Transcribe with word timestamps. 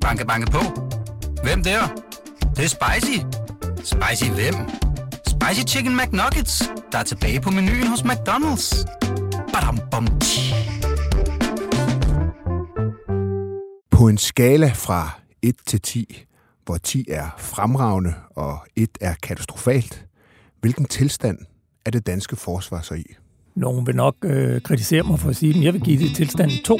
Banke, 0.00 0.26
banke 0.26 0.50
på. 0.50 0.58
Hvem 1.42 1.62
der? 1.62 1.80
Det, 2.40 2.56
det 2.56 2.64
er 2.64 2.68
spicy. 2.68 3.18
Spicy 3.76 4.30
hvem? 4.30 4.54
Spicy 5.26 5.74
Chicken 5.74 5.96
McNuggets, 5.96 6.62
der 6.92 6.98
er 6.98 7.02
tilbage 7.02 7.40
på 7.40 7.50
menuen 7.50 7.86
hos 7.86 8.00
McDonald's. 8.00 8.84
Badum, 9.52 9.78
bom, 9.90 10.06
tji. 10.20 10.54
På 13.90 14.08
en 14.08 14.18
skala 14.18 14.72
fra 14.74 15.20
1 15.42 15.54
til 15.66 15.80
10, 15.80 16.24
hvor 16.64 16.76
10 16.76 17.04
er 17.08 17.26
fremragende 17.38 18.14
og 18.36 18.58
1 18.76 18.88
er 19.00 19.14
katastrofalt, 19.22 20.06
hvilken 20.60 20.84
tilstand 20.84 21.38
er 21.86 21.90
det 21.90 22.06
danske 22.06 22.36
forsvar 22.36 22.80
så 22.80 22.94
i? 22.94 23.04
Nogen 23.54 23.86
vil 23.86 23.96
nok 23.96 24.16
øh, 24.24 24.60
kritisere 24.60 25.02
mig 25.02 25.18
for 25.18 25.28
at 25.28 25.36
sige, 25.36 25.58
at 25.58 25.64
jeg 25.64 25.72
vil 25.72 25.82
give 25.82 26.02
det 26.08 26.16
tilstand 26.16 26.50
2. 26.64 26.78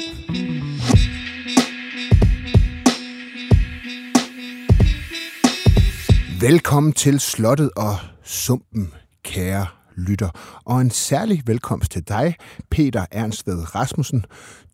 Velkommen 6.41 6.93
til 6.93 7.19
Slottet 7.19 7.71
og 7.75 7.95
Sumpen, 8.23 8.93
kære 9.23 9.65
lytter. 9.95 10.29
Og 10.65 10.81
en 10.81 10.89
særlig 10.89 11.43
velkomst 11.45 11.91
til 11.91 12.07
dig, 12.07 12.35
Peter 12.69 13.05
Ernstved 13.11 13.75
Rasmussen. 13.75 14.25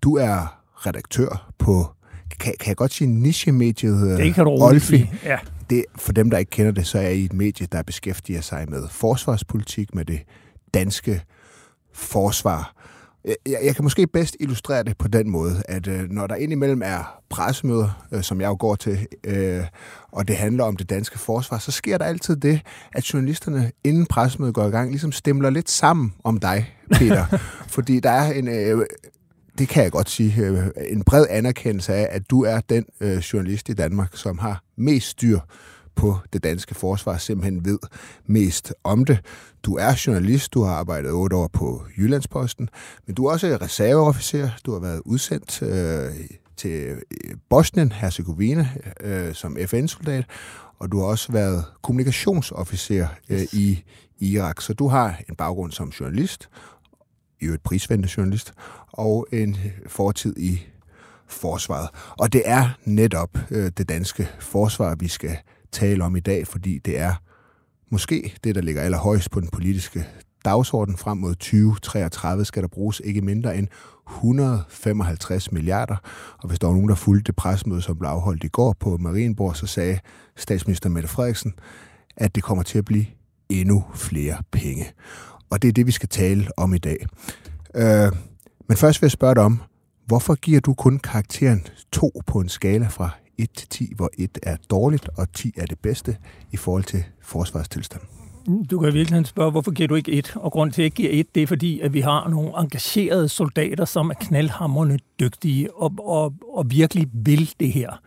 Du 0.02 0.17
er 0.17 0.61
redaktør 0.73 1.52
på, 1.58 1.88
kan, 2.39 2.53
kan 2.59 2.67
jeg 2.67 2.75
godt 2.75 2.94
sige, 2.94 3.08
niche-mediet 3.08 4.17
Det 4.17 4.35
kan 4.35 4.45
du 4.45 4.49
roligt 4.49 4.84
Olfi. 4.84 5.09
Ja. 5.23 5.38
Det, 5.70 5.85
for 5.95 6.11
dem, 6.11 6.30
der 6.30 6.38
ikke 6.38 6.49
kender 6.49 6.72
det, 6.72 6.88
så 6.88 6.99
er 6.99 7.09
I 7.09 7.25
et 7.25 7.34
medie, 7.34 7.67
der 7.72 7.84
beskæftiger 7.84 8.41
sig 8.41 8.70
med 8.70 8.88
forsvarspolitik, 8.89 9.95
med 9.95 10.05
det 10.05 10.20
danske 10.73 11.22
forsvar. 11.94 12.73
Jeg, 13.27 13.36
jeg 13.45 13.59
jeg 13.63 13.76
kan 13.76 13.84
måske 13.84 14.08
bedst 14.08 14.38
illustrere 14.40 14.84
det 14.84 14.98
på 14.98 15.08
den 15.08 15.30
måde, 15.30 15.63
at 15.66 15.88
øh, 15.88 16.09
når 16.09 16.27
der 16.27 16.36
indimellem 16.36 16.81
er 16.86 17.22
pressemøder, 17.30 18.08
øh, 18.12 18.23
som 18.23 18.41
jeg 18.41 18.48
jo 18.48 18.55
går 18.59 18.76
til, 18.76 19.08
øh, 19.23 19.63
og 20.12 20.27
det 20.27 20.36
handler 20.36 20.63
om 20.63 20.76
det 20.76 20.90
danske 20.90 21.20
forsvar, 21.20 21.58
så 21.58 21.72
sker 21.72 21.98
der 21.98 22.05
altid 22.05 22.36
det, 22.36 22.61
at 22.94 23.14
journalisterne 23.14 23.72
inden 23.83 24.05
pressemødet 24.05 24.55
går 24.55 24.66
i 24.66 24.70
gang, 24.70 24.89
ligesom 24.89 25.11
stemler 25.11 25.50
lidt 25.50 25.70
sammen 25.70 26.14
om 26.23 26.39
dig, 26.39 26.75
Peter. 26.92 27.25
Fordi 27.75 28.00
der 28.00 28.11
er 28.11 28.33
en... 28.33 28.48
Øh, 28.48 28.86
det 29.58 29.70
kan 29.70 29.83
jeg 29.83 29.92
godt 29.92 30.09
sige, 30.09 30.45
øh, 30.45 30.67
en 30.89 31.03
bred 31.03 31.25
anerkendelse 31.30 31.94
af, 31.94 32.08
at 32.11 32.30
du 32.30 32.44
er 32.44 32.59
den 32.70 32.86
øh, 33.02 33.17
journalist 33.17 33.70
i 33.70 33.73
Danmark, 33.73 34.09
som 34.14 34.38
har 34.38 34.64
mest 34.75 35.08
styr 35.08 35.39
på 35.98 36.17
det 36.34 36.44
danske 36.44 36.76
forsvar, 36.76 37.17
simpelthen 37.17 37.66
ved 37.66 37.80
mest 38.26 38.73
om 38.84 39.06
det. 39.06 39.20
Du 39.64 39.76
er 39.76 40.04
journalist, 40.08 40.54
du 40.54 40.64
har 40.64 40.73
arbejdet 40.73 41.12
otte 41.12 41.36
år 41.36 41.48
på 41.54 41.84
Jyllandsposten, 41.98 42.70
men 43.06 43.16
du 43.16 43.26
er 43.26 43.31
også 43.31 43.58
reserveofficer, 43.62 44.50
du 44.66 44.73
har 44.73 44.80
været 44.80 45.02
udsendt 45.06 45.62
øh, 45.62 46.16
til 46.58 46.72
øh, 46.72 46.98
Bosnien, 47.50 47.92
Herzegovina 47.92 48.70
øh, 49.02 49.34
som 49.34 49.58
FN-soldat, 49.67 50.26
og 50.80 50.92
du 50.92 51.00
har 51.00 51.06
også 51.06 51.31
været 51.31 51.66
kommunikationsofficer 51.81 53.08
øh, 53.30 53.42
i 53.54 53.84
Irak. 54.20 54.61
Så 54.61 54.73
du 54.73 54.88
har 54.88 55.22
en 55.30 55.36
baggrund 55.36 55.72
som 55.72 55.89
journalist, 55.89 56.50
i 57.42 57.45
øvrigt 57.45 57.64
prisvendte 57.64 58.09
journalist, 58.17 58.54
og 58.88 59.28
en 59.32 59.58
fortid 59.88 60.38
i 60.38 60.61
forsvaret. 61.28 61.89
Og 62.17 62.34
det 62.34 62.42
er 62.45 62.70
netop 62.86 63.30
øh, 63.52 63.72
det 63.78 63.89
danske 63.89 64.30
forsvar, 64.39 64.95
vi 64.95 65.08
skal 65.08 65.38
tale 65.80 66.03
om 66.03 66.16
i 66.16 66.20
dag, 66.20 66.47
fordi 66.47 66.80
det 66.86 67.00
er 67.00 67.14
måske 67.92 68.33
det, 68.44 68.56
der 68.56 68.61
ligger 68.61 68.81
allerhøjst 68.81 69.31
på 69.31 69.39
den 69.39 69.50
politiske 69.50 70.06
dagsorden 70.45 70.97
frem 70.97 71.17
mod 71.17 71.36
2033 71.36 72.45
skal 72.45 72.61
der 72.61 72.67
bruges 72.67 73.02
ikke 73.03 73.22
mindre 73.22 73.58
end 73.58 73.67
155 74.09 75.52
milliarder. 75.52 75.95
Og 76.38 76.48
hvis 76.48 76.59
der 76.59 76.67
var 76.67 76.73
nogen, 76.73 76.89
der 76.89 76.95
fulgte 76.95 77.28
det 77.28 77.36
presmøde, 77.36 77.81
som 77.81 77.98
blev 77.98 78.09
afholdt 78.09 78.44
i 78.44 78.48
går 78.48 78.75
på 78.80 78.98
Marienborg, 78.98 79.55
så 79.55 79.67
sagde 79.67 80.00
statsminister 80.36 80.89
Mette 80.89 81.09
Frederiksen, 81.09 81.53
at 82.17 82.36
det 82.36 82.44
kommer 82.44 82.64
til 82.64 82.78
at 82.78 82.86
blive 82.86 83.05
endnu 83.50 83.86
flere 83.95 84.38
penge. 84.52 84.86
Og 85.49 85.61
det 85.61 85.67
er 85.67 85.71
det, 85.71 85.88
vi 85.88 85.92
skal 85.92 86.09
tale 86.09 86.48
om 86.58 86.73
i 86.73 86.77
dag. 86.77 87.05
Øh, 87.76 88.11
men 88.67 88.77
først 88.77 89.02
vil 89.02 89.05
jeg 89.08 89.11
spørge 89.11 89.36
dig 89.36 89.44
om, 89.44 89.61
hvorfor 90.05 90.36
giver 90.36 90.59
du 90.59 90.73
kun 90.73 90.99
karakteren 90.99 91.67
2 91.92 92.21
på 92.27 92.39
en 92.39 92.49
skala 92.49 92.88
fra 92.88 93.09
1 93.37 93.49
til 93.49 93.70
10, 93.70 93.93
hvor 93.95 94.09
1 94.17 94.37
er 94.43 94.58
dårligt 94.70 95.09
og 95.17 95.33
10 95.33 95.53
er 95.58 95.65
det 95.65 95.80
bedste 95.80 96.17
i 96.52 96.58
forhold 96.58 96.83
til 96.83 97.03
forsvarstilstanden? 97.21 98.08
Mm, 98.48 98.65
du 98.65 98.80
kan 98.80 98.93
virkelig 98.93 99.27
spørge, 99.27 99.52
hvorfor 99.52 99.71
giver 99.71 99.87
du 99.87 99.95
ikke 99.95 100.11
et? 100.11 100.33
Og 100.36 100.52
grund 100.52 100.71
til, 100.71 100.81
at 100.81 100.83
jeg 100.83 100.86
ikke 100.86 100.95
giver 100.95 101.09
et, 101.11 101.36
det 101.36 101.43
er 101.43 101.47
fordi, 101.47 101.80
at 101.80 101.93
vi 101.93 102.02
har 102.02 102.30
nogle 102.30 102.52
engagerede 102.58 103.30
soldater, 103.30 103.86
som 103.86 104.09
er 104.09 104.14
knaldhammerne 104.14 104.99
dygtige 105.20 105.73
og, 105.73 105.93
og, 105.99 106.33
og 106.53 106.71
virkelig 106.71 107.08
vil 107.14 107.53
det 107.59 107.73
her. 107.73 108.02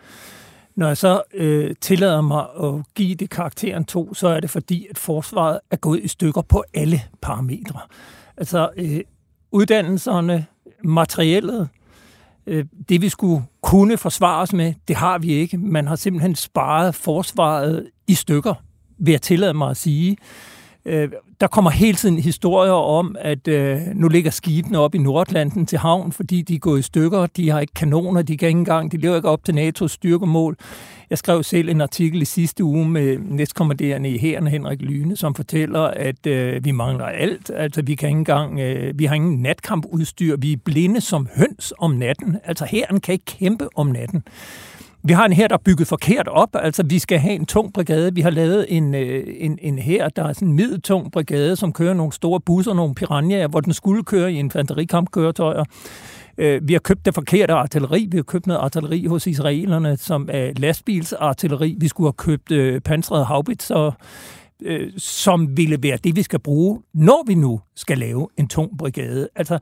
Når 0.77 0.87
jeg 0.87 0.97
så 0.97 1.23
øh, 1.35 1.75
tillader 1.81 2.21
mig 2.21 2.47
at 2.63 2.95
give 2.95 3.15
det 3.15 3.31
karakteren 3.31 3.85
to, 3.85 4.15
så 4.15 4.29
er 4.29 4.41
det 4.41 4.51
fordi, 4.51 4.87
at 4.91 4.99
forsvaret 4.99 5.61
er 5.71 5.77
gået 5.77 6.01
i 6.03 6.09
stykker 6.09 6.43
på 6.43 6.65
alle 6.75 7.01
parametre. 7.23 7.81
Altså 8.37 8.71
øh, 8.77 9.01
uddannelserne, 9.51 10.47
materiellet, 10.85 11.69
Øh, 12.51 12.65
det 12.89 13.03
vi 13.03 13.09
skulle 13.09 13.45
kunne 13.63 13.97
forsvare 13.97 14.43
os 14.43 14.53
med, 14.53 14.75
det 14.89 14.97
har 14.97 15.19
vi 15.19 15.33
ikke. 15.33 15.59
Man 15.59 15.87
har 15.87 15.97
simpelthen 15.97 16.35
sparet 16.35 16.95
forsvaret 16.95 17.87
i 18.07 18.15
stykker, 18.15 18.55
vil 18.99 19.13
jeg 19.13 19.23
tillade 19.23 19.55
mig 19.55 19.71
at 19.71 19.77
sige. 19.77 20.17
Øh, 20.91 21.09
der 21.41 21.47
kommer 21.47 21.71
hele 21.71 21.97
tiden 21.97 22.19
historier 22.19 22.73
om, 22.73 23.17
at 23.19 23.49
øh, 23.49 23.81
nu 23.95 24.09
ligger 24.09 24.31
skibene 24.31 24.79
op 24.79 24.95
i 24.95 24.99
Nordlanden 24.99 25.67
til 25.67 25.79
havn, 25.79 26.13
fordi 26.13 26.43
de 26.43 26.55
er 26.55 26.59
gået 26.59 26.79
i 26.79 26.83
stykker. 26.83 27.27
De 27.27 27.51
har 27.51 27.61
ikke 27.61 27.75
kanoner, 27.75 28.23
de 28.23 28.37
kan 28.37 28.49
ikke 28.49 28.59
engang, 28.59 28.93
de 28.93 28.97
lever 28.97 29.17
ikke 29.17 29.29
op 29.29 29.45
til 29.45 29.53
NATO's 29.53 29.89
styrkemål. 29.89 30.57
Jeg 31.11 31.19
skrev 31.19 31.43
selv 31.43 31.69
en 31.69 31.81
artikel 31.81 32.23
i 32.23 32.25
sidste 32.25 32.65
uge 32.65 32.89
med 32.89 33.19
næstkommanderende 33.19 34.11
i 34.11 34.19
hæren, 34.19 34.47
Henrik 34.47 34.83
Lyne, 34.83 35.17
som 35.17 35.35
fortæller, 35.35 35.81
at 35.81 36.27
øh, 36.27 36.65
vi 36.65 36.71
mangler 36.71 37.05
alt. 37.05 37.51
Altså, 37.55 37.83
vi, 37.83 37.95
kan 37.95 38.09
ikke 38.09 38.19
engang, 38.19 38.61
øh, 38.61 38.99
vi 38.99 39.05
har 39.05 39.15
ingen 39.15 39.43
natkampudstyr. 39.43 40.37
Vi 40.37 40.53
er 40.53 40.57
blinde 40.65 41.01
som 41.01 41.29
høns 41.37 41.73
om 41.79 41.91
natten. 41.91 42.37
Altså, 42.45 42.65
hæren 42.65 43.01
kan 43.01 43.13
ikke 43.13 43.25
kæmpe 43.25 43.69
om 43.75 43.87
natten. 43.87 44.23
Vi 45.03 45.13
har 45.13 45.25
en 45.25 45.33
her, 45.33 45.49
der 45.49 45.55
er 45.55 45.63
bygget 45.65 45.89
forkert 45.89 46.29
op. 46.29 46.49
Altså, 46.55 46.83
vi 46.83 46.99
skal 46.99 47.19
have 47.19 47.35
en 47.35 47.47
tung 47.47 47.73
brigade. 47.73 48.15
Vi 48.15 48.21
har 48.21 48.31
lavet 48.31 48.67
en, 48.69 48.95
øh, 48.95 49.25
en, 49.39 49.59
en 49.63 49.79
her, 49.79 50.09
der 50.09 50.25
er 50.25 50.33
sådan 50.33 50.49
en 50.49 50.55
middeltung 50.55 51.13
brigade, 51.13 51.57
som 51.57 51.73
kører 51.73 51.95
nogle 51.95 52.13
store 52.13 52.41
busser, 52.41 52.75
nogle 52.75 52.95
piranjer, 52.95 53.49
hvor 53.49 53.61
den 53.61 53.73
skulle 53.73 54.05
køre 54.05 54.33
i 54.33 54.37
infanterikampkøretøjer. 54.37 55.65
Øh, 56.39 56.69
Vi 56.69 56.73
har 56.73 56.81
købt 56.81 57.07
det 57.07 57.15
forkerte 57.15 57.53
artilleri. 57.53 58.09
Vi 58.11 58.17
har 58.19 58.23
købt 58.23 58.47
noget 58.47 58.61
artilleri 58.61 59.07
hos 59.07 59.27
israelerne, 59.27 59.97
som 59.97 60.29
er 60.33 60.53
lastbilsartilleri. 60.57 61.77
Vi 61.79 61.89
skulle 61.89 62.07
have 62.07 62.13
købt 62.13 62.53
øh, 62.53 62.81
pansrede 62.81 63.25
haubitser, 63.25 63.93
øh, 64.63 64.93
som 64.97 65.57
ville 65.57 65.79
være 65.83 65.99
det, 66.05 66.17
vi 66.17 66.23
skal 66.23 66.39
bruge, 66.39 66.81
når 66.95 67.25
vi 67.27 67.35
nu 67.35 67.61
skal 67.77 67.99
lave 67.99 68.29
en 68.37 68.49
tung 68.49 68.79
brigade. 68.79 69.29
Altså, 69.37 69.59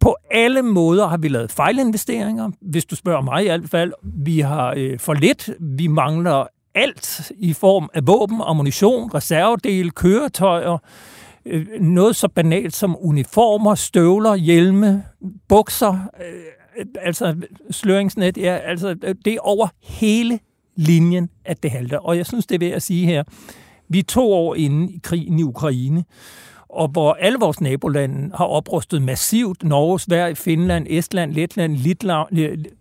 på 0.00 0.16
alle 0.30 0.62
måder 0.62 1.06
har 1.06 1.16
vi 1.16 1.28
lavet 1.28 1.52
fejlinvesteringer, 1.52 2.50
hvis 2.60 2.84
du 2.84 2.96
spørger 2.96 3.22
mig 3.22 3.42
i 3.42 3.46
hvert 3.46 3.70
fald. 3.70 3.92
Vi 4.02 4.40
har 4.40 4.74
øh, 4.76 4.98
for 4.98 5.14
lidt. 5.14 5.50
Vi 5.60 5.86
mangler 5.86 6.46
alt 6.74 7.32
i 7.38 7.52
form 7.52 7.90
af 7.94 8.06
våben, 8.06 8.40
ammunition, 8.44 9.10
reservedele, 9.14 9.90
køretøjer, 9.90 10.78
øh, 11.46 11.66
noget 11.80 12.16
så 12.16 12.28
banalt 12.28 12.76
som 12.76 12.96
uniformer, 13.00 13.74
støvler, 13.74 14.34
hjelme, 14.34 15.04
bukser, 15.48 15.98
øh, 16.20 16.86
altså 17.02 17.36
sløringsnet. 17.70 18.38
Ja, 18.38 18.56
altså, 18.56 18.94
det 19.24 19.34
er 19.34 19.40
over 19.40 19.68
hele 19.82 20.38
linjen, 20.76 21.30
at 21.44 21.62
det 21.62 21.70
halter. 21.70 21.98
Og 21.98 22.16
jeg 22.16 22.26
synes, 22.26 22.46
det 22.46 22.54
er 22.54 22.58
ved 22.58 22.70
at 22.70 22.82
sige 22.82 23.06
her, 23.06 23.24
vi 23.88 23.98
er 23.98 24.02
to 24.02 24.32
år 24.32 24.54
inde 24.54 24.92
i 24.92 25.00
krigen 25.02 25.38
i 25.38 25.42
Ukraine, 25.42 26.04
og 26.72 26.88
hvor 26.88 27.12
alle 27.12 27.38
vores 27.38 27.60
nabolande 27.60 28.30
har 28.36 28.44
oprustet 28.44 29.02
massivt. 29.02 29.62
Norge, 29.62 30.00
Sverige, 30.00 30.36
Finland, 30.36 30.86
Estland, 30.90 31.32
Letland, 31.32 31.76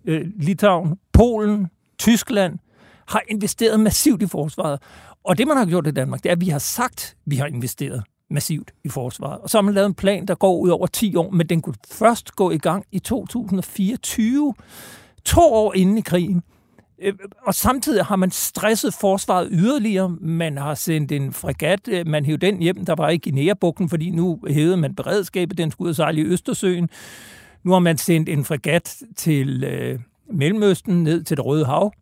øh, 0.05 0.25
Litauen, 0.35 0.97
Polen, 1.13 1.67
Tyskland 1.97 2.59
har 3.07 3.21
investeret 3.27 3.79
massivt 3.79 4.21
i 4.21 4.27
forsvaret. 4.27 4.79
Og 5.23 5.37
det, 5.37 5.47
man 5.47 5.57
har 5.57 5.65
gjort 5.65 5.87
i 5.87 5.91
Danmark, 5.91 6.23
det 6.23 6.29
er, 6.29 6.33
at 6.33 6.41
vi 6.41 6.49
har 6.49 6.59
sagt, 6.59 7.15
at 7.25 7.31
vi 7.31 7.35
har 7.35 7.45
investeret 7.45 8.03
massivt 8.29 8.71
i 8.83 8.89
forsvaret. 8.89 9.39
Og 9.39 9.49
så 9.49 9.57
har 9.57 9.61
man 9.61 9.73
lavet 9.73 9.85
en 9.85 9.93
plan, 9.93 10.25
der 10.25 10.35
går 10.35 10.57
ud 10.57 10.69
over 10.69 10.87
10 10.87 11.15
år, 11.15 11.29
men 11.29 11.47
den 11.47 11.61
kunne 11.61 11.75
først 11.91 12.35
gå 12.35 12.51
i 12.51 12.57
gang 12.57 12.85
i 12.91 12.99
2024. 12.99 14.53
To 15.25 15.41
år 15.41 15.73
inden 15.73 15.97
i 15.97 16.01
krigen. 16.01 16.43
Øh, 17.01 17.13
og 17.47 17.53
samtidig 17.53 18.05
har 18.05 18.15
man 18.15 18.31
stresset 18.31 18.93
forsvaret 18.93 19.47
yderligere. 19.51 20.09
Man 20.21 20.57
har 20.57 20.75
sendt 20.75 21.11
en 21.11 21.33
fregat, 21.33 21.87
øh, 21.87 22.07
man 22.07 22.25
hævde 22.25 22.45
den 22.45 22.59
hjem, 22.59 22.85
der 22.85 22.95
var 22.95 23.09
i 23.09 23.17
Guinea-bugten, 23.17 23.89
fordi 23.89 24.09
nu 24.09 24.39
hævede 24.47 24.77
man 24.77 24.95
beredskabet, 24.95 25.57
den 25.57 25.71
skulle 25.71 25.85
ud 25.85 25.89
og 25.89 25.95
sejle 25.95 26.21
i 26.21 26.25
Østersøen. 26.25 26.89
Nu 27.63 27.71
har 27.71 27.79
man 27.79 27.97
sendt 27.97 28.29
en 28.29 28.45
fregat 28.45 28.97
til 29.15 29.63
øh, 29.63 29.99
Mellemøsten, 30.31 31.03
ned 31.03 31.23
til 31.23 31.37
det 31.37 31.45
Røde 31.45 31.65
Hav. 31.65 31.93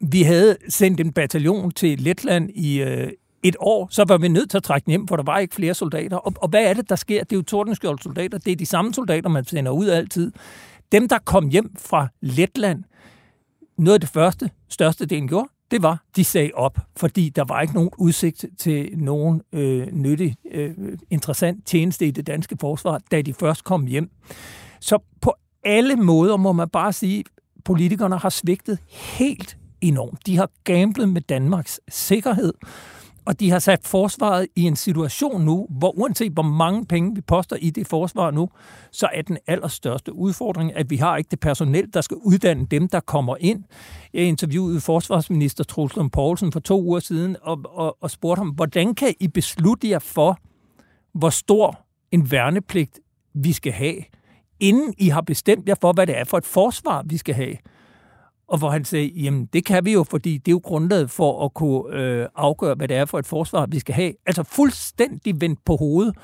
Vi 0.00 0.22
havde 0.22 0.56
sendt 0.68 1.00
en 1.00 1.12
bataljon 1.12 1.70
til 1.70 1.98
Letland 1.98 2.50
i 2.54 2.82
øh, 2.82 3.10
et 3.42 3.56
år, 3.60 3.88
så 3.90 4.04
var 4.08 4.18
vi 4.18 4.28
nødt 4.28 4.50
til 4.50 4.56
at 4.56 4.62
trække 4.62 4.84
den 4.84 4.90
hjem, 4.90 5.08
for 5.08 5.16
der 5.16 5.22
var 5.22 5.38
ikke 5.38 5.54
flere 5.54 5.74
soldater. 5.74 6.16
Og, 6.16 6.32
og 6.36 6.48
hvad 6.48 6.64
er 6.64 6.74
det, 6.74 6.88
der 6.88 6.96
sker? 6.96 7.24
Det 7.24 7.32
er 7.32 7.36
jo 7.36 7.42
Tordenskjold 7.42 7.98
soldater. 7.98 8.38
Det 8.38 8.52
er 8.52 8.56
de 8.56 8.66
samme 8.66 8.94
soldater, 8.94 9.28
man 9.28 9.44
sender 9.44 9.72
ud 9.72 9.88
altid. 9.88 10.32
Dem, 10.92 11.08
der 11.08 11.18
kom 11.18 11.48
hjem 11.48 11.74
fra 11.78 12.08
Letland, 12.20 12.84
noget 13.80 13.94
af 13.94 14.00
det 14.00 14.08
første, 14.08 14.50
største 14.68 15.06
delen 15.06 15.28
gjorde, 15.28 15.48
det 15.70 15.82
var, 15.82 16.04
de 16.16 16.24
sagde 16.24 16.50
op, 16.54 16.78
fordi 16.96 17.28
der 17.28 17.44
var 17.44 17.60
ikke 17.60 17.74
nogen 17.74 17.90
udsigt 17.98 18.44
til 18.58 18.90
nogen 18.98 19.42
øh, 19.52 19.86
nyttig, 19.92 20.36
øh, 20.50 20.74
interessant 21.10 21.66
tjeneste 21.66 22.06
i 22.06 22.10
det 22.10 22.26
danske 22.26 22.56
forsvar, 22.60 23.00
da 23.10 23.22
de 23.22 23.34
først 23.34 23.64
kom 23.64 23.86
hjem. 23.86 24.10
Så 24.80 24.98
på 25.20 25.34
alle 25.64 25.96
måder 25.96 26.36
må 26.36 26.52
man 26.52 26.68
bare 26.68 26.92
sige, 26.92 27.18
at 27.18 27.26
politikerne 27.64 28.18
har 28.18 28.28
svigtet 28.28 28.78
helt 28.88 29.56
enormt. 29.80 30.26
De 30.26 30.36
har 30.36 30.50
gamblet 30.64 31.08
med 31.08 31.20
Danmarks 31.20 31.80
sikkerhed, 31.88 32.54
og 33.24 33.40
de 33.40 33.50
har 33.50 33.58
sat 33.58 33.86
forsvaret 33.86 34.46
i 34.56 34.62
en 34.62 34.76
situation 34.76 35.44
nu, 35.44 35.66
hvor 35.70 35.98
uanset 35.98 36.32
hvor 36.32 36.42
mange 36.42 36.86
penge 36.86 37.14
vi 37.14 37.20
poster 37.20 37.56
i 37.56 37.70
det 37.70 37.86
forsvar 37.86 38.30
nu, 38.30 38.48
så 38.90 39.08
er 39.14 39.22
den 39.22 39.38
allerstørste 39.46 40.12
udfordring, 40.12 40.76
at 40.76 40.90
vi 40.90 40.96
har 40.96 41.16
ikke 41.16 41.28
det 41.30 41.40
personel, 41.40 41.94
der 41.94 42.00
skal 42.00 42.16
uddanne 42.16 42.66
dem, 42.66 42.88
der 42.88 43.00
kommer 43.00 43.36
ind. 43.40 43.64
Jeg 44.14 44.22
interviewede 44.22 44.80
forsvarsminister 44.80 45.64
Troels 45.64 45.94
Poulsen 46.12 46.52
for 46.52 46.60
to 46.60 46.82
uger 46.82 47.00
siden 47.00 47.36
og, 47.42 47.60
og, 47.64 47.96
og 48.00 48.10
spurgte 48.10 48.40
ham, 48.40 48.48
hvordan 48.48 48.94
kan 48.94 49.14
I 49.20 49.28
beslutte 49.28 49.88
jer 49.88 49.98
for, 49.98 50.38
hvor 51.14 51.30
stor 51.30 51.80
en 52.12 52.30
værnepligt 52.30 53.00
vi 53.34 53.52
skal 53.52 53.72
have, 53.72 53.96
inden 54.60 54.94
I 54.98 55.08
har 55.08 55.20
bestemt 55.20 55.68
jer 55.68 55.74
for, 55.80 55.92
hvad 55.92 56.06
det 56.06 56.18
er 56.18 56.24
for 56.24 56.38
et 56.38 56.46
forsvar, 56.46 57.02
vi 57.06 57.16
skal 57.16 57.34
have? 57.34 57.56
Og 58.50 58.58
hvor 58.58 58.70
han 58.70 58.84
sagde, 58.84 59.06
jamen 59.06 59.46
det 59.46 59.64
kan 59.64 59.84
vi 59.84 59.92
jo, 59.92 60.04
fordi 60.04 60.38
det 60.38 60.48
er 60.48 60.52
jo 60.52 60.60
grundlaget 60.64 61.10
for 61.10 61.44
at 61.44 61.54
kunne 61.54 61.96
øh, 61.96 62.28
afgøre, 62.36 62.74
hvad 62.74 62.88
det 62.88 62.96
er 62.96 63.04
for 63.04 63.18
et 63.18 63.26
forsvar, 63.26 63.66
vi 63.66 63.78
skal 63.78 63.94
have. 63.94 64.12
Altså 64.26 64.42
fuldstændig 64.42 65.40
vendt 65.40 65.64
på 65.64 65.76
hovedet. 65.76 66.16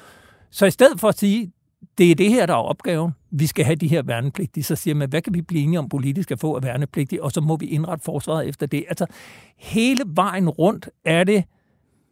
Så 0.50 0.66
i 0.66 0.70
stedet 0.70 1.00
for 1.00 1.08
at 1.08 1.18
sige, 1.18 1.52
det 1.98 2.10
er 2.10 2.14
det 2.14 2.30
her, 2.30 2.46
der 2.46 2.54
er 2.54 2.58
opgaven, 2.58 3.12
vi 3.30 3.46
skal 3.46 3.64
have 3.64 3.76
de 3.76 3.88
her 3.88 4.02
værnepligtige, 4.02 4.64
så 4.64 4.76
siger 4.76 4.94
man, 4.94 5.08
hvad 5.08 5.22
kan 5.22 5.34
vi 5.34 5.42
blive 5.42 5.62
enige 5.62 5.78
om 5.78 5.88
politisk 5.88 6.30
at 6.30 6.40
få 6.40 6.56
af 6.56 6.62
værnepligtige, 6.62 7.22
og 7.22 7.32
så 7.32 7.40
må 7.40 7.56
vi 7.56 7.66
indrette 7.66 8.04
forsvaret 8.04 8.48
efter 8.48 8.66
det. 8.66 8.84
Altså 8.88 9.06
hele 9.56 10.02
vejen 10.06 10.48
rundt 10.48 10.88
er 11.04 11.24
det 11.24 11.44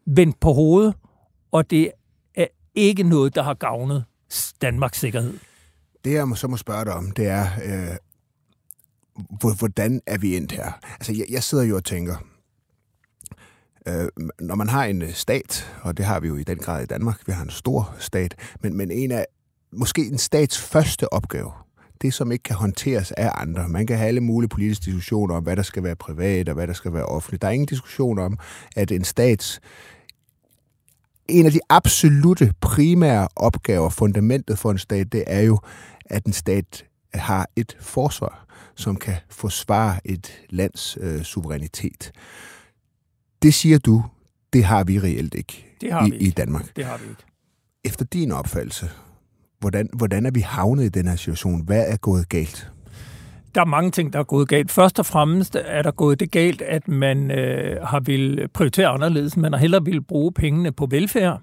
vendt 0.06 0.40
på 0.40 0.52
hovedet, 0.52 0.94
og 1.52 1.70
det 1.70 1.90
er 2.34 2.46
ikke 2.74 3.02
noget, 3.02 3.34
der 3.34 3.42
har 3.42 3.54
gavnet 3.54 4.04
Danmarks 4.62 4.98
sikkerhed. 4.98 5.34
Det, 6.04 6.12
jeg 6.12 6.28
så 6.34 6.48
må 6.48 6.56
spørge 6.56 6.84
dig 6.84 6.92
om, 6.94 7.10
det 7.10 7.26
er, 7.26 7.44
øh, 7.64 7.96
hvordan 9.58 10.00
er 10.06 10.18
vi 10.18 10.36
endt 10.36 10.52
her? 10.52 10.72
Altså, 10.92 11.12
jeg, 11.12 11.26
jeg 11.30 11.42
sidder 11.42 11.64
jo 11.64 11.76
og 11.76 11.84
tænker, 11.84 12.16
øh, 13.88 14.08
når 14.40 14.54
man 14.54 14.68
har 14.68 14.84
en 14.84 15.02
øh, 15.02 15.12
stat, 15.12 15.74
og 15.82 15.96
det 15.96 16.04
har 16.04 16.20
vi 16.20 16.28
jo 16.28 16.36
i 16.36 16.44
den 16.44 16.58
grad 16.58 16.82
i 16.82 16.86
Danmark, 16.86 17.20
vi 17.26 17.32
har 17.32 17.42
en 17.42 17.50
stor 17.50 17.94
stat, 17.98 18.34
men, 18.60 18.76
men 18.76 18.90
en 18.90 19.10
af, 19.10 19.26
måske 19.72 20.06
en 20.06 20.18
stats 20.18 20.60
første 20.60 21.12
opgave, 21.12 21.52
det 22.02 22.14
som 22.14 22.32
ikke 22.32 22.42
kan 22.42 22.56
håndteres 22.56 23.12
af 23.12 23.30
andre. 23.34 23.68
Man 23.68 23.86
kan 23.86 23.96
have 23.96 24.08
alle 24.08 24.20
mulige 24.20 24.48
politiske 24.48 24.84
diskussioner 24.84 25.34
om, 25.34 25.42
hvad 25.42 25.56
der 25.56 25.62
skal 25.62 25.82
være 25.82 25.96
privat 25.96 26.48
og 26.48 26.54
hvad 26.54 26.66
der 26.66 26.72
skal 26.72 26.92
være 26.92 27.06
offentligt. 27.06 27.42
Der 27.42 27.48
er 27.48 27.52
ingen 27.52 27.66
diskussion 27.66 28.18
om, 28.18 28.38
at 28.76 28.92
en 28.92 29.04
stats 29.04 29.60
en 31.28 31.46
af 31.46 31.52
de 31.52 31.60
absolute 31.68 32.52
primære 32.60 33.28
opgaver, 33.36 33.90
fundamentet 33.90 34.58
for 34.58 34.70
en 34.70 34.78
stat, 34.78 35.12
det 35.12 35.24
er 35.26 35.40
jo, 35.40 35.58
at 36.06 36.24
en 36.24 36.32
stat 36.32 36.84
har 37.14 37.48
et 37.56 37.76
forsvar 37.80 38.46
som 38.76 38.96
kan 38.96 39.14
forsvare 39.30 40.00
et 40.04 40.32
lands 40.50 40.98
øh, 41.00 41.22
suverænitet. 41.22 42.12
Det 43.42 43.54
siger 43.54 43.78
du, 43.78 44.04
det 44.52 44.64
har 44.64 44.84
vi 44.84 44.98
reelt 44.98 45.34
ikke, 45.34 45.66
det 45.80 45.92
har 45.92 46.06
i, 46.06 46.10
vi 46.10 46.16
ikke. 46.16 46.26
i 46.26 46.30
Danmark. 46.30 46.76
Det 46.76 46.84
har 46.84 46.98
vi 46.98 47.04
ikke. 47.10 47.22
Efter 47.84 48.04
din 48.04 48.32
opfattelse, 48.32 48.90
hvordan, 49.58 49.88
hvordan 49.92 50.26
er 50.26 50.30
vi 50.30 50.40
havnet 50.40 50.84
i 50.84 50.88
den 50.88 51.08
her 51.08 51.16
situation? 51.16 51.64
Hvad 51.64 51.84
er 51.88 51.96
gået 51.96 52.28
galt? 52.28 52.70
Der 53.54 53.60
er 53.60 53.64
mange 53.64 53.90
ting, 53.90 54.12
der 54.12 54.18
er 54.18 54.24
gået 54.24 54.48
galt. 54.48 54.70
Først 54.70 54.98
og 54.98 55.06
fremmest 55.06 55.56
er 55.64 55.82
der 55.82 55.90
gået 55.90 56.20
det 56.20 56.30
galt, 56.30 56.62
at 56.62 56.88
man 56.88 57.30
øh, 57.30 57.82
har 57.82 58.00
vil 58.00 58.48
prioritere 58.54 58.88
anderledes. 58.88 59.36
Man 59.36 59.52
har 59.52 59.60
hellere 59.60 59.84
vil 59.84 60.02
bruge 60.02 60.32
pengene 60.32 60.72
på 60.72 60.86
velfærd. 60.86 61.40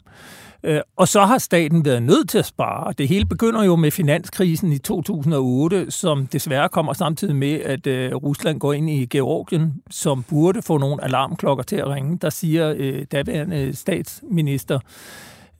Øh, 0.63 0.81
og 0.95 1.07
så 1.07 1.21
har 1.21 1.37
staten 1.37 1.85
været 1.85 2.03
nødt 2.03 2.29
til 2.29 2.37
at 2.37 2.45
spare. 2.45 2.93
Det 2.97 3.07
hele 3.07 3.25
begynder 3.25 3.63
jo 3.63 3.75
med 3.75 3.91
finanskrisen 3.91 4.71
i 4.71 4.77
2008, 4.77 5.91
som 5.91 6.27
desværre 6.27 6.69
kommer 6.69 6.93
samtidig 6.93 7.35
med, 7.35 7.53
at 7.53 7.87
øh, 7.87 8.15
Rusland 8.15 8.59
går 8.59 8.73
ind 8.73 8.89
i 8.89 9.05
Georgien, 9.05 9.73
som 9.89 10.23
burde 10.23 10.61
få 10.61 10.77
nogle 10.77 11.03
alarmklokker 11.03 11.63
til 11.63 11.75
at 11.75 11.87
ringe. 11.87 12.17
Der 12.17 12.29
siger 12.29 12.73
øh, 12.77 13.05
daværende 13.11 13.75
statsminister 13.75 14.79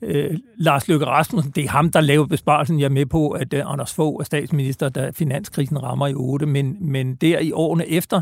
øh, 0.02 0.38
Lars 0.56 0.88
Løkke 0.88 1.06
Rasmussen, 1.06 1.52
det 1.52 1.64
er 1.64 1.68
ham, 1.68 1.90
der 1.90 2.00
laver 2.00 2.26
besparelsen. 2.26 2.80
Jeg 2.80 2.84
er 2.84 2.90
med 2.90 3.06
på, 3.06 3.30
at 3.30 3.54
Anders 3.54 3.94
Fogh 3.94 4.20
er 4.20 4.24
statsminister, 4.24 4.88
da 4.88 5.10
finanskrisen 5.14 5.82
rammer 5.82 6.06
i 6.06 6.14
8, 6.14 6.46
men, 6.46 6.76
men 6.80 7.14
der 7.14 7.38
i 7.38 7.52
årene 7.52 7.88
efter, 7.88 8.20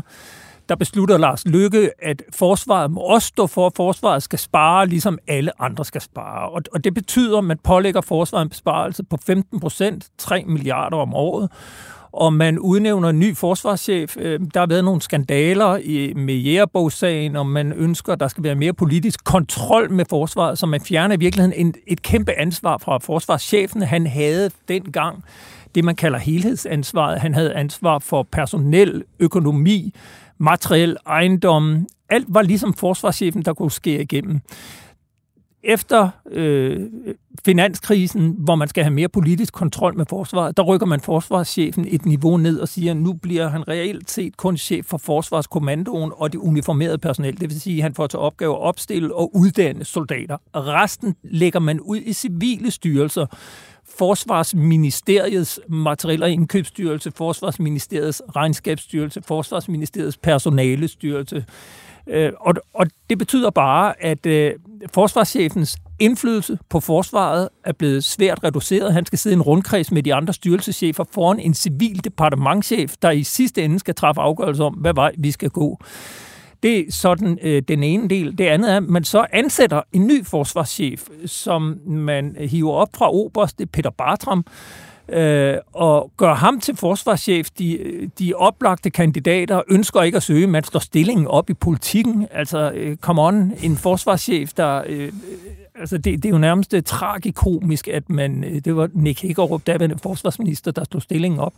der 0.71 0.75
beslutter 0.75 1.17
Lars 1.17 1.47
Lykke, 1.47 1.91
at 1.99 2.23
forsvaret 2.33 2.91
må 2.91 3.01
også 3.01 3.27
stå 3.27 3.47
for, 3.47 3.67
at 3.67 3.73
forsvaret 3.75 4.23
skal 4.23 4.39
spare, 4.39 4.87
ligesom 4.87 5.19
alle 5.27 5.61
andre 5.61 5.85
skal 5.85 6.01
spare. 6.01 6.49
Og, 6.49 6.61
og 6.73 6.83
det 6.83 6.93
betyder, 6.93 7.37
at 7.37 7.43
man 7.43 7.57
pålægger 7.63 8.01
forsvaret 8.01 8.41
en 8.43 8.49
besparelse 8.49 9.03
på 9.03 9.17
15 9.25 9.59
procent, 9.59 10.07
3 10.17 10.43
milliarder 10.47 10.97
om 10.97 11.13
året, 11.13 11.49
og 12.11 12.33
man 12.33 12.59
udnævner 12.59 13.09
en 13.09 13.19
ny 13.19 13.37
forsvarschef. 13.37 14.17
Øh, 14.17 14.39
der 14.53 14.59
har 14.59 14.67
været 14.67 14.83
nogle 14.83 15.01
skandaler 15.01 15.73
med 16.15 16.35
jægerbogssagen, 16.35 17.35
og 17.35 17.47
man 17.47 17.73
ønsker, 17.73 18.13
at 18.13 18.19
der 18.19 18.27
skal 18.27 18.43
være 18.43 18.55
mere 18.55 18.73
politisk 18.73 19.23
kontrol 19.23 19.91
med 19.91 20.05
forsvaret, 20.09 20.57
så 20.57 20.65
man 20.65 20.81
fjerner 20.81 21.15
i 21.15 21.19
virkeligheden 21.19 21.73
et 21.87 22.01
kæmpe 22.01 22.31
ansvar 22.31 22.77
fra 22.77 22.97
forsvarschefen. 22.97 23.81
Han 23.81 24.07
havde 24.07 24.51
dengang 24.67 25.23
det, 25.75 25.83
man 25.83 25.95
kalder 25.95 26.19
helhedsansvaret. 26.19 27.19
Han 27.19 27.33
havde 27.33 27.53
ansvar 27.53 27.99
for 27.99 28.23
personel, 28.23 29.03
økonomi, 29.19 29.93
materiel, 30.41 30.97
ejendom. 31.07 31.87
Alt 32.09 32.25
var 32.29 32.41
ligesom 32.41 32.73
forsvarschefen, 32.73 33.41
der 33.41 33.53
kunne 33.53 33.71
skære 33.71 34.01
igennem. 34.01 34.39
Efter 35.63 36.09
øh, 36.31 36.79
finanskrisen, 37.45 38.35
hvor 38.37 38.55
man 38.55 38.67
skal 38.67 38.83
have 38.83 38.93
mere 38.93 39.09
politisk 39.09 39.53
kontrol 39.53 39.97
med 39.97 40.05
forsvaret, 40.09 40.57
der 40.57 40.63
rykker 40.63 40.85
man 40.85 40.99
forsvarschefen 40.99 41.87
et 41.89 42.05
niveau 42.05 42.37
ned 42.37 42.59
og 42.59 42.67
siger, 42.67 42.91
at 42.91 42.97
nu 42.97 43.13
bliver 43.13 43.47
han 43.47 43.67
reelt 43.67 44.11
set 44.11 44.37
kun 44.37 44.57
chef 44.57 44.85
for 44.85 44.97
forsvarskommandoen 44.97 46.11
og 46.15 46.33
det 46.33 46.39
uniformerede 46.39 46.97
personel. 46.97 47.41
Det 47.41 47.49
vil 47.49 47.61
sige, 47.61 47.77
at 47.77 47.83
han 47.83 47.93
får 47.93 48.07
til 48.07 48.19
opgave 48.19 48.53
at 48.53 48.61
opstille 48.61 49.15
og 49.15 49.35
uddanne 49.35 49.85
soldater. 49.85 50.37
Resten 50.55 51.15
lægger 51.23 51.59
man 51.59 51.79
ud 51.79 51.97
i 51.97 52.13
civile 52.13 52.71
styrelser, 52.71 53.25
Forsvarsministeriets 53.97 55.59
materiel- 55.67 56.23
og 56.23 56.29
indkøbsstyrelse, 56.29 57.11
Forsvarsministeriets 57.11 58.21
regnskabsstyrelse, 58.35 59.21
Forsvarsministeriets 59.27 60.17
personalestyrelse. 60.17 61.45
Øh, 62.07 62.31
og, 62.39 62.53
og 62.73 62.87
det 63.09 63.17
betyder 63.17 63.49
bare, 63.49 64.03
at 64.03 64.25
øh, 64.25 64.53
forsvarschefens 64.93 65.77
indflydelse 65.99 66.57
på 66.69 66.79
forsvaret 66.79 67.49
er 67.65 67.71
blevet 67.71 68.03
svært 68.03 68.43
reduceret. 68.43 68.93
Han 68.93 69.05
skal 69.05 69.19
sidde 69.19 69.33
i 69.33 69.35
en 69.35 69.41
rundkreds 69.41 69.91
med 69.91 70.03
de 70.03 70.13
andre 70.13 70.33
styrelseschefer 70.33 71.03
foran 71.11 71.39
en 71.39 71.53
civil 71.53 72.03
departementchef, 72.03 72.95
der 73.01 73.11
i 73.11 73.23
sidste 73.23 73.63
ende 73.63 73.79
skal 73.79 73.95
træffe 73.95 74.21
afgørelse 74.21 74.63
om, 74.63 74.73
hvad 74.73 74.93
vej 74.93 75.11
vi 75.17 75.31
skal 75.31 75.49
gå. 75.49 75.79
Det 76.63 76.79
er 76.79 76.83
sådan 76.91 77.39
øh, 77.41 77.61
den 77.67 77.83
ene 77.83 78.07
del. 78.07 78.37
Det 78.37 78.45
andet 78.45 78.71
er, 78.71 78.77
at 78.77 78.83
man 78.83 79.03
så 79.03 79.25
ansætter 79.31 79.81
en 79.93 80.07
ny 80.07 80.25
forsvarschef, 80.25 81.07
som 81.25 81.79
man 81.85 82.35
hiver 82.39 82.73
op 82.73 82.89
fra 82.95 83.13
Oberst, 83.13 83.59
det 83.59 83.65
er 83.65 83.69
Peter 83.73 83.89
Bartram, 83.89 84.45
øh, 85.09 85.55
og 85.73 86.11
gør 86.17 86.33
ham 86.33 86.59
til 86.59 86.75
forsvarschef. 86.75 87.49
De, 87.49 88.09
de 88.19 88.33
oplagte 88.33 88.89
kandidater 88.89 89.61
ønsker 89.69 90.01
ikke 90.01 90.15
at 90.15 90.23
søge, 90.23 90.47
man 90.47 90.63
står 90.63 90.79
stillingen 90.79 91.27
op 91.27 91.49
i 91.49 91.53
politikken. 91.53 92.27
Altså, 92.31 92.71
øh, 92.75 92.97
come 92.97 93.21
on, 93.21 93.53
en 93.63 93.77
forsvarschef, 93.77 94.53
der... 94.53 94.83
Øh, 94.87 95.11
altså 95.75 95.97
det, 95.97 96.23
det 96.23 96.25
er 96.25 96.29
jo 96.29 96.37
nærmest 96.37 96.73
øh, 96.73 96.83
tragikomisk, 96.83 97.87
at 97.87 98.09
man, 98.09 98.43
øh, 98.43 98.61
det 98.65 98.75
var 98.75 98.89
Nick 98.93 99.21
Hækkerup, 99.21 99.67
daværende 99.67 99.97
forsvarsminister, 100.03 100.71
der 100.71 100.83
stod 100.83 101.01
stillingen 101.01 101.39
op. 101.39 101.53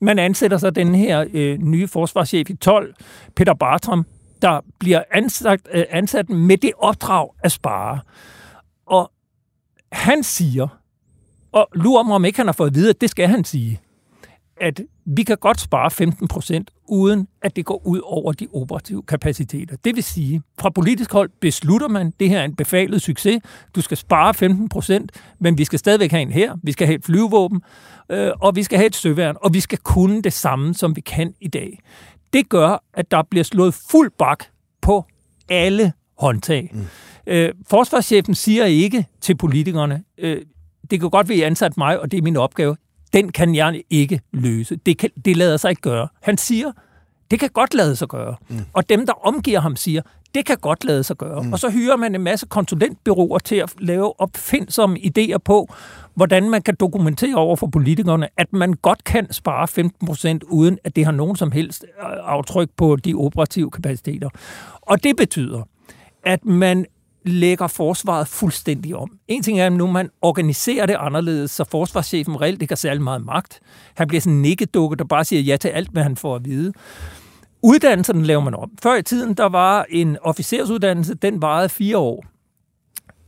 Man 0.00 0.18
ansætter 0.18 0.58
så 0.58 0.70
den 0.70 0.94
her 0.94 1.24
øh, 1.32 1.58
nye 1.58 1.88
forsvarschef 1.88 2.50
i 2.50 2.54
12, 2.56 2.94
Peter 3.36 3.54
Bartram, 3.54 4.06
der 4.42 4.60
bliver 4.78 5.02
ansat, 5.10 5.60
øh, 5.72 5.84
ansat 5.90 6.28
med 6.28 6.56
det 6.56 6.72
opdrag 6.78 7.28
at 7.44 7.52
spare. 7.52 8.00
Og 8.86 9.12
han 9.92 10.22
siger, 10.22 10.68
og 11.52 11.68
lurer 11.74 12.02
mig 12.02 12.14
om 12.14 12.24
ikke 12.24 12.38
han 12.38 12.46
har 12.46 12.52
fået 12.52 12.68
at 12.68 12.74
vide, 12.74 12.90
at 12.90 13.00
det 13.00 13.10
skal 13.10 13.28
han 13.28 13.44
sige, 13.44 13.80
at 14.60 14.80
vi 15.04 15.22
kan 15.22 15.36
godt 15.36 15.60
spare 15.60 15.90
15 15.90 16.28
procent, 16.28 16.70
uden 16.88 17.28
at 17.42 17.56
det 17.56 17.64
går 17.64 17.86
ud 17.86 18.00
over 18.04 18.32
de 18.32 18.48
operative 18.54 19.02
kapaciteter. 19.02 19.76
Det 19.84 19.96
vil 19.96 20.04
sige, 20.04 20.42
fra 20.58 20.70
politisk 20.70 21.12
hold 21.12 21.30
beslutter 21.40 21.88
man, 21.88 22.12
det 22.20 22.28
her 22.28 22.40
er 22.40 22.44
en 22.44 22.56
befalet 22.56 23.02
succes, 23.02 23.42
du 23.74 23.80
skal 23.80 23.96
spare 23.96 24.34
15 24.34 24.68
procent, 24.68 25.12
men 25.38 25.58
vi 25.58 25.64
skal 25.64 25.78
stadigvæk 25.78 26.10
have 26.10 26.22
en 26.22 26.32
her, 26.32 26.56
vi 26.62 26.72
skal 26.72 26.86
have 26.86 26.94
et 26.94 27.04
flyvevåben, 27.04 27.62
øh, 28.08 28.30
og 28.40 28.56
vi 28.56 28.62
skal 28.62 28.78
have 28.78 28.86
et 28.86 28.96
søværn, 28.96 29.36
og 29.40 29.54
vi 29.54 29.60
skal 29.60 29.78
kunne 29.78 30.22
det 30.22 30.32
samme, 30.32 30.74
som 30.74 30.96
vi 30.96 31.00
kan 31.00 31.34
i 31.40 31.48
dag. 31.48 31.78
Det 32.32 32.48
gør, 32.48 32.84
at 32.94 33.10
der 33.10 33.22
bliver 33.22 33.44
slået 33.44 33.74
fuld 33.74 34.10
bak 34.18 34.44
på 34.80 35.04
alle 35.48 35.92
håndtag. 36.18 36.70
Mm. 36.72 36.86
Øh, 37.26 37.54
forsvarschefen 37.68 38.34
siger 38.34 38.64
ikke 38.64 39.06
til 39.20 39.36
politikerne, 39.36 40.04
øh, 40.18 40.42
det 40.90 41.00
kan 41.00 41.10
godt 41.10 41.28
være, 41.28 41.36
at 41.36 41.40
I 41.40 41.42
ansat 41.42 41.76
mig, 41.76 42.00
og 42.00 42.10
det 42.10 42.18
er 42.18 42.22
min 42.22 42.36
opgave. 42.36 42.76
Den 43.12 43.32
kan 43.32 43.54
jeg 43.54 43.82
ikke 43.90 44.20
løse. 44.32 44.76
Det, 44.76 44.98
kan, 44.98 45.10
det 45.24 45.36
lader 45.36 45.56
sig 45.56 45.70
ikke 45.70 45.82
gøre. 45.82 46.08
Han 46.22 46.38
siger, 46.38 46.72
det 47.30 47.40
kan 47.40 47.50
godt 47.50 47.74
lade 47.74 47.96
sig 47.96 48.08
gøre. 48.08 48.36
Mm. 48.48 48.60
Og 48.72 48.88
dem, 48.88 49.06
der 49.06 49.26
omgiver 49.26 49.60
ham, 49.60 49.76
siger, 49.76 50.02
det 50.34 50.46
kan 50.46 50.56
godt 50.60 50.84
lade 50.84 51.04
sig 51.04 51.16
gøre. 51.16 51.42
Mm. 51.42 51.52
Og 51.52 51.58
så 51.58 51.70
hyrer 51.70 51.96
man 51.96 52.14
en 52.14 52.20
masse 52.20 52.46
konsulentbyråer 52.46 53.38
til 53.38 53.56
at 53.56 53.74
lave 53.78 54.20
opfindsomme 54.20 54.98
idéer 54.98 55.38
på, 55.44 55.74
hvordan 56.14 56.50
man 56.50 56.62
kan 56.62 56.74
dokumentere 56.80 57.36
over 57.36 57.56
for 57.56 57.66
politikerne, 57.66 58.28
at 58.36 58.52
man 58.52 58.72
godt 58.72 59.04
kan 59.04 59.32
spare 59.32 59.68
15 59.68 60.06
procent, 60.06 60.42
uden 60.42 60.78
at 60.84 60.96
det 60.96 61.04
har 61.04 61.12
nogen 61.12 61.36
som 61.36 61.52
helst 61.52 61.84
øh, 61.84 62.06
aftryk 62.22 62.68
på 62.76 62.96
de 62.96 63.14
operative 63.14 63.70
kapaciteter. 63.70 64.28
Og 64.80 65.04
det 65.04 65.16
betyder, 65.16 65.62
at 66.24 66.44
man 66.44 66.86
lægger 67.24 67.66
forsvaret 67.66 68.28
fuldstændig 68.28 68.96
om. 68.96 69.10
En 69.28 69.42
ting 69.42 69.60
er, 69.60 69.66
at 69.66 69.72
nu 69.72 69.86
man 69.86 70.10
organiserer 70.22 70.86
det 70.86 70.96
anderledes, 70.98 71.50
så 71.50 71.64
forsvarschefen 71.64 72.40
reelt 72.40 72.62
ikke 72.62 72.72
har 72.72 72.76
særlig 72.76 73.02
meget 73.02 73.24
magt. 73.24 73.60
Han 73.94 74.08
bliver 74.08 74.20
sådan 74.20 74.32
en 74.32 74.42
nikkedukke, 74.42 74.96
der 74.96 75.04
bare 75.04 75.24
siger 75.24 75.42
ja 75.42 75.56
til 75.56 75.68
alt, 75.68 75.90
hvad 75.90 76.02
han 76.02 76.16
får 76.16 76.36
at 76.36 76.44
vide. 76.44 76.72
Uddannelsen 77.62 78.22
laver 78.22 78.42
man 78.42 78.54
om. 78.54 78.70
Før 78.82 78.94
i 78.94 79.02
tiden, 79.02 79.34
der 79.34 79.48
var 79.48 79.86
en 79.90 80.16
officersuddannelse, 80.22 81.14
den 81.14 81.42
varede 81.42 81.68
fire 81.68 81.98
år. 81.98 82.24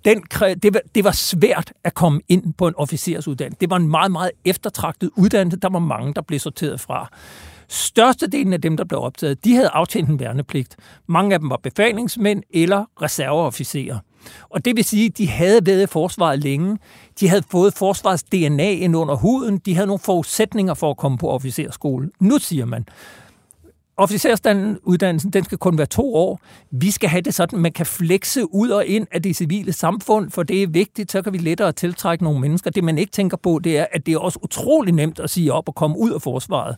Den, 0.05 0.23
det, 0.63 0.75
var, 0.75 0.81
det 0.95 1.05
var 1.05 1.11
svært 1.11 1.73
at 1.85 1.95
komme 1.95 2.21
ind 2.29 2.55
på 2.55 2.69
en 2.69 2.75
officersuddannelse. 2.77 3.61
Det 3.61 3.71
var 3.71 3.77
en 3.77 3.89
meget, 3.89 4.13
meget 4.13 4.31
eftertragtet 4.45 5.11
uddannelse. 5.17 5.61
Der 5.61 5.69
var 5.69 5.79
mange, 5.79 6.15
der 6.15 6.23
blev 6.23 6.39
sorteret 6.39 6.81
fra. 6.81 7.09
Størstedelen 7.69 8.53
af 8.53 8.61
dem, 8.61 8.77
der 8.77 8.85
blev 8.85 9.01
optaget, 9.01 9.45
de 9.45 9.55
havde 9.55 9.69
aftjent 9.69 10.09
en 10.09 10.21
værnepligt. 10.21 10.77
Mange 11.07 11.35
af 11.35 11.41
dem 11.41 11.51
var 11.51 11.61
befalingsmænd 11.63 12.43
eller 12.51 12.85
reserveofficerer. 13.03 13.99
Og 14.51 14.65
det 14.65 14.77
vil 14.77 14.85
sige, 14.85 15.07
at 15.07 15.19
de 15.19 15.29
havde 15.29 15.67
været 15.67 15.83
i 15.83 15.87
forsvaret 15.87 16.39
længe. 16.39 16.79
De 17.21 17.29
havde 17.29 17.43
fået 17.51 17.75
forsvarets 17.75 18.23
DNA 18.23 18.71
ind 18.71 18.97
under 18.97 19.15
huden. 19.15 19.59
De 19.59 19.75
havde 19.75 19.87
nogle 19.87 20.01
forudsætninger 20.01 20.75
for 20.75 20.91
at 20.91 20.97
komme 20.97 21.19
på 21.19 21.29
officerskole. 21.29 22.11
Nu 22.21 22.39
siger 22.39 22.65
man, 22.65 22.87
officersuddannelsen, 23.97 25.31
den 25.31 25.45
skal 25.45 25.59
kun 25.59 25.79
være 25.79 25.87
to 25.87 26.15
år. 26.15 26.41
Vi 26.71 26.91
skal 26.91 27.09
have 27.09 27.21
det 27.21 27.35
sådan, 27.35 27.59
man 27.59 27.73
kan 27.73 27.87
flekse 27.87 28.55
ud 28.55 28.71
og 28.71 28.87
ind 28.87 29.07
af 29.13 29.23
det 29.23 29.37
civile 29.37 29.73
samfund, 29.73 30.31
for 30.31 30.43
det 30.43 30.63
er 30.63 30.67
vigtigt, 30.67 31.13
så 31.13 31.23
kan 31.23 31.33
vi 31.33 31.39
lettere 31.39 31.73
tiltrække 31.73 32.25
nogle 32.25 32.41
mennesker. 32.41 32.71
Det 32.71 32.85
man 32.85 32.99
ikke 32.99 33.13
tænker 33.13 33.37
på, 33.37 33.61
det 33.65 33.79
er, 33.79 33.87
at 33.93 34.07
det 34.07 34.15
er 34.15 34.19
også 34.19 34.39
utrolig 34.43 34.95
nemt 34.95 35.21
at 35.21 35.31
sige 35.31 35.53
op 35.53 35.69
og 35.69 35.75
komme 35.75 35.99
ud 35.99 36.11
af 36.11 36.23
forsvaret. 36.23 36.77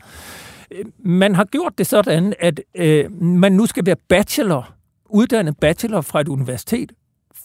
Øh, 0.71 0.85
man 0.99 1.35
har 1.35 1.45
gjort 1.45 1.79
det 1.79 1.87
sådan, 1.87 2.35
at 2.41 2.61
øh, 2.75 3.23
man 3.23 3.53
nu 3.53 3.67
skal 3.67 3.87
være 3.87 3.97
bachelor, 4.09 4.75
uddannet 5.11 5.59
bachelor 5.59 6.01
fra 6.01 6.21
et 6.21 6.29
universitet, 6.29 6.93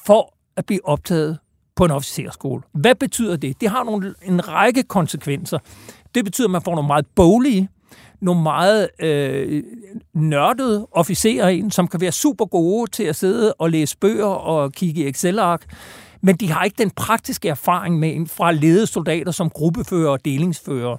for 0.05 0.33
at 0.57 0.65
blive 0.65 0.85
optaget 0.85 1.37
på 1.75 1.85
en 1.85 1.91
officerskole. 1.91 2.61
Hvad 2.73 2.95
betyder 2.95 3.35
det? 3.35 3.61
Det 3.61 3.69
har 3.69 3.83
nogle, 3.83 4.13
en 4.25 4.47
række 4.47 4.83
konsekvenser. 4.83 5.59
Det 6.15 6.25
betyder, 6.25 6.47
at 6.47 6.51
man 6.51 6.61
får 6.61 6.75
nogle 6.75 6.87
meget 6.87 7.05
boglige, 7.15 7.69
nogle 8.21 8.43
meget 8.43 8.89
øh, 8.99 9.63
nørdede 10.13 10.87
officerer 10.91 11.49
ind, 11.49 11.71
som 11.71 11.87
kan 11.87 12.01
være 12.01 12.11
super 12.11 12.45
gode 12.45 12.91
til 12.91 13.03
at 13.03 13.15
sidde 13.15 13.53
og 13.53 13.69
læse 13.69 13.97
bøger 13.97 14.25
og 14.25 14.71
kigge 14.71 15.01
i 15.01 15.07
Excel-ark, 15.07 15.65
men 16.21 16.35
de 16.35 16.51
har 16.51 16.63
ikke 16.63 16.77
den 16.77 16.89
praktiske 16.89 17.49
erfaring 17.49 17.99
med 17.99 18.27
fra 18.27 18.51
ledede 18.51 18.87
soldater 18.87 19.31
som 19.31 19.49
gruppefører 19.49 20.09
og 20.09 20.25
delingsfører. 20.25 20.97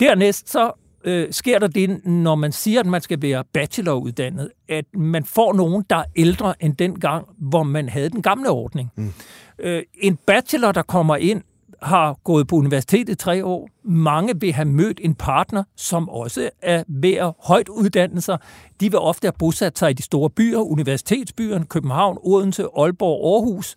Dernæst 0.00 0.50
så 0.50 0.72
øh, 1.04 1.28
sker 1.30 1.58
der 1.58 1.66
det, 1.66 2.06
når 2.06 2.34
man 2.34 2.52
siger, 2.52 2.80
at 2.80 2.86
man 2.86 3.00
skal 3.00 3.22
være 3.22 3.44
bacheloruddannet, 3.52 4.50
at 4.68 4.84
man 4.94 5.24
får 5.24 5.52
nogen, 5.52 5.84
der 5.90 5.96
er 5.96 6.04
ældre 6.16 6.54
end 6.60 6.76
den 6.76 7.00
gang, 7.00 7.26
hvor 7.38 7.62
man 7.62 7.88
havde 7.88 8.10
den 8.10 8.22
gamle 8.22 8.50
ordning. 8.50 8.90
Mm. 8.96 9.12
Øh, 9.58 9.82
en 9.94 10.18
bachelor, 10.26 10.72
der 10.72 10.82
kommer 10.82 11.16
ind, 11.16 11.42
har 11.82 12.18
gået 12.24 12.46
på 12.46 12.56
universitetet 12.56 13.18
tre 13.18 13.44
år. 13.44 13.68
Mange 13.84 14.40
vil 14.40 14.52
have 14.52 14.68
mødt 14.68 15.00
en 15.02 15.14
partner, 15.14 15.64
som 15.76 16.08
også 16.08 16.50
er 16.62 16.84
ved 16.88 17.14
at 17.14 17.32
højt 17.38 17.68
uddanne 17.68 18.20
sig. 18.20 18.38
De 18.80 18.90
vil 18.90 18.98
ofte 18.98 19.26
have 19.26 19.32
bosat 19.38 19.78
sig 19.78 19.90
i 19.90 19.92
de 19.92 20.02
store 20.02 20.30
byer, 20.30 20.58
universitetsbyerne, 20.58 21.64
København, 21.64 22.18
Odense, 22.22 22.66
Aalborg, 22.76 23.34
Aarhus. 23.34 23.76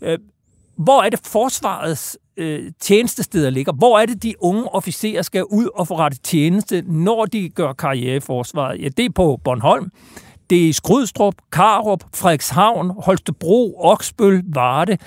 Øh, 0.00 0.18
hvor 0.76 1.02
er 1.02 1.08
det 1.08 1.20
forsvarets 1.24 2.18
øh, 2.36 2.72
tjenestesteder 2.80 3.50
ligger? 3.50 3.72
Hvor 3.72 3.98
er 3.98 4.06
det, 4.06 4.22
de 4.22 4.34
unge 4.42 4.74
officerer 4.74 5.22
skal 5.22 5.44
ud 5.44 5.68
og 5.74 5.88
få 5.88 5.98
rettet 5.98 6.22
tjeneste, 6.22 6.82
når 6.86 7.24
de 7.24 7.48
gør 7.48 7.72
karriere 7.72 8.16
i 8.16 8.20
forsvaret? 8.20 8.82
Ja, 8.82 8.88
det 8.88 9.04
er 9.04 9.10
på 9.10 9.40
Bornholm. 9.44 9.90
Det 10.50 10.64
er 10.64 10.68
i 10.68 10.72
Skrydstrup, 10.72 11.34
Karup, 11.52 12.04
Frederikshavn, 12.14 12.90
Holstebro, 12.98 13.74
Oksbøl, 13.78 14.42
Varde. 14.46 14.98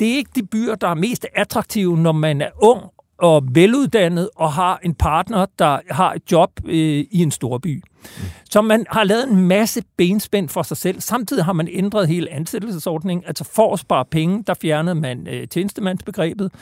Det 0.00 0.12
er 0.12 0.16
ikke 0.16 0.30
de 0.34 0.46
byer, 0.46 0.74
der 0.74 0.88
er 0.88 0.94
mest 0.94 1.26
attraktive, 1.34 1.96
når 1.96 2.12
man 2.12 2.40
er 2.40 2.50
ung 2.62 2.80
og 3.18 3.42
veluddannet 3.54 4.28
og 4.36 4.52
har 4.52 4.80
en 4.82 4.94
partner, 4.94 5.46
der 5.58 5.78
har 5.90 6.12
et 6.12 6.32
job 6.32 6.50
øh, 6.64 7.04
i 7.10 7.22
en 7.22 7.30
storby. 7.30 7.82
Så 8.50 8.62
man 8.62 8.86
har 8.90 9.04
lavet 9.04 9.28
en 9.28 9.48
masse 9.48 9.82
benspænd 9.96 10.48
for 10.48 10.62
sig 10.62 10.76
selv. 10.76 11.00
Samtidig 11.00 11.44
har 11.44 11.52
man 11.52 11.68
ændret 11.70 12.08
hele 12.08 12.32
ansættelsesordningen. 12.32 13.24
Altså 13.26 13.44
for 13.44 13.72
at 13.72 13.78
spare 13.78 14.04
penge, 14.04 14.44
der 14.46 14.54
fjernede 14.54 14.94
man 14.94 15.26
øh, 15.28 15.48
tjenestemandsbegrebet 15.48 16.52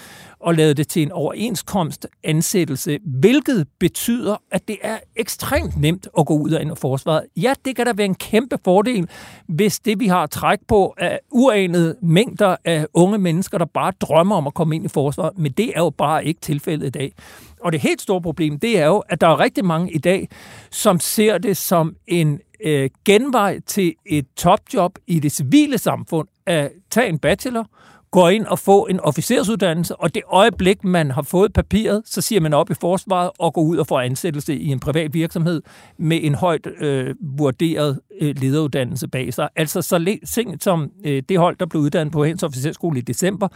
og 0.40 0.54
lavede 0.54 0.74
det 0.74 0.88
til 0.88 1.02
en 1.02 1.12
overenskomst 1.12 2.06
ansættelse, 2.24 2.98
hvilket 3.04 3.66
betyder, 3.78 4.36
at 4.50 4.68
det 4.68 4.76
er 4.82 4.98
ekstremt 5.16 5.76
nemt 5.76 6.08
at 6.18 6.26
gå 6.26 6.34
ud 6.38 6.50
af 6.50 6.62
en 6.62 6.76
forsvaret. 6.76 7.22
Ja, 7.36 7.54
det 7.64 7.76
kan 7.76 7.86
da 7.86 7.92
være 7.96 8.04
en 8.04 8.14
kæmpe 8.14 8.58
fordel, 8.64 9.08
hvis 9.46 9.80
det, 9.80 10.00
vi 10.00 10.06
har 10.06 10.26
træk 10.26 10.58
på, 10.68 10.94
er 10.98 11.18
uanede 11.30 11.96
mængder 12.02 12.56
af 12.64 12.86
unge 12.94 13.18
mennesker, 13.18 13.58
der 13.58 13.64
bare 13.64 13.92
drømmer 14.00 14.36
om 14.36 14.46
at 14.46 14.54
komme 14.54 14.76
ind 14.76 14.84
i 14.84 14.88
forsvaret, 14.88 15.38
men 15.38 15.52
det 15.52 15.72
er 15.76 15.80
jo 15.80 15.90
bare 15.90 16.24
ikke 16.24 16.40
tilfældet 16.40 16.86
i 16.86 16.90
dag. 16.90 17.12
Og 17.62 17.72
det 17.72 17.80
helt 17.80 18.02
store 18.02 18.22
problem, 18.22 18.58
det 18.58 18.78
er 18.78 18.86
jo, 18.86 18.98
at 18.98 19.20
der 19.20 19.26
er 19.26 19.40
rigtig 19.40 19.64
mange 19.64 19.92
i 19.92 19.98
dag, 19.98 20.28
som 20.70 21.00
ser 21.00 21.38
det 21.38 21.56
som 21.56 21.96
en 22.06 22.40
øh, 22.64 22.90
genvej 23.04 23.60
til 23.66 23.94
et 24.06 24.26
topjob 24.36 24.98
i 25.06 25.18
det 25.18 25.32
civile 25.32 25.78
samfund, 25.78 26.28
at 26.46 26.72
tage 26.90 27.08
en 27.08 27.18
bachelor, 27.18 27.66
gå 28.10 28.28
ind 28.28 28.46
og 28.46 28.58
få 28.58 28.86
en 28.86 29.00
officersuddannelse, 29.00 29.96
og 29.96 30.14
det 30.14 30.22
øjeblik, 30.28 30.84
man 30.84 31.10
har 31.10 31.22
fået 31.22 31.52
papiret, 31.52 32.02
så 32.04 32.20
siger 32.20 32.40
man 32.40 32.54
op 32.54 32.70
i 32.70 32.74
forsvaret 32.74 33.30
og 33.38 33.54
går 33.54 33.62
ud 33.62 33.76
og 33.76 33.86
får 33.86 34.00
ansættelse 34.00 34.56
i 34.56 34.66
en 34.66 34.80
privat 34.80 35.14
virksomhed 35.14 35.62
med 35.98 36.18
en 36.22 36.34
højt 36.34 36.66
øh, 36.80 37.14
vurderet 37.20 38.00
øh, 38.20 38.34
lederuddannelse 38.38 39.08
bag 39.08 39.34
sig. 39.34 39.48
Altså 39.56 39.82
så 39.82 40.18
ting 40.34 40.62
som 40.62 40.90
øh, 41.04 41.22
det 41.28 41.38
hold, 41.38 41.56
der 41.56 41.66
blev 41.66 41.82
uddannet 41.82 42.12
på 42.12 42.24
Hens 42.24 42.42
Officerskole 42.42 42.98
i 42.98 43.02
december, 43.02 43.48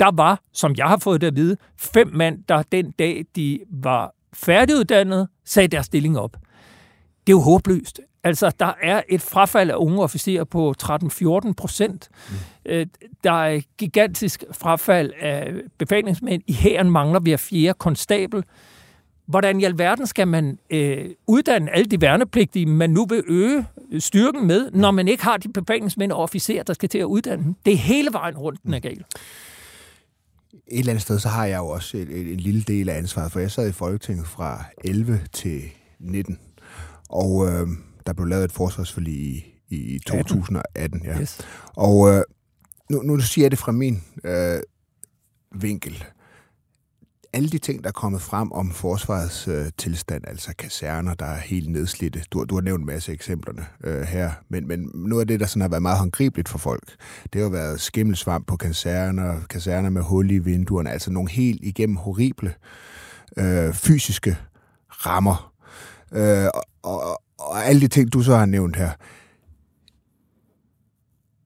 der 0.00 0.10
var, 0.14 0.40
som 0.52 0.74
jeg 0.76 0.86
har 0.86 0.96
fået 0.96 1.20
det 1.20 1.26
at 1.26 1.36
vide, 1.36 1.56
fem 1.76 2.10
mand, 2.14 2.38
der 2.48 2.62
den 2.62 2.90
dag, 2.90 3.24
de 3.36 3.60
var 3.70 4.14
færdiguddannet, 4.32 5.28
sagde 5.44 5.68
deres 5.68 5.86
stilling 5.86 6.18
op. 6.18 6.32
Det 7.26 7.32
er 7.32 7.36
jo 7.36 7.40
håbløst. 7.40 8.00
Altså, 8.24 8.52
der 8.60 8.72
er 8.82 9.02
et 9.08 9.22
frafald 9.22 9.70
af 9.70 9.74
unge 9.76 10.02
officerer 10.02 10.44
på 10.44 10.74
13-14 10.82 11.52
procent. 11.52 12.08
Mm. 12.28 12.34
Øh, 12.66 12.86
der 13.24 13.32
er 13.32 13.60
gigantisk 13.78 14.44
frafald 14.52 15.12
af 15.20 15.52
befalingsmænd. 15.78 16.42
I 16.46 16.52
hæren 16.52 16.90
mangler 16.90 17.20
vi 17.20 17.32
af 17.32 17.40
fjerde 17.40 17.74
konstabel. 17.78 18.44
Hvordan 19.26 19.60
i 19.60 19.64
alverden 19.64 20.06
skal 20.06 20.28
man 20.28 20.58
øh, 20.70 21.04
uddanne 21.26 21.70
alle 21.70 21.84
de 21.84 22.00
værnepligtige, 22.00 22.66
man 22.66 22.90
nu 22.90 23.06
vil 23.06 23.22
øge 23.26 23.66
styrken 23.98 24.46
med, 24.46 24.70
når 24.70 24.90
man 24.90 25.08
ikke 25.08 25.24
har 25.24 25.36
de 25.36 25.48
befalingsmænd 25.52 26.12
og 26.12 26.18
officerer, 26.18 26.62
der 26.62 26.72
skal 26.72 26.88
til 26.88 26.98
at 26.98 27.04
uddanne 27.04 27.44
dem? 27.44 27.54
Det 27.66 27.72
er 27.72 27.78
hele 27.78 28.08
vejen 28.12 28.36
rundt, 28.36 28.62
den 28.62 28.74
er 28.74 28.78
gal 28.78 29.04
et 30.68 30.78
eller 30.78 30.92
andet 30.92 31.02
sted, 31.02 31.18
så 31.18 31.28
har 31.28 31.46
jeg 31.46 31.58
jo 31.58 31.66
også 31.66 31.96
en, 31.96 32.08
en 32.10 32.40
lille 32.40 32.62
del 32.62 32.88
af 32.88 32.98
ansvaret, 32.98 33.32
for 33.32 33.40
jeg 33.40 33.50
sad 33.50 33.68
i 33.68 33.72
Folketinget 33.72 34.26
fra 34.26 34.64
11 34.84 35.20
til 35.32 35.62
19, 36.00 36.38
og 37.08 37.48
øh, 37.48 37.68
der 38.06 38.12
blev 38.12 38.26
lavet 38.26 38.44
et 38.44 38.52
forsvarsforlig 38.52 39.14
i, 39.14 39.44
i 39.68 39.98
2018. 40.06 41.02
Ja. 41.04 41.20
Yes. 41.20 41.40
Og 41.76 42.10
øh, 42.10 42.22
nu, 42.90 43.02
nu 43.02 43.20
siger 43.20 43.44
jeg 43.44 43.50
det 43.50 43.58
fra 43.58 43.72
min 43.72 44.02
øh, 44.24 44.60
vinkel 45.54 46.04
alle 47.34 47.48
de 47.48 47.58
ting, 47.58 47.84
der 47.84 47.88
er 47.88 47.92
kommet 47.92 48.22
frem 48.22 48.52
om 48.52 48.70
forsvarets 48.70 49.48
øh, 49.48 49.66
tilstand, 49.78 50.24
altså 50.26 50.54
kaserner, 50.58 51.14
der 51.14 51.26
er 51.26 51.40
helt 51.40 51.70
nedslidte, 51.70 52.22
du, 52.30 52.44
du 52.44 52.54
har 52.54 52.62
nævnt 52.62 52.80
en 52.80 52.86
masse 52.86 53.12
eksemplerne 53.12 53.66
øh, 53.84 54.02
her, 54.02 54.32
men, 54.48 54.68
men 54.68 54.90
noget 54.94 55.20
af 55.20 55.26
det, 55.26 55.40
der 55.40 55.46
sådan 55.46 55.60
har 55.60 55.68
været 55.68 55.82
meget 55.82 55.98
håndgribeligt 55.98 56.48
for 56.48 56.58
folk, 56.58 56.96
det 57.32 57.42
har 57.42 57.48
været 57.48 57.80
skimmelsvamp 57.80 58.46
på 58.46 58.56
kaserner, 58.56 59.40
kaserner 59.50 59.90
med 59.90 60.02
hul 60.02 60.30
i 60.30 60.38
vinduerne, 60.38 60.90
altså 60.90 61.10
nogle 61.10 61.30
helt 61.30 61.64
igennem 61.64 61.96
horrible 61.96 62.54
øh, 63.36 63.74
fysiske 63.74 64.36
rammer. 64.90 65.52
Øh, 66.12 66.48
og, 66.54 66.62
og, 66.82 67.22
og 67.38 67.64
alle 67.64 67.80
de 67.80 67.88
ting, 67.88 68.12
du 68.12 68.22
så 68.22 68.36
har 68.36 68.46
nævnt 68.46 68.76
her, 68.76 68.90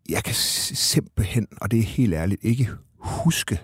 jeg 0.08 0.24
kan 0.24 0.34
simpelthen, 0.34 1.46
og 1.60 1.70
det 1.70 1.78
er 1.78 1.82
helt 1.82 2.14
ærligt, 2.14 2.44
ikke 2.44 2.68
huske 2.98 3.60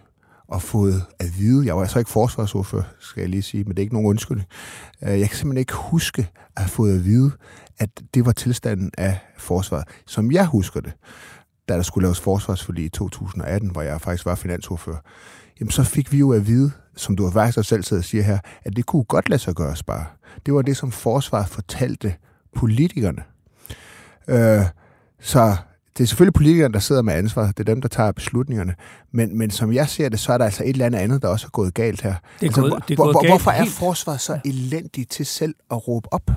og 0.49 0.63
fået 0.63 1.05
at 1.19 1.39
vide, 1.39 1.67
jeg 1.67 1.77
var 1.77 1.83
altså 1.83 1.99
ikke 1.99 2.11
forsvarsordfører, 2.11 2.83
skal 3.01 3.21
jeg 3.21 3.31
lige 3.31 3.43
sige, 3.43 3.65
men 3.65 3.71
det 3.71 3.79
er 3.79 3.83
ikke 3.83 3.95
nogen 3.95 4.09
undskyldning. 4.09 4.49
Øh, 5.03 5.21
jeg 5.21 5.29
kan 5.29 5.37
simpelthen 5.37 5.61
ikke 5.61 5.75
huske 5.75 6.29
at 6.57 6.63
have 6.63 6.69
fået 6.69 6.95
at 6.95 7.05
vide, 7.05 7.31
at 7.79 7.91
det 8.15 8.27
var 8.27 8.33
tilstanden 8.33 8.91
af 8.99 9.19
forsvaret, 9.39 9.89
som 10.07 10.33
jeg 10.33 10.47
husker 10.47 10.81
det, 10.81 10.93
da 11.69 11.75
der 11.75 11.83
skulle 11.83 12.05
laves 12.05 12.21
forsvarsforlig 12.21 12.85
i 12.85 12.89
2018, 12.89 13.71
hvor 13.71 13.83
jeg 13.83 14.01
faktisk 14.01 14.27
var 14.27 14.35
finansordfører. 14.35 14.99
Jamen 15.61 15.71
så 15.71 15.85
fik 15.85 16.13
vi 16.13 16.19
jo 16.19 16.33
at 16.33 16.47
vide 16.47 16.73
som 16.97 17.17
du 17.17 17.31
faktisk 17.31 17.59
også 17.59 17.69
selv 17.69 17.83
sidder 17.83 18.01
og 18.01 18.05
siger 18.05 18.25
her, 18.25 18.39
at 18.65 18.77
det 18.77 18.87
kunne 18.87 19.05
godt 19.05 19.29
lade 19.29 19.43
sig 19.43 19.55
gøre 19.55 19.77
bare. 19.87 20.07
Det 20.47 20.55
var 20.55 20.63
det, 20.63 20.77
som 20.77 20.91
forsvaret 20.91 21.49
fortalte 21.49 22.15
politikerne. 22.57 23.23
Øh, 24.29 24.65
så 25.21 25.57
det 25.99 26.05
er 26.05 26.09
selvfølgelig 26.09 26.35
politikerne, 26.35 26.75
der 26.75 26.81
sidder 26.81 27.03
med 27.03 27.15
ansvar. 27.15 27.47
Det 27.47 27.61
er 27.61 27.65
dem, 27.65 27.81
der 27.81 27.89
tager 27.89 28.13
beslutningerne. 28.13 28.75
Men, 29.13 29.39
men 29.39 29.51
som 29.51 29.73
jeg 29.73 29.89
ser 29.89 30.09
det, 30.09 30.21
så 30.21 30.33
er 30.33 30.39
der 30.39 30.45
altså 30.45 30.63
et 30.65 30.69
eller 30.69 30.87
andet 30.87 30.99
andet, 30.99 31.23
der 31.23 31.29
også 31.29 31.47
er 31.47 31.51
gået 31.51 31.75
galt 31.75 32.03
her. 32.03 32.15
Det 32.41 32.47
er 32.47 32.47
altså, 32.47 32.61
gået, 32.61 32.71
hvor, 32.71 32.79
det 32.79 32.91
er 32.91 32.97
gået 32.97 33.15
hvor, 33.15 33.21
galt 33.23 33.31
hvorfor 33.31 33.51
er 33.51 33.65
forsvaret 33.65 34.21
så 34.21 34.39
elendige 34.45 35.05
til 35.05 35.27
selv 35.27 35.55
at 35.71 35.89
råbe 35.89 36.13
op 36.13 36.31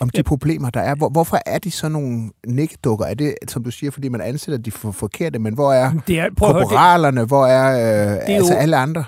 om 0.00 0.08
de 0.08 0.22
problemer, 0.22 0.70
der 0.70 0.80
er? 0.80 0.94
Hvor, 0.94 1.08
hvorfor 1.08 1.38
er 1.46 1.58
de 1.58 1.70
så 1.70 1.88
nogle 1.88 2.30
nikkedukker? 2.46 3.06
Er 3.06 3.14
det, 3.14 3.34
som 3.48 3.64
du 3.64 3.70
siger, 3.70 3.90
fordi 3.90 4.08
man 4.08 4.20
ansætter 4.20 4.58
de 4.58 4.70
for 4.70 4.92
forkerte, 4.92 5.38
men 5.38 5.54
hvor 5.54 5.72
er 5.72 5.92
Det 6.06 6.18
er, 6.18 6.20
høre, 6.20 6.30
det, 6.30 6.38
korporalerne? 6.38 7.24
Hvor 7.24 7.46
er, 7.46 7.72
øh, 7.72 8.16
er 8.16 8.36
altså 8.36 8.52
jo- 8.54 8.58
alle 8.60 8.76
andre? 8.76 9.04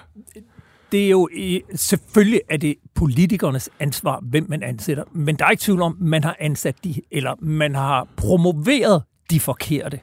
det 0.93 1.05
er 1.07 1.11
jo 1.11 1.29
selvfølgelig 1.75 2.41
er 2.51 2.57
det 2.57 2.75
politikernes 2.95 3.71
ansvar, 3.81 4.21
hvem 4.23 4.47
man 4.49 4.63
ansætter, 4.63 5.05
men 5.13 5.37
der 5.37 5.45
er 5.45 5.51
ikke 5.51 5.61
tvivl 5.61 5.83
om, 5.83 5.97
man 6.01 6.25
har 6.25 6.37
ansat 6.41 6.75
de, 6.85 6.95
eller 7.11 7.35
man 7.41 7.75
har 7.75 8.09
promoveret 8.17 9.03
de 9.31 9.41
forkerte. 9.41 10.01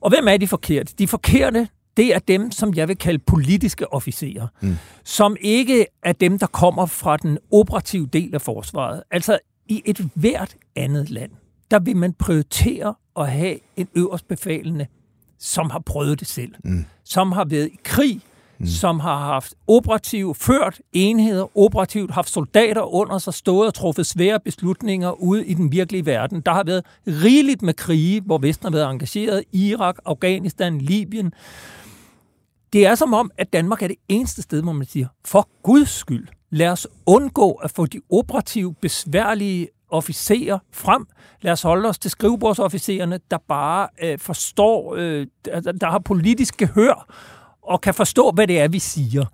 Og 0.00 0.10
hvem 0.10 0.28
er 0.28 0.36
de 0.36 0.46
forkerte? 0.46 0.94
De 0.98 1.08
forkerte, 1.08 1.68
det 1.96 2.14
er 2.14 2.18
dem, 2.18 2.50
som 2.50 2.74
jeg 2.74 2.88
vil 2.88 2.96
kalde 2.96 3.18
politiske 3.18 3.92
officerer, 3.92 4.46
mm. 4.60 4.76
som 5.04 5.36
ikke 5.40 5.86
er 6.02 6.12
dem, 6.12 6.38
der 6.38 6.46
kommer 6.46 6.86
fra 6.86 7.16
den 7.16 7.38
operative 7.52 8.06
del 8.12 8.34
af 8.34 8.42
forsvaret. 8.42 9.02
Altså 9.10 9.38
i 9.68 9.82
et 9.84 10.10
hvert 10.14 10.56
andet 10.76 11.10
land, 11.10 11.30
der 11.70 11.78
vil 11.78 11.96
man 11.96 12.12
prioritere 12.12 12.94
at 13.16 13.30
have 13.30 13.58
en 13.76 13.88
øverstbefalende, 13.94 14.86
som 15.38 15.70
har 15.70 15.78
prøvet 15.78 16.20
det 16.20 16.28
selv, 16.28 16.54
mm. 16.64 16.84
som 17.04 17.32
har 17.32 17.44
været 17.44 17.66
i 17.66 17.78
krig, 17.84 18.20
mm. 18.58 18.66
som 18.66 19.00
har 19.00 19.18
haft 19.18 19.54
operativt, 19.66 20.36
ført 20.36 20.80
enheder, 20.92 21.58
operativt 21.58 22.10
haft 22.10 22.30
soldater 22.30 22.94
under 22.94 23.18
sig, 23.18 23.34
stået 23.34 23.66
og 23.66 23.74
truffet 23.74 24.06
svære 24.06 24.40
beslutninger 24.40 25.10
ude 25.10 25.46
i 25.46 25.54
den 25.54 25.72
virkelige 25.72 26.06
verden. 26.06 26.40
Der 26.40 26.52
har 26.52 26.64
været 26.64 26.84
rigeligt 27.06 27.62
med 27.62 27.74
krige, 27.74 28.20
hvor 28.20 28.38
Vesten 28.38 28.66
har 28.66 28.72
været 28.72 28.90
engageret, 28.90 29.44
Irak, 29.52 29.96
Afghanistan, 30.04 30.78
Libyen. 30.78 31.32
Det 32.72 32.86
er 32.86 32.94
som 32.94 33.14
om, 33.14 33.30
at 33.38 33.52
Danmark 33.52 33.82
er 33.82 33.88
det 33.88 33.96
eneste 34.08 34.42
sted, 34.42 34.62
hvor 34.62 34.72
man 34.72 34.86
siger, 34.86 35.06
for 35.24 35.48
Guds 35.62 35.90
skyld, 35.90 36.28
lad 36.50 36.68
os 36.68 36.86
undgå 37.06 37.52
at 37.52 37.70
få 37.70 37.86
de 37.86 38.00
operative, 38.10 38.74
besværlige 38.74 39.68
officerer 39.90 40.58
frem. 40.72 41.06
Lad 41.40 41.52
os 41.52 41.62
holde 41.62 41.88
os 41.88 41.98
til 41.98 42.10
skrivebordsofficererne, 42.10 43.20
der 43.30 43.38
bare 43.48 43.88
øh, 44.02 44.18
forstår, 44.18 44.94
øh, 44.94 45.26
der, 45.44 45.60
der 45.60 45.90
har 45.90 45.98
politisk 45.98 46.56
gehør 46.56 47.14
og 47.66 47.80
kan 47.80 47.94
forstå, 47.94 48.30
hvad 48.30 48.46
det 48.46 48.60
er, 48.60 48.68
vi 48.68 48.78
siger. 48.78 49.24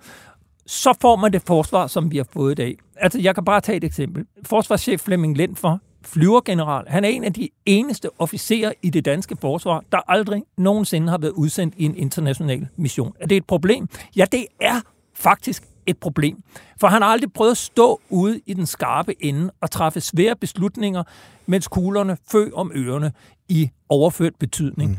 Så 0.67 0.95
får 1.01 1.17
man 1.17 1.33
det 1.33 1.43
forsvar, 1.47 1.87
som 1.87 2.11
vi 2.11 2.17
har 2.17 2.27
fået 2.33 2.53
i 2.53 2.55
dag. 2.55 2.77
Altså, 2.97 3.21
jeg 3.21 3.35
kan 3.35 3.45
bare 3.45 3.61
tage 3.61 3.77
et 3.77 3.85
eksempel. 3.85 4.27
Forsvarschef 4.47 5.01
Flemming 5.01 5.37
Lendfer, 5.37 5.79
flyvergeneral, 6.05 6.85
han 6.89 7.05
er 7.05 7.09
en 7.09 7.25
af 7.25 7.33
de 7.33 7.49
eneste 7.67 8.09
officerer 8.19 8.73
i 8.83 8.91
det 8.91 9.05
danske 9.05 9.37
forsvar, 9.41 9.85
der 9.93 9.99
aldrig 10.09 10.43
nogensinde 10.59 11.09
har 11.09 11.19
været 11.19 11.33
udsendt 11.33 11.75
i 11.77 11.85
en 11.85 11.97
international 11.97 12.69
mission. 12.77 13.12
Er 13.21 13.27
det 13.27 13.37
et 13.37 13.47
problem? 13.47 13.89
Ja, 14.17 14.25
det 14.33 14.47
er 14.61 14.81
faktisk 15.15 15.62
et 15.87 15.99
problem. 15.99 16.43
For 16.81 16.87
han 16.87 17.03
har 17.03 17.09
aldrig 17.09 17.33
prøvet 17.33 17.51
at 17.51 17.57
stå 17.57 18.01
ude 18.11 18.41
i 18.47 18.55
den 18.55 18.67
skarpe 18.67 19.25
ende 19.25 19.51
og 19.61 19.71
træffe 19.71 20.01
svære 20.01 20.37
beslutninger, 20.37 21.03
mens 21.47 21.69
kuglerne 21.69 22.17
fø 22.33 22.51
om 22.55 22.73
ørerne 22.75 23.12
i 23.49 23.71
overført 23.89 24.33
betydning. 24.39 24.91
Mm. 24.91 24.97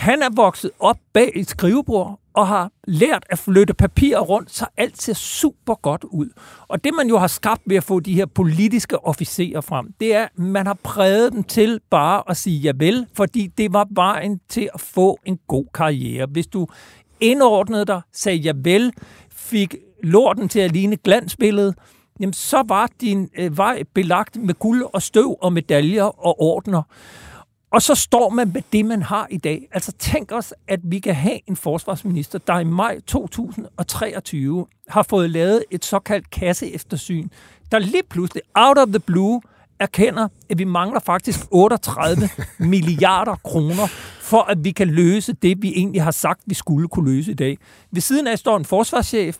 Han 0.00 0.22
er 0.22 0.28
vokset 0.36 0.70
op 0.78 0.96
bag 1.12 1.32
et 1.34 1.50
skrivebord 1.50 2.20
og 2.34 2.46
har 2.46 2.72
lært 2.86 3.24
at 3.30 3.38
flytte 3.38 3.74
papirer 3.74 4.20
rundt, 4.20 4.50
så 4.50 4.66
alt 4.76 5.02
ser 5.02 5.12
super 5.12 5.74
godt 5.74 6.04
ud. 6.04 6.28
Og 6.68 6.84
det, 6.84 6.94
man 6.94 7.08
jo 7.08 7.18
har 7.18 7.26
skabt 7.26 7.62
ved 7.66 7.76
at 7.76 7.84
få 7.84 8.00
de 8.00 8.14
her 8.14 8.26
politiske 8.26 9.04
officerer 9.04 9.60
frem, 9.60 9.92
det 10.00 10.14
er, 10.14 10.22
at 10.22 10.38
man 10.38 10.66
har 10.66 10.76
præget 10.82 11.32
dem 11.32 11.44
til 11.44 11.80
bare 11.90 12.22
at 12.28 12.36
sige 12.36 12.58
ja 12.58 12.72
vel, 12.76 13.06
fordi 13.14 13.46
det 13.46 13.72
var 13.72 13.86
vejen 13.90 14.40
til 14.48 14.70
at 14.74 14.80
få 14.80 15.18
en 15.24 15.38
god 15.48 15.66
karriere. 15.74 16.26
Hvis 16.26 16.46
du 16.46 16.66
indordnede 17.20 17.84
dig, 17.84 18.00
sagde 18.12 18.38
ja 18.38 18.52
vel, 18.56 18.92
fik 19.30 19.74
lorten 20.02 20.48
til 20.48 20.60
at 20.60 20.72
ligne 20.72 20.96
glansbilledet, 20.96 21.74
glansbillede, 21.76 22.00
jamen 22.20 22.32
så 22.32 22.62
var 22.68 22.90
din 23.00 23.30
øh, 23.38 23.56
vej 23.56 23.82
belagt 23.94 24.36
med 24.36 24.54
guld 24.54 24.84
og 24.92 25.02
støv 25.02 25.36
og 25.42 25.52
medaljer 25.52 26.26
og 26.26 26.40
ordner. 26.40 26.82
Og 27.70 27.82
så 27.82 27.94
står 27.94 28.30
man 28.30 28.50
med 28.54 28.62
det, 28.72 28.84
man 28.84 29.02
har 29.02 29.26
i 29.30 29.38
dag. 29.38 29.68
Altså 29.72 29.92
tænk 29.92 30.32
os, 30.32 30.54
at 30.68 30.80
vi 30.82 30.98
kan 30.98 31.14
have 31.14 31.40
en 31.46 31.56
forsvarsminister, 31.56 32.38
der 32.38 32.58
i 32.58 32.64
maj 32.64 33.00
2023 33.06 34.66
har 34.88 35.02
fået 35.02 35.30
lavet 35.30 35.64
et 35.70 35.84
såkaldt 35.84 36.30
kasseeftersyn, 36.30 37.28
der 37.72 37.78
lige 37.78 38.02
pludselig, 38.10 38.42
out 38.54 38.78
of 38.78 38.88
the 38.88 38.98
blue, 38.98 39.40
erkender, 39.78 40.28
at 40.50 40.58
vi 40.58 40.64
mangler 40.64 41.00
faktisk 41.00 41.40
38 41.50 42.28
milliarder 42.58 43.36
kroner, 43.44 43.86
for 44.20 44.42
at 44.42 44.64
vi 44.64 44.70
kan 44.70 44.88
løse 44.88 45.32
det, 45.32 45.62
vi 45.62 45.72
egentlig 45.76 46.02
har 46.02 46.10
sagt, 46.10 46.40
vi 46.46 46.54
skulle 46.54 46.88
kunne 46.88 47.14
løse 47.16 47.30
i 47.30 47.34
dag. 47.34 47.58
Ved 47.90 48.00
siden 48.00 48.26
af 48.26 48.38
står 48.38 48.56
en 48.56 48.64
forsvarschef, 48.64 49.36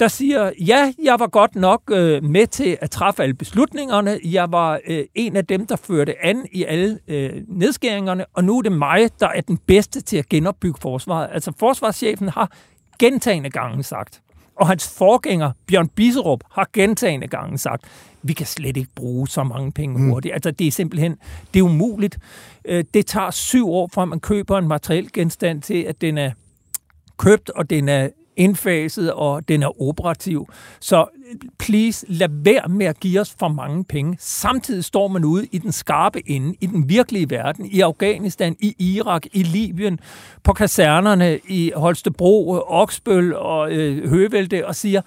der 0.00 0.08
siger, 0.08 0.52
ja, 0.66 0.92
jeg 1.02 1.20
var 1.20 1.26
godt 1.26 1.54
nok 1.54 1.82
øh, 1.92 2.24
med 2.24 2.46
til 2.46 2.78
at 2.80 2.90
træffe 2.90 3.22
alle 3.22 3.34
beslutningerne. 3.34 4.18
Jeg 4.24 4.52
var 4.52 4.80
øh, 4.86 5.04
en 5.14 5.36
af 5.36 5.46
dem, 5.46 5.66
der 5.66 5.76
førte 5.76 6.24
an 6.24 6.46
i 6.52 6.64
alle 6.64 6.98
øh, 7.08 7.42
nedskæringerne, 7.48 8.24
og 8.34 8.44
nu 8.44 8.58
er 8.58 8.62
det 8.62 8.72
mig, 8.72 9.10
der 9.20 9.28
er 9.28 9.40
den 9.40 9.56
bedste 9.56 10.00
til 10.00 10.16
at 10.16 10.28
genopbygge 10.28 10.78
forsvaret. 10.80 11.28
Altså 11.32 11.52
forsvarschefen 11.58 12.28
har 12.28 12.52
gentagende 12.98 13.50
gange 13.50 13.82
sagt, 13.82 14.22
og 14.56 14.68
hans 14.68 14.94
forgænger, 14.98 15.52
Bjørn 15.66 15.88
Biserup, 15.88 16.40
har 16.50 16.68
gentagende 16.72 17.26
gange 17.26 17.58
sagt, 17.58 17.84
vi 18.22 18.32
kan 18.32 18.46
slet 18.46 18.76
ikke 18.76 18.90
bruge 18.94 19.28
så 19.28 19.44
mange 19.44 19.72
penge 19.72 20.10
hurtigt. 20.10 20.34
Altså, 20.34 20.50
det 20.50 20.66
er 20.66 20.70
simpelthen, 20.70 21.16
det 21.54 21.60
er 21.60 21.64
umuligt. 21.64 22.18
Øh, 22.64 22.84
det 22.94 23.06
tager 23.06 23.30
syv 23.30 23.70
år, 23.70 23.90
fra 23.94 24.04
man 24.04 24.20
køber 24.20 24.58
en 24.58 24.68
materiel 24.68 25.12
genstand 25.12 25.62
til, 25.62 25.82
at 25.82 26.00
den 26.00 26.18
er 26.18 26.30
købt, 27.16 27.50
og 27.50 27.70
den 27.70 27.88
er 27.88 28.08
indfaset, 28.36 29.12
og 29.12 29.48
den 29.48 29.62
er 29.62 29.82
operativ. 29.82 30.48
Så 30.80 31.06
please, 31.58 32.06
lad 32.08 32.28
være 32.30 32.68
med 32.68 32.86
at 32.86 33.00
give 33.00 33.20
os 33.20 33.34
for 33.38 33.48
mange 33.48 33.84
penge. 33.84 34.16
Samtidig 34.20 34.84
står 34.84 35.08
man 35.08 35.24
ude 35.24 35.46
i 35.52 35.58
den 35.58 35.72
skarpe 35.72 36.30
ende, 36.30 36.54
i 36.60 36.66
den 36.66 36.88
virkelige 36.88 37.30
verden, 37.30 37.66
i 37.66 37.80
Afghanistan, 37.80 38.56
i 38.60 38.74
Irak, 38.78 39.22
i 39.32 39.42
Libyen, 39.42 40.00
på 40.42 40.52
kasernerne 40.52 41.38
i 41.48 41.72
Holstebro, 41.76 42.50
Oksbøl 42.66 43.34
og 43.34 43.72
øh, 43.72 44.10
Høvelte, 44.10 44.66
og 44.66 44.74
siger, 44.74 45.00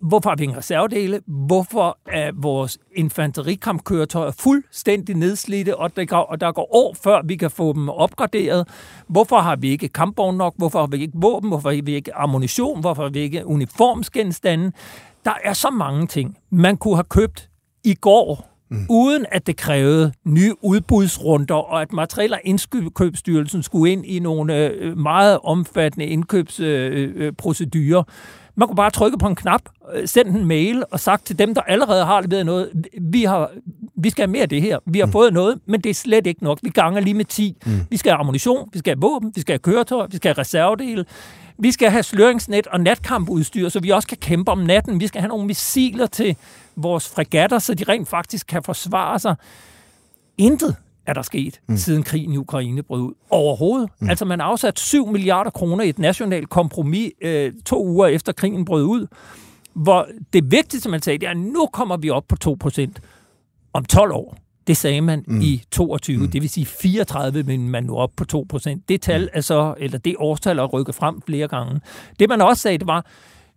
hvorfor 0.00 0.30
har 0.30 0.36
vi 0.36 0.44
ingen 0.44 0.58
reservedele? 0.58 1.20
Hvorfor 1.26 1.98
er 2.06 2.30
vores 2.34 2.78
infanterikampkøretøjer 2.94 4.30
fuldstændig 4.30 5.16
nedslidte, 5.16 5.76
og 5.76 5.96
der, 5.96 6.04
går, 6.04 6.16
og 6.16 6.40
der 6.40 6.52
går 6.52 6.74
år 6.74 6.96
før 7.04 7.22
vi 7.24 7.36
kan 7.36 7.50
få 7.50 7.72
dem 7.72 7.88
opgraderet? 7.88 8.68
Hvorfor 9.08 9.38
har 9.38 9.56
vi 9.56 9.68
ikke 9.70 9.88
kampvogn 9.88 10.36
nok? 10.36 10.54
Hvorfor 10.56 10.78
har 10.80 10.86
vi 10.86 10.96
ikke 10.96 11.12
våben? 11.16 11.48
Hvorfor 11.50 11.70
har 11.70 11.82
vi 11.82 11.94
ikke 11.94 12.14
ammunition? 12.14 12.80
Hvorfor 12.80 13.02
har 13.02 13.10
vi 13.10 13.18
ikke 13.18 13.46
uniformsgenstande? 13.46 14.72
Der 15.24 15.34
er 15.44 15.52
så 15.52 15.70
mange 15.70 16.06
ting, 16.06 16.38
man 16.50 16.76
kunne 16.76 16.96
have 16.96 17.04
købt 17.04 17.50
i 17.84 17.94
går, 17.94 18.54
mm. 18.70 18.86
uden 18.90 19.26
at 19.32 19.46
det 19.46 19.56
krævede 19.56 20.12
nye 20.24 20.54
udbudsrunder, 20.62 21.54
og 21.54 21.82
at 21.82 21.92
Materiel- 21.92 22.32
og 22.32 22.40
Indkøbsstyrelsen 22.44 23.62
skulle 23.62 23.92
ind 23.92 24.06
i 24.06 24.18
nogle 24.18 24.68
øh, 24.68 24.98
meget 24.98 25.38
omfattende 25.42 26.06
indkøbsprocedurer. 26.06 27.98
Øh, 27.98 28.04
man 28.56 28.68
kunne 28.68 28.76
bare 28.76 28.90
trykke 28.90 29.18
på 29.18 29.26
en 29.26 29.34
knap, 29.34 29.62
øh, 29.94 30.08
sende 30.08 30.40
en 30.40 30.46
mail 30.46 30.84
og 30.90 31.00
sagt 31.00 31.26
til 31.26 31.38
dem, 31.38 31.54
der 31.54 31.60
allerede 31.60 32.04
har 32.04 32.20
leveret 32.20 32.46
noget, 32.46 32.70
vi, 33.00 33.24
har, 33.24 33.50
vi 33.96 34.10
skal 34.10 34.22
have 34.22 34.32
mere 34.32 34.42
af 34.42 34.48
det 34.48 34.62
her. 34.62 34.78
Vi 34.86 34.98
har 34.98 35.06
mm. 35.06 35.12
fået 35.12 35.32
noget, 35.32 35.58
men 35.66 35.80
det 35.80 35.90
er 35.90 35.94
slet 35.94 36.26
ikke 36.26 36.44
nok. 36.44 36.58
Vi 36.62 36.68
ganger 36.68 37.00
lige 37.00 37.14
med 37.14 37.24
10. 37.24 37.56
Mm. 37.66 37.72
Vi 37.90 37.96
skal 37.96 38.12
have 38.12 38.20
ammunition, 38.20 38.68
vi 38.72 38.78
skal 38.78 38.94
have 38.94 39.00
våben, 39.00 39.32
vi 39.34 39.40
skal 39.40 39.52
have 39.52 39.58
køretøj, 39.58 40.06
vi 40.10 40.16
skal 40.16 40.28
have 40.28 40.40
reservedele. 40.40 41.04
Vi 41.58 41.72
skal 41.72 41.90
have 41.90 42.02
sløringsnet 42.02 42.66
og 42.66 42.80
natkampudstyr, 42.80 43.68
så 43.68 43.80
vi 43.80 43.90
også 43.90 44.08
kan 44.08 44.18
kæmpe 44.20 44.50
om 44.50 44.58
natten. 44.58 45.00
Vi 45.00 45.06
skal 45.06 45.20
have 45.20 45.28
nogle 45.28 45.46
missiler 45.46 46.06
til 46.06 46.36
vores 46.76 47.08
fregatter, 47.08 47.58
så 47.58 47.74
de 47.74 47.84
rent 47.84 48.08
faktisk 48.08 48.46
kan 48.46 48.62
forsvare 48.62 49.18
sig. 49.18 49.34
Intet 50.38 50.76
er 51.06 51.12
der 51.12 51.22
sket, 51.22 51.60
mm. 51.68 51.76
siden 51.76 52.02
krigen 52.02 52.32
i 52.32 52.36
Ukraine 52.36 52.82
brød 52.82 53.00
ud. 53.00 53.12
Overhovedet. 53.30 53.90
Mm. 54.00 54.10
Altså, 54.10 54.24
man 54.24 54.40
afsat 54.40 54.78
7 54.78 55.06
milliarder 55.06 55.50
kroner 55.50 55.84
i 55.84 55.88
et 55.88 55.98
nationalt 55.98 56.48
kompromis 56.48 57.12
øh, 57.20 57.52
to 57.66 57.86
uger 57.86 58.06
efter 58.06 58.32
krigen 58.32 58.64
brød 58.64 58.84
ud, 58.84 59.06
hvor 59.74 60.08
det 60.32 60.50
vigtigste, 60.50 60.88
man 60.88 61.02
sagde, 61.02 61.18
det 61.18 61.26
er, 61.26 61.30
at 61.30 61.36
nu 61.36 61.66
kommer 61.72 61.96
vi 61.96 62.10
op 62.10 62.24
på 62.28 62.36
2 62.36 62.56
procent 62.60 63.00
om 63.72 63.84
12 63.84 64.12
år. 64.12 64.36
Det 64.66 64.76
sagde 64.76 65.00
man 65.00 65.24
mm. 65.26 65.40
i 65.40 65.62
22, 65.70 66.18
mm. 66.18 66.30
det 66.30 66.42
vil 66.42 66.50
sige 66.50 66.66
34, 66.66 67.42
men 67.42 67.68
man 67.68 67.84
nu 67.84 67.96
op 67.96 68.10
på 68.16 68.24
2 68.24 68.46
procent. 68.48 68.88
Det 68.88 69.00
tal 69.00 69.28
er 69.32 69.40
så, 69.40 69.74
eller 69.78 69.98
det 69.98 70.16
årstal 70.18 70.58
er 70.58 70.64
rykket 70.64 70.94
frem 70.94 71.22
flere 71.26 71.48
gange. 71.48 71.80
Det 72.18 72.28
man 72.28 72.40
også 72.40 72.62
sagde, 72.62 72.78
det 72.78 72.86
var, 72.86 73.06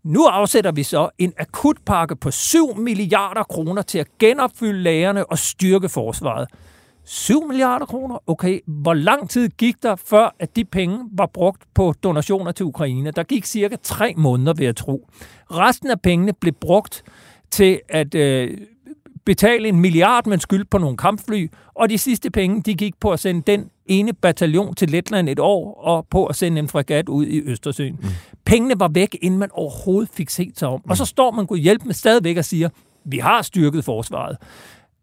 nu 0.03 0.25
afsætter 0.25 0.71
vi 0.71 0.83
så 0.83 1.09
en 1.17 1.33
akutpakke 1.37 2.15
på 2.15 2.31
7 2.31 2.75
milliarder 2.77 3.43
kroner 3.43 3.81
til 3.81 3.99
at 3.99 4.07
genopfylde 4.19 4.83
lagerne 4.83 5.25
og 5.25 5.37
styrke 5.37 5.89
forsvaret. 5.89 6.47
7 7.09 7.47
milliarder 7.47 7.85
kroner. 7.85 8.17
Okay, 8.27 8.59
hvor 8.65 8.93
lang 8.93 9.29
tid 9.29 9.49
gik 9.49 9.83
der, 9.83 9.95
før 9.95 10.35
at 10.39 10.55
de 10.55 10.65
penge 10.65 10.99
var 11.11 11.25
brugt 11.25 11.63
på 11.73 11.93
donationer 12.03 12.51
til 12.51 12.65
Ukraine? 12.65 13.11
Der 13.11 13.23
gik 13.23 13.45
cirka 13.45 13.75
tre 13.83 14.13
måneder, 14.17 14.53
vil 14.53 14.65
jeg 14.65 14.75
tro. 14.75 15.09
Resten 15.51 15.91
af 15.91 16.01
pengene 16.01 16.33
blev 16.33 16.53
brugt 16.53 17.03
til 17.51 17.79
at 17.89 18.15
øh, 18.15 18.57
betale 19.25 19.67
en 19.67 19.79
milliard, 19.79 20.27
man 20.27 20.39
skyld 20.39 20.65
på 20.65 20.77
nogle 20.77 20.97
kampfly, 20.97 21.51
og 21.73 21.89
de 21.89 21.97
sidste 21.97 22.31
penge, 22.31 22.61
de 22.61 22.75
gik 22.75 22.99
på 22.99 23.11
at 23.11 23.19
sende 23.19 23.41
den 23.41 23.69
ene 23.85 24.13
bataljon 24.13 24.75
til 24.75 24.89
Letland 24.89 25.29
et 25.29 25.39
år, 25.39 25.73
og 25.73 26.07
på 26.09 26.25
at 26.25 26.35
sende 26.35 26.59
en 26.59 26.67
fregat 26.67 27.09
ud 27.09 27.25
i 27.25 27.41
Østersøen. 27.41 27.99
Mm. 28.01 28.09
Pengene 28.45 28.79
var 28.79 28.87
væk, 28.87 29.17
inden 29.21 29.39
man 29.39 29.49
overhovedet 29.51 30.09
fik 30.13 30.29
set 30.29 30.59
sig 30.59 30.67
om. 30.67 30.81
Mm. 30.85 30.89
Og 30.89 30.97
så 30.97 31.05
står 31.05 31.31
man 31.31 31.47
kunne 31.47 31.59
hjælpe 31.59 31.85
med 31.85 31.93
stadigvæk 31.93 32.37
og 32.37 32.45
siger, 32.45 32.69
vi 33.05 33.17
har 33.17 33.41
styrket 33.41 33.85
forsvaret. 33.85 34.37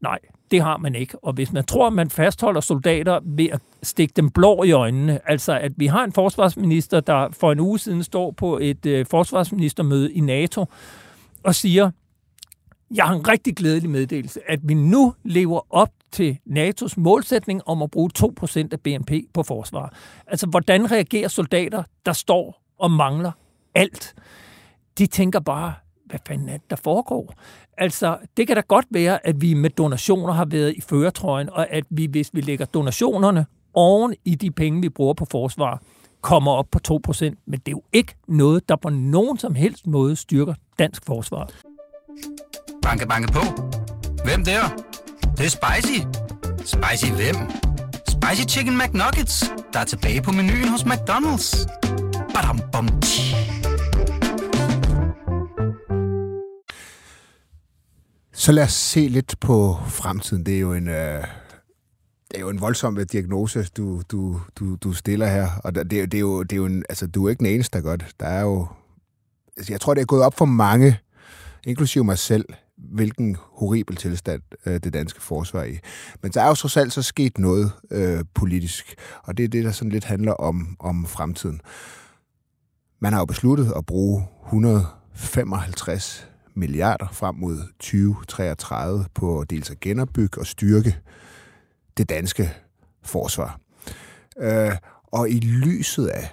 Nej, 0.00 0.18
det 0.50 0.62
har 0.62 0.76
man 0.76 0.94
ikke. 0.94 1.24
Og 1.24 1.32
hvis 1.32 1.52
man 1.52 1.64
tror, 1.64 1.86
at 1.86 1.92
man 1.92 2.10
fastholder 2.10 2.60
soldater 2.60 3.20
ved 3.24 3.48
at 3.52 3.60
stikke 3.82 4.12
dem 4.16 4.30
blå 4.30 4.62
i 4.62 4.72
øjnene, 4.72 5.30
altså 5.30 5.58
at 5.58 5.72
vi 5.76 5.86
har 5.86 6.04
en 6.04 6.12
forsvarsminister, 6.12 7.00
der 7.00 7.28
for 7.30 7.52
en 7.52 7.60
uge 7.60 7.78
siden 7.78 8.02
står 8.02 8.30
på 8.30 8.58
et 8.62 8.86
øh, 8.86 9.06
forsvarsministermøde 9.10 10.12
i 10.12 10.20
NATO 10.20 10.64
og 11.42 11.54
siger, 11.54 11.90
jeg 12.94 13.04
har 13.04 13.14
en 13.14 13.28
rigtig 13.28 13.56
glædelig 13.56 13.90
meddelelse, 13.90 14.40
at 14.50 14.60
vi 14.62 14.74
nu 14.74 15.14
lever 15.24 15.60
op 15.70 15.90
til 16.12 16.38
NATO's 16.50 16.94
målsætning 16.96 17.60
om 17.66 17.82
at 17.82 17.90
bruge 17.90 18.10
2% 18.18 18.68
af 18.72 18.80
BNP 18.80 19.12
på 19.34 19.42
forsvar. 19.42 19.96
Altså, 20.26 20.46
hvordan 20.46 20.90
reagerer 20.90 21.28
soldater, 21.28 21.82
der 22.06 22.12
står 22.12 22.62
og 22.78 22.90
mangler 22.90 23.32
alt? 23.74 24.14
De 24.98 25.06
tænker 25.06 25.40
bare, 25.40 25.74
hvad 26.06 26.18
fanden 26.26 26.48
er 26.48 26.52
det, 26.52 26.70
der 26.70 26.76
foregår? 26.76 27.34
Altså, 27.78 28.18
det 28.36 28.46
kan 28.46 28.56
da 28.56 28.62
godt 28.68 28.86
være, 28.90 29.26
at 29.26 29.40
vi 29.40 29.54
med 29.54 29.70
donationer 29.70 30.32
har 30.32 30.44
været 30.44 30.74
i 30.76 30.80
føretrøjen, 30.80 31.50
og 31.50 31.70
at 31.70 31.84
vi, 31.90 32.06
hvis 32.06 32.30
vi 32.32 32.40
lægger 32.40 32.66
donationerne 32.66 33.46
oven 33.74 34.14
i 34.24 34.34
de 34.34 34.50
penge, 34.50 34.80
vi 34.80 34.88
bruger 34.88 35.14
på 35.14 35.24
forsvar, 35.30 35.82
kommer 36.20 36.52
op 36.52 36.66
på 36.70 36.78
2%. 36.88 37.24
Men 37.24 37.60
det 37.60 37.68
er 37.68 37.70
jo 37.70 37.82
ikke 37.92 38.14
noget, 38.28 38.68
der 38.68 38.76
på 38.76 38.88
nogen 38.90 39.38
som 39.38 39.54
helst 39.54 39.86
måde 39.86 40.16
styrker 40.16 40.54
dansk 40.78 41.06
forsvar. 41.06 41.50
Banke, 42.82 43.08
banke 43.08 43.32
på. 43.32 43.40
Hvem 44.24 44.44
der? 44.44 44.62
Det, 45.20 45.38
det 45.38 45.46
er 45.46 45.50
spicy. 45.50 46.00
Spicy 46.64 47.12
hvem? 47.12 47.36
Spicy 48.08 48.42
Chicken 48.48 48.78
McNuggets, 48.78 49.52
der 49.72 49.78
er 49.78 49.84
tilbage 49.84 50.22
på 50.22 50.32
menuen 50.32 50.68
hos 50.68 50.82
McDonald's. 50.82 51.66
Badum, 52.34 52.60
bom, 52.72 52.88
tji. 53.00 53.63
Så 58.36 58.52
lad 58.52 58.64
os 58.64 58.72
se 58.72 59.08
lidt 59.08 59.34
på 59.40 59.78
fremtiden. 59.86 60.46
Det 60.46 60.54
er 60.54 60.60
jo 60.60 60.72
en, 60.72 60.88
øh, 60.88 61.24
det 62.28 62.36
er 62.36 62.40
jo 62.40 62.48
en 62.48 62.60
voldsom 62.60 62.98
øh, 62.98 63.06
diagnose, 63.12 63.64
du, 63.76 64.02
du, 64.10 64.40
du, 64.56 64.76
du 64.76 64.92
stiller 64.92 65.26
her. 65.26 65.48
Og 65.64 65.74
det, 65.74 65.90
det, 65.90 66.14
er 66.14 66.18
jo, 66.18 66.42
det 66.42 66.52
er 66.52 66.56
jo 66.56 66.66
en, 66.66 66.84
altså, 66.88 67.06
du 67.06 67.26
er 67.26 67.30
ikke 67.30 67.38
den 67.38 67.46
eneste, 67.46 67.78
der 67.78 67.84
gør 67.84 67.96
det. 67.96 68.06
Der 68.20 68.26
er 68.26 68.42
jo, 68.42 68.66
altså, 69.56 69.72
jeg 69.72 69.80
tror, 69.80 69.94
det 69.94 70.00
er 70.00 70.06
gået 70.06 70.22
op 70.22 70.38
for 70.38 70.44
mange, 70.44 70.98
inklusive 71.66 72.04
mig 72.04 72.18
selv, 72.18 72.44
hvilken 72.76 73.36
horribel 73.40 73.96
tilstand 73.96 74.42
øh, 74.66 74.80
det 74.80 74.92
danske 74.92 75.22
forsvar 75.22 75.60
er 75.60 75.64
i. 75.64 75.78
Men 76.22 76.32
der 76.32 76.42
er 76.42 76.48
jo 76.48 76.54
trods 76.54 76.76
alt 76.76 76.92
så 76.92 77.02
sket 77.02 77.38
noget 77.38 77.72
øh, 77.90 78.24
politisk, 78.34 78.94
og 79.22 79.36
det 79.36 79.44
er 79.44 79.48
det, 79.48 79.64
der 79.64 79.72
sådan 79.72 79.92
lidt 79.92 80.04
handler 80.04 80.32
om, 80.32 80.76
om 80.80 81.06
fremtiden. 81.06 81.60
Man 83.00 83.12
har 83.12 83.20
jo 83.20 83.24
besluttet 83.24 83.72
at 83.76 83.86
bruge 83.86 84.26
155 84.44 86.28
milliarder 86.54 87.06
frem 87.12 87.34
mod 87.34 87.58
2033 87.78 89.04
på 89.14 89.44
dels 89.50 89.70
at 89.70 89.80
genopbygge 89.80 90.40
og 90.40 90.46
styrke 90.46 90.96
det 91.96 92.08
danske 92.08 92.52
forsvar. 93.02 93.60
Øh, 94.38 94.72
og 95.06 95.30
i 95.30 95.40
lyset 95.40 96.06
af, 96.06 96.30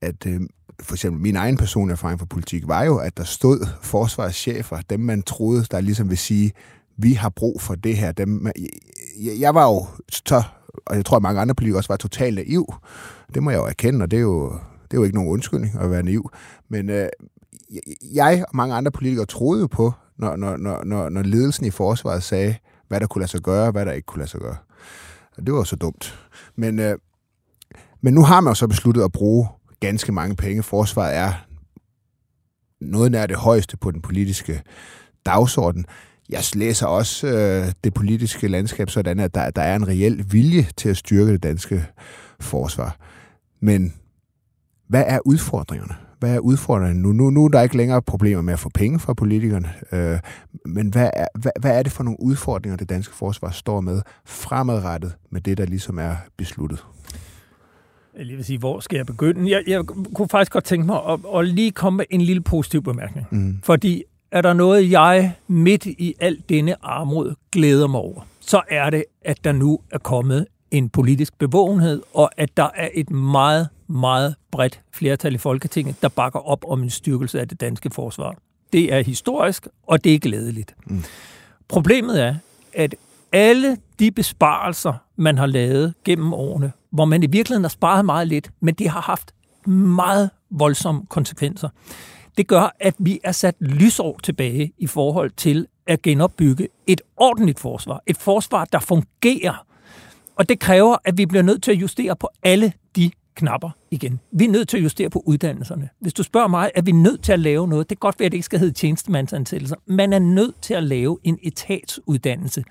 at 0.00 0.26
øh, 0.26 0.40
for 0.82 0.94
eksempel 0.94 1.22
min 1.22 1.36
egen 1.36 1.56
personlige 1.56 1.92
erfaring 1.92 2.18
fra 2.18 2.26
politik, 2.26 2.68
var 2.68 2.82
jo, 2.82 2.98
at 2.98 3.16
der 3.16 3.24
stod 3.24 3.66
forsvarschefer, 3.82 4.80
dem 4.90 5.00
man 5.00 5.22
troede, 5.22 5.64
der 5.70 5.80
ligesom 5.80 6.10
vil 6.10 6.18
sige, 6.18 6.52
vi 6.96 7.12
har 7.12 7.28
brug 7.28 7.60
for 7.60 7.74
det 7.74 7.96
her. 7.96 8.12
Dem, 8.12 8.46
jeg 9.38 9.54
var 9.54 9.64
jo 9.64 9.86
så, 10.08 10.42
og 10.86 10.96
jeg 10.96 11.04
tror, 11.04 11.16
at 11.16 11.22
mange 11.22 11.40
andre 11.40 11.54
politikere 11.54 11.78
også 11.78 11.88
var 11.88 11.96
totalt 11.96 12.34
naiv. 12.34 12.74
Det 13.34 13.42
må 13.42 13.50
jeg 13.50 13.58
jo 13.58 13.64
erkende, 13.64 14.02
og 14.02 14.10
det 14.10 14.16
er 14.16 14.20
jo, 14.20 14.52
det 14.82 14.96
er 14.96 14.98
jo 14.98 15.04
ikke 15.04 15.16
nogen 15.16 15.30
undskyldning 15.30 15.78
at 15.80 15.90
være 15.90 16.02
naiv. 16.02 16.30
Men 16.68 16.90
øh, 16.90 17.08
jeg 18.12 18.44
og 18.48 18.56
mange 18.56 18.74
andre 18.74 18.90
politikere 18.90 19.26
troede 19.26 19.60
jo 19.60 19.66
på, 19.66 19.92
når, 20.16 20.36
når, 20.36 20.56
når, 20.84 21.08
når 21.08 21.22
ledelsen 21.22 21.66
i 21.66 21.70
forsvaret 21.70 22.22
sagde, 22.22 22.56
hvad 22.88 23.00
der 23.00 23.06
kunne 23.06 23.20
lade 23.20 23.30
sig 23.30 23.40
gøre, 23.40 23.70
hvad 23.70 23.86
der 23.86 23.92
ikke 23.92 24.06
kunne 24.06 24.18
lade 24.18 24.30
sig 24.30 24.40
gøre. 24.40 24.56
Og 25.36 25.46
det 25.46 25.54
var 25.54 25.64
så 25.64 25.76
dumt. 25.76 26.28
Men, 26.56 26.78
øh, 26.78 26.98
men 28.00 28.14
nu 28.14 28.22
har 28.22 28.40
man 28.40 28.50
jo 28.50 28.54
så 28.54 28.66
besluttet 28.66 29.02
at 29.02 29.12
bruge 29.12 29.48
ganske 29.80 30.12
mange 30.12 30.36
penge. 30.36 30.62
Forsvaret 30.62 31.16
er 31.16 31.32
noget 32.80 33.12
nær 33.12 33.26
det 33.26 33.36
højeste 33.36 33.76
på 33.76 33.90
den 33.90 34.02
politiske 34.02 34.62
dagsorden. 35.26 35.86
Jeg 36.28 36.42
læser 36.54 36.86
også 36.86 37.26
øh, 37.26 37.72
det 37.84 37.94
politiske 37.94 38.48
landskab 38.48 38.90
sådan, 38.90 39.20
at 39.20 39.34
der, 39.34 39.50
der 39.50 39.62
er 39.62 39.76
en 39.76 39.88
reel 39.88 40.32
vilje 40.32 40.66
til 40.76 40.88
at 40.88 40.96
styrke 40.96 41.32
det 41.32 41.42
danske 41.42 41.86
forsvar. 42.40 42.96
Men 43.60 43.94
hvad 44.88 45.04
er 45.06 45.18
udfordringerne? 45.24 46.03
Hvad 46.24 46.34
er 46.34 46.38
udfordringerne 46.38 47.02
nu? 47.02 47.12
Nu, 47.12 47.30
nu 47.30 47.44
er 47.44 47.48
der 47.48 47.62
ikke 47.62 47.76
længere 47.76 48.02
problemer 48.02 48.42
med 48.42 48.52
at 48.52 48.58
få 48.58 48.68
penge 48.74 48.98
fra 48.98 49.14
politikerne, 49.14 49.68
øh, 49.92 50.18
men 50.66 50.88
hvad 50.88 51.10
er, 51.14 51.26
hvad, 51.34 51.52
hvad 51.60 51.78
er 51.78 51.82
det 51.82 51.92
for 51.92 52.02
nogle 52.02 52.20
udfordringer, 52.20 52.76
det 52.76 52.88
danske 52.88 53.14
forsvar 53.14 53.50
står 53.50 53.80
med 53.80 54.02
fremadrettet 54.24 55.12
med 55.30 55.40
det, 55.40 55.58
der 55.58 55.66
ligesom 55.66 55.98
er 55.98 56.16
besluttet? 56.36 56.84
Jeg 58.18 58.36
vil 58.36 58.44
sige, 58.44 58.58
hvor 58.58 58.80
skal 58.80 58.96
jeg 58.96 59.06
begynde? 59.06 59.50
Jeg, 59.50 59.62
jeg 59.66 59.84
kunne 60.14 60.28
faktisk 60.28 60.52
godt 60.52 60.64
tænke 60.64 60.86
mig 60.86 61.00
at, 61.08 61.20
at 61.36 61.48
lige 61.48 61.70
komme 61.70 61.96
med 61.96 62.04
en 62.10 62.20
lille 62.20 62.42
positiv 62.42 62.82
bemærkning. 62.82 63.26
Mm. 63.30 63.58
Fordi 63.62 64.02
er 64.30 64.40
der 64.40 64.52
noget, 64.52 64.90
jeg 64.90 65.34
midt 65.48 65.86
i 65.86 66.14
alt 66.20 66.48
denne 66.48 66.84
armod 66.84 67.34
glæder 67.52 67.86
mig 67.86 68.00
over, 68.00 68.26
så 68.40 68.62
er 68.68 68.90
det, 68.90 69.04
at 69.24 69.44
der 69.44 69.52
nu 69.52 69.78
er 69.90 69.98
kommet 69.98 70.46
en 70.70 70.88
politisk 70.88 71.38
bevågenhed, 71.38 72.02
og 72.14 72.30
at 72.36 72.56
der 72.56 72.68
er 72.74 72.88
et 72.94 73.10
meget, 73.10 73.68
meget 73.86 74.34
bredt 74.50 74.80
flertal 74.92 75.34
i 75.34 75.38
Folketinget, 75.38 76.02
der 76.02 76.08
bakker 76.08 76.38
op 76.38 76.64
om 76.68 76.82
en 76.82 76.90
styrkelse 76.90 77.40
af 77.40 77.48
det 77.48 77.60
danske 77.60 77.90
forsvar. 77.90 78.36
Det 78.72 78.92
er 78.92 79.02
historisk, 79.02 79.66
og 79.86 80.04
det 80.04 80.14
er 80.14 80.18
glædeligt. 80.18 80.74
Mm. 80.86 81.04
Problemet 81.68 82.22
er, 82.22 82.34
at 82.72 82.94
alle 83.32 83.76
de 83.98 84.10
besparelser, 84.10 84.92
man 85.16 85.38
har 85.38 85.46
lavet 85.46 85.94
gennem 86.04 86.32
årene, 86.32 86.72
hvor 86.90 87.04
man 87.04 87.22
i 87.22 87.26
virkeligheden 87.26 87.64
har 87.64 87.68
sparet 87.68 88.04
meget 88.04 88.28
lidt, 88.28 88.50
men 88.60 88.74
det 88.74 88.88
har 88.88 89.00
haft 89.00 89.34
meget 89.68 90.30
voldsomme 90.50 91.06
konsekvenser. 91.08 91.68
Det 92.38 92.46
gør, 92.46 92.76
at 92.80 92.94
vi 92.98 93.20
er 93.24 93.32
sat 93.32 93.54
lysår 93.60 94.20
tilbage 94.22 94.72
i 94.78 94.86
forhold 94.86 95.30
til 95.30 95.66
at 95.86 96.02
genopbygge 96.02 96.68
et 96.86 97.00
ordentligt 97.16 97.60
forsvar. 97.60 98.02
Et 98.06 98.16
forsvar, 98.16 98.64
der 98.64 98.78
fungerer. 98.78 99.66
Og 100.36 100.48
det 100.48 100.60
kræver, 100.60 100.96
at 101.04 101.18
vi 101.18 101.26
bliver 101.26 101.42
nødt 101.42 101.62
til 101.62 101.70
at 101.70 101.80
justere 101.80 102.16
på 102.16 102.28
alle 102.42 102.72
knapper 103.34 103.70
igen. 103.90 104.20
Vi 104.32 104.44
er 104.44 104.48
nødt 104.48 104.68
til 104.68 104.76
at 104.76 104.82
justere 104.82 105.10
på 105.10 105.22
uddannelserne. 105.26 105.88
Hvis 106.00 106.12
du 106.14 106.22
spørger 106.22 106.48
mig, 106.48 106.70
er 106.74 106.82
vi 106.82 106.92
nødt 106.92 107.22
til 107.22 107.32
at 107.32 107.40
lave 107.40 107.68
noget? 107.68 107.90
Det 107.90 107.98
kan 107.98 108.00
godt 108.00 108.20
være, 108.20 108.26
at 108.26 108.32
det 108.32 108.36
ikke 108.36 108.44
skal 108.44 108.58
hedde 108.58 108.72
tjenestemandsansættelser. 108.72 109.76
Man 109.86 110.12
er 110.12 110.18
nødt 110.18 110.54
til 110.62 110.74
at 110.74 110.82
lave 110.82 111.18
en 111.24 111.38
etatsuddannelse, 111.42 112.64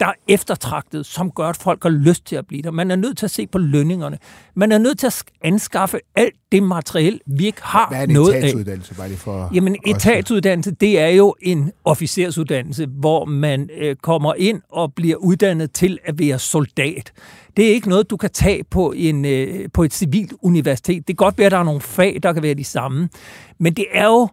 der 0.00 0.06
er 0.06 0.12
eftertragtet, 0.28 1.06
som 1.06 1.30
gør, 1.30 1.48
at 1.48 1.56
folk 1.56 1.82
har 1.82 1.90
lyst 1.90 2.26
til 2.26 2.36
at 2.36 2.46
blive 2.46 2.62
der. 2.62 2.70
Man 2.70 2.90
er 2.90 2.96
nødt 2.96 3.18
til 3.18 3.26
at 3.26 3.30
se 3.30 3.46
på 3.46 3.58
lønningerne. 3.58 4.18
Man 4.54 4.72
er 4.72 4.78
nødt 4.78 4.98
til 4.98 5.06
at 5.06 5.24
anskaffe 5.42 6.00
alt 6.14 6.34
det 6.52 6.62
materiel, 6.62 7.20
vi 7.26 7.46
ikke 7.46 7.62
har 7.62 7.88
Hvad 7.88 8.02
er 8.02 8.06
noget 8.06 8.32
af. 8.32 8.38
etatsuddannelse, 8.38 8.94
bare 8.94 9.08
lige 9.08 9.18
for... 9.18 9.50
Jamen, 9.54 9.76
etatsuddannelse, 9.86 10.70
det 10.70 11.00
er 11.00 11.08
jo 11.08 11.34
en 11.42 11.72
officersuddannelse, 11.84 12.86
hvor 12.86 13.24
man 13.24 13.70
øh, 13.78 13.96
kommer 13.96 14.34
ind 14.34 14.62
og 14.68 14.94
bliver 14.94 15.16
uddannet 15.16 15.72
til 15.72 15.98
at 16.04 16.18
være 16.18 16.38
soldat. 16.38 17.12
Det 17.56 17.64
er 17.64 17.70
ikke 17.74 17.88
noget, 17.88 18.10
du 18.10 18.16
kan 18.16 18.30
tage 18.30 18.64
på, 18.64 18.92
en, 18.96 19.24
øh, 19.24 19.68
på 19.74 19.82
et 19.82 19.92
civilt 19.92 20.32
universitet. 20.42 21.08
Det 21.08 21.18
kan 21.18 21.24
godt 21.24 21.38
være, 21.38 21.46
at 21.46 21.52
der 21.52 21.58
er 21.58 21.64
nogle 21.64 21.80
fag, 21.80 22.18
der 22.22 22.32
kan 22.32 22.42
være 22.42 22.54
de 22.54 22.64
samme. 22.64 23.08
Men 23.58 23.74
det 23.74 23.86
er 23.92 24.04
jo 24.06 24.28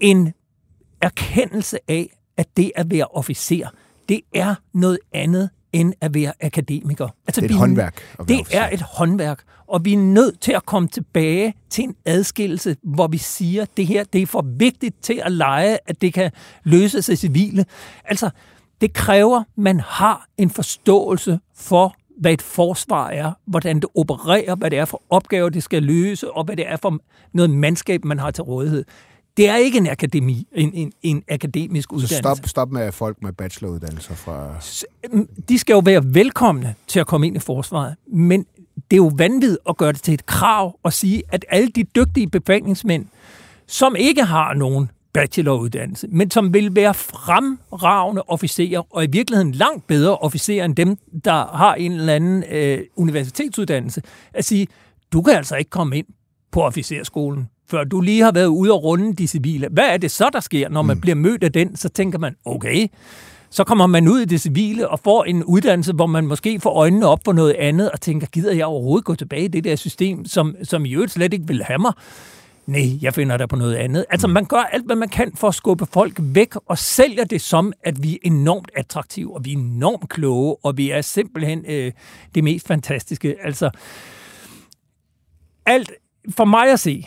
en 0.00 0.32
erkendelse 1.00 1.78
af, 1.88 2.08
at 2.36 2.46
det 2.56 2.72
at 2.76 2.90
være 2.90 3.04
officer, 3.04 3.68
det 4.08 4.20
er 4.34 4.54
noget 4.74 4.98
andet 5.12 5.50
end 5.72 5.92
at 6.00 6.14
være 6.14 6.32
akademiker. 6.40 7.08
Altså, 7.26 7.40
det 7.40 7.46
er 7.46 7.48
et 7.50 7.54
vi, 7.54 7.58
håndværk. 7.58 8.02
Det 8.28 8.40
er 8.50 8.68
et 8.72 8.80
håndværk, 8.80 9.42
og 9.66 9.84
vi 9.84 9.92
er 9.92 9.98
nødt 9.98 10.40
til 10.40 10.52
at 10.52 10.66
komme 10.66 10.88
tilbage 10.88 11.54
til 11.70 11.84
en 11.84 11.94
adskillelse, 12.04 12.76
hvor 12.82 13.06
vi 13.06 13.18
siger, 13.18 13.62
at 13.62 13.76
det 13.76 13.86
her 13.86 14.04
det 14.04 14.22
er 14.22 14.26
for 14.26 14.44
vigtigt 14.56 15.02
til 15.02 15.22
at 15.24 15.32
lege, 15.32 15.78
at 15.86 16.02
det 16.02 16.14
kan 16.14 16.30
løses 16.64 17.08
af 17.08 17.18
civile. 17.18 17.64
Altså, 18.04 18.30
det 18.80 18.92
kræver, 18.92 19.40
at 19.40 19.46
man 19.56 19.80
har 19.80 20.26
en 20.38 20.50
forståelse 20.50 21.40
for, 21.56 21.94
hvad 22.20 22.32
et 22.32 22.42
forsvar 22.42 23.08
er, 23.08 23.32
hvordan 23.46 23.76
det 23.76 23.86
opererer, 23.94 24.54
hvad 24.54 24.70
det 24.70 24.78
er 24.78 24.84
for 24.84 25.02
opgaver, 25.10 25.48
det 25.48 25.62
skal 25.62 25.82
løse, 25.82 26.30
og 26.30 26.44
hvad 26.44 26.56
det 26.56 26.68
er 26.68 26.76
for 26.76 26.98
noget 27.32 27.50
mandskab, 27.50 28.04
man 28.04 28.18
har 28.18 28.30
til 28.30 28.44
rådighed. 28.44 28.84
Det 29.36 29.48
er 29.48 29.56
ikke 29.56 29.78
en, 29.78 29.86
akademi, 29.86 30.46
en, 30.52 30.70
en, 30.74 30.92
en 31.02 31.22
akademisk 31.28 31.88
Så 31.88 31.94
uddannelse. 31.94 32.16
stop, 32.16 32.38
stop 32.44 32.70
med 32.72 32.92
folk 32.92 33.22
med 33.22 33.32
bacheloruddannelser 33.32 34.14
fra... 34.14 34.54
de 35.48 35.58
skal 35.58 35.72
jo 35.74 35.82
være 35.84 36.02
velkomne 36.14 36.74
til 36.86 37.00
at 37.00 37.06
komme 37.06 37.26
ind 37.26 37.36
i 37.36 37.38
forsvaret, 37.38 37.94
men 38.06 38.46
det 38.90 38.96
er 38.96 38.96
jo 38.96 39.12
vanvittigt 39.16 39.58
at 39.68 39.76
gøre 39.76 39.92
det 39.92 40.02
til 40.02 40.14
et 40.14 40.26
krav 40.26 40.78
og 40.82 40.92
sige, 40.92 41.22
at 41.28 41.44
alle 41.48 41.68
de 41.68 41.82
dygtige 41.82 42.30
befalingsmænd, 42.30 43.06
som 43.66 43.96
ikke 43.96 44.24
har 44.24 44.54
nogen 44.54 44.90
bacheloruddannelse, 45.12 46.08
men 46.10 46.30
som 46.30 46.54
vil 46.54 46.76
være 46.76 46.94
fremragende 46.94 48.22
officerer, 48.22 48.82
og 48.96 49.04
i 49.04 49.08
virkeligheden 49.10 49.52
langt 49.52 49.86
bedre 49.86 50.16
officerer 50.16 50.64
end 50.64 50.76
dem, 50.76 50.96
der 51.24 51.56
har 51.56 51.74
en 51.74 51.92
eller 51.92 52.14
anden 52.14 52.44
øh, 52.50 52.78
universitetsuddannelse, 52.96 54.02
at 54.34 54.44
sige, 54.44 54.66
du 55.12 55.22
kan 55.22 55.34
altså 55.34 55.56
ikke 55.56 55.70
komme 55.70 55.98
ind 55.98 56.06
på 56.52 56.62
officerskolen, 56.62 57.48
før 57.72 57.84
du 57.84 58.00
lige 58.00 58.22
har 58.22 58.32
været 58.32 58.46
ude 58.46 58.72
og 58.72 58.84
runde 58.84 59.14
de 59.14 59.26
civile. 59.26 59.68
Hvad 59.70 59.84
er 59.84 59.96
det 59.96 60.10
så, 60.10 60.30
der 60.32 60.40
sker, 60.40 60.68
når 60.68 60.82
man 60.82 60.96
mm. 60.96 61.00
bliver 61.00 61.14
mødt 61.14 61.44
af 61.44 61.52
den? 61.52 61.76
Så 61.76 61.88
tænker 61.88 62.18
man, 62.18 62.36
okay, 62.44 62.88
så 63.50 63.64
kommer 63.64 63.86
man 63.86 64.08
ud 64.08 64.20
i 64.20 64.24
det 64.24 64.40
civile 64.40 64.88
og 64.88 65.00
får 65.04 65.24
en 65.24 65.44
uddannelse, 65.44 65.92
hvor 65.92 66.06
man 66.06 66.26
måske 66.26 66.60
får 66.60 66.70
øjnene 66.70 67.06
op 67.06 67.20
for 67.24 67.32
noget 67.32 67.54
andet, 67.54 67.90
og 67.90 68.00
tænker, 68.00 68.26
gider 68.26 68.52
jeg 68.52 68.66
overhovedet 68.66 69.04
gå 69.04 69.14
tilbage 69.14 69.44
i 69.44 69.48
det 69.48 69.64
der 69.64 69.76
system, 69.76 70.24
som, 70.24 70.56
som 70.62 70.84
i 70.84 70.92
øvrigt 70.94 71.12
slet 71.12 71.32
ikke 71.32 71.46
vil 71.46 71.62
have 71.64 71.78
mig? 71.78 71.92
Nej, 72.66 72.98
jeg 73.02 73.14
finder 73.14 73.36
der 73.36 73.46
på 73.46 73.56
noget 73.56 73.74
andet. 73.74 74.04
Altså, 74.10 74.28
man 74.28 74.44
gør 74.44 74.68
alt, 74.72 74.86
hvad 74.86 74.96
man 74.96 75.08
kan 75.08 75.32
for 75.36 75.48
at 75.48 75.54
skubbe 75.54 75.86
folk 75.86 76.16
væk, 76.18 76.54
og 76.66 76.78
sælger 76.78 77.24
det 77.24 77.40
som, 77.40 77.72
at 77.84 78.02
vi 78.02 78.14
er 78.14 78.18
enormt 78.22 78.70
attraktive, 78.76 79.34
og 79.34 79.44
vi 79.44 79.52
er 79.52 79.58
enormt 79.58 80.08
kloge, 80.08 80.56
og 80.62 80.76
vi 80.76 80.90
er 80.90 81.00
simpelthen 81.00 81.64
øh, 81.68 81.92
det 82.34 82.44
mest 82.44 82.66
fantastiske. 82.68 83.36
Altså, 83.44 83.70
alt 85.66 85.92
for 86.36 86.44
mig 86.44 86.72
at 86.72 86.80
se, 86.80 87.06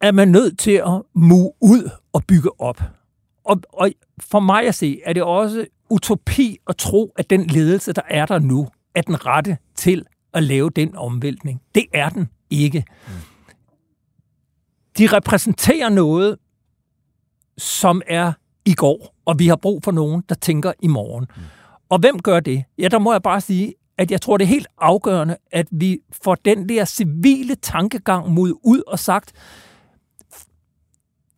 er 0.00 0.12
man 0.12 0.28
nødt 0.28 0.58
til 0.58 0.70
at 0.70 1.02
mue 1.14 1.52
ud 1.60 1.90
og 2.12 2.24
bygge 2.24 2.60
op. 2.60 2.82
Og, 3.44 3.60
og 3.72 3.90
for 4.20 4.40
mig 4.40 4.66
at 4.66 4.74
se, 4.74 5.00
er 5.04 5.12
det 5.12 5.22
også 5.22 5.66
utopi 5.90 6.58
at 6.68 6.76
tro, 6.76 7.12
at 7.16 7.30
den 7.30 7.46
ledelse, 7.46 7.92
der 7.92 8.02
er 8.08 8.26
der 8.26 8.38
nu, 8.38 8.68
er 8.94 9.02
den 9.02 9.26
rette 9.26 9.58
til 9.74 10.06
at 10.34 10.42
lave 10.42 10.70
den 10.70 10.96
omvæltning. 10.96 11.62
Det 11.74 11.84
er 11.94 12.08
den 12.08 12.28
ikke. 12.50 12.84
De 14.98 15.06
repræsenterer 15.06 15.88
noget, 15.88 16.38
som 17.58 18.02
er 18.06 18.32
i 18.64 18.74
går, 18.74 19.14
og 19.24 19.38
vi 19.38 19.46
har 19.46 19.56
brug 19.56 19.82
for 19.84 19.92
nogen, 19.92 20.22
der 20.28 20.34
tænker 20.34 20.72
i 20.82 20.86
morgen. 20.86 21.26
Og 21.88 21.98
hvem 21.98 22.22
gør 22.22 22.40
det? 22.40 22.64
Ja, 22.78 22.88
der 22.88 22.98
må 22.98 23.12
jeg 23.12 23.22
bare 23.22 23.40
sige, 23.40 23.74
at 23.98 24.10
jeg 24.10 24.20
tror, 24.20 24.36
det 24.36 24.44
er 24.44 24.48
helt 24.48 24.66
afgørende, 24.78 25.36
at 25.52 25.66
vi 25.70 25.98
får 26.22 26.34
den 26.34 26.68
der 26.68 26.84
civile 26.84 27.54
tankegang 27.54 28.30
mod 28.30 28.52
ud 28.64 28.82
og 28.86 28.98
sagt, 28.98 29.32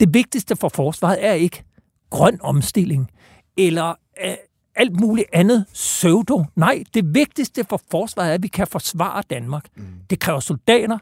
det 0.00 0.14
vigtigste 0.14 0.56
for 0.56 0.68
forsvaret 0.68 1.26
er 1.26 1.32
ikke 1.32 1.64
grøn 2.10 2.38
omstilling 2.42 3.10
eller 3.56 3.94
øh, 4.24 4.34
alt 4.76 5.00
muligt 5.00 5.28
andet 5.32 5.64
pseudo. 5.72 6.44
Nej, 6.56 6.82
det 6.94 7.14
vigtigste 7.14 7.64
for 7.68 7.80
forsvaret 7.90 8.30
er, 8.30 8.34
at 8.34 8.42
vi 8.42 8.48
kan 8.48 8.66
forsvare 8.66 9.22
Danmark. 9.30 9.64
Mm. 9.76 9.84
Det 10.10 10.20
kræver 10.20 10.40
soldater, 10.40 10.98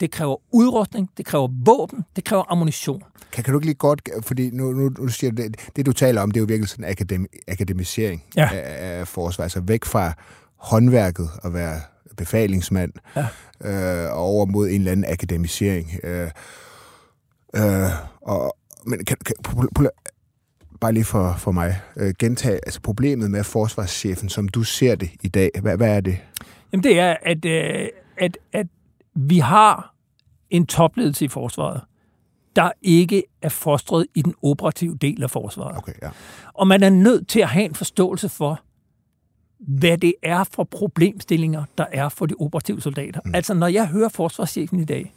det 0.00 0.10
kræver 0.10 0.36
udrustning, 0.52 1.10
det 1.16 1.26
kræver 1.26 1.48
våben, 1.64 2.04
det 2.16 2.24
kræver 2.24 2.44
ammunition. 2.52 3.02
Kan, 3.32 3.44
kan 3.44 3.52
du 3.52 3.58
ikke 3.58 3.66
lige 3.66 3.74
godt, 3.74 4.08
fordi 4.22 4.50
nu, 4.50 4.72
nu, 4.72 4.88
nu 4.98 5.08
siger 5.08 5.30
du, 5.30 5.42
det, 5.42 5.56
det 5.76 5.86
du 5.86 5.92
taler 5.92 6.22
om, 6.22 6.30
det 6.30 6.40
er 6.40 6.42
jo 6.42 6.46
virkelig 6.48 6.68
sådan 6.68 6.84
en 6.84 6.90
akademi, 6.90 7.26
akademisering 7.48 8.24
Ja. 8.36 8.48
af, 8.52 8.98
af 9.00 9.08
forsvar, 9.08 9.42
altså 9.44 9.60
væk 9.60 9.84
fra 9.84 10.12
håndværket 10.56 11.28
at 11.44 11.54
være 11.54 11.80
befalingsmand 12.16 12.92
Ja. 13.16 13.26
øh, 14.04 14.12
og 14.12 14.18
over 14.24 14.46
mod 14.46 14.68
en 14.68 14.74
eller 14.74 14.92
anden 14.92 15.12
akademisering. 15.12 15.90
Øh, 16.04 16.30
øh, 17.56 17.90
og, 18.20 18.56
men 18.86 19.04
kan, 19.04 19.16
kan, 19.26 19.34
bare 20.80 20.92
lige 20.92 21.04
for, 21.04 21.34
for 21.38 21.52
mig, 21.52 21.80
øh, 21.96 22.14
gentage, 22.18 22.54
altså 22.54 22.80
problemet 22.80 23.30
med 23.30 23.44
forsvarschefen, 23.44 24.28
som 24.28 24.48
du 24.48 24.62
ser 24.62 24.94
det 24.94 25.10
i 25.22 25.28
dag, 25.28 25.50
hvad, 25.60 25.76
hvad 25.76 25.96
er 25.96 26.00
det? 26.00 26.18
Jamen 26.72 26.84
det 26.84 26.98
er, 26.98 27.16
at, 27.22 27.44
øh, 27.44 27.88
at, 28.16 28.38
at 28.52 28.66
vi 29.14 29.38
har 29.38 29.94
en 30.50 30.66
topledelse 30.66 31.24
i 31.24 31.28
forsvaret, 31.28 31.80
der 32.56 32.70
ikke 32.82 33.24
er 33.42 33.48
fostret 33.48 34.06
i 34.14 34.22
den 34.22 34.34
operative 34.42 34.96
del 34.96 35.22
af 35.22 35.30
forsvaret. 35.30 35.78
Okay, 35.78 35.92
ja. 36.02 36.10
Og 36.54 36.66
man 36.66 36.82
er 36.82 36.90
nødt 36.90 37.28
til 37.28 37.40
at 37.40 37.48
have 37.48 37.64
en 37.64 37.74
forståelse 37.74 38.28
for, 38.28 38.60
hvad 39.58 39.98
det 39.98 40.14
er 40.22 40.44
for 40.44 40.64
problemstillinger, 40.64 41.64
der 41.78 41.86
er 41.92 42.08
for 42.08 42.26
de 42.26 42.34
operative 42.38 42.80
soldater. 42.80 43.20
Mm. 43.24 43.34
Altså, 43.34 43.54
når 43.54 43.66
jeg 43.66 43.88
hører 43.88 44.08
forsvarschefen 44.08 44.80
i 44.80 44.84
dag, 44.84 45.12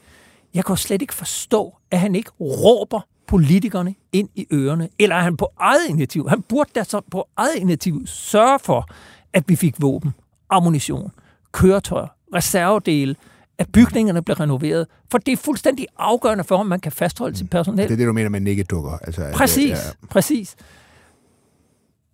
jeg 0.56 0.66
kan 0.66 0.78
slet 0.78 1.02
ikke 1.02 1.14
forstå, 1.14 1.76
at 1.92 2.00
han 2.00 2.16
ikke 2.16 2.32
råber 2.40 3.02
politikerne 3.28 3.96
ind 4.12 4.30
i 4.36 4.48
ørerne, 4.54 4.90
eller 5.00 5.16
er 5.16 5.22
han 5.22 5.38
på 5.38 5.52
eget 5.60 5.90
initiativ. 5.90 6.30
Han 6.30 6.42
burde 6.42 6.70
da 6.76 6.84
så 6.84 7.02
på 7.12 7.28
eget 7.38 7.56
initiativ 7.56 8.08
sørge 8.08 8.60
for, 8.60 8.90
at 9.34 9.44
vi 9.48 9.56
fik 9.56 9.82
våben, 9.82 10.14
ammunition, 10.50 11.12
køretøjer, 11.52 12.08
reservedele, 12.36 13.16
at 13.58 13.72
bygningerne 13.72 14.22
bliver 14.22 14.40
renoveret. 14.40 14.88
For 15.12 15.18
det 15.18 15.32
er 15.32 15.38
fuldstændig 15.38 15.88
afgørende 15.98 16.44
for, 16.44 16.58
om 16.58 16.66
man 16.66 16.80
kan 16.80 16.92
fastholde 16.92 17.38
sit 17.38 17.50
personel. 17.50 17.88
Det 17.88 17.94
er 17.94 17.98
det, 17.98 18.08
du 18.08 18.14
mener 18.14 18.30
med 18.30 18.40
nikkedukker. 18.40 18.92
Altså, 18.92 19.32
Præcis, 19.34 19.70
Ja, 19.70 20.08
præcis. 20.10 20.56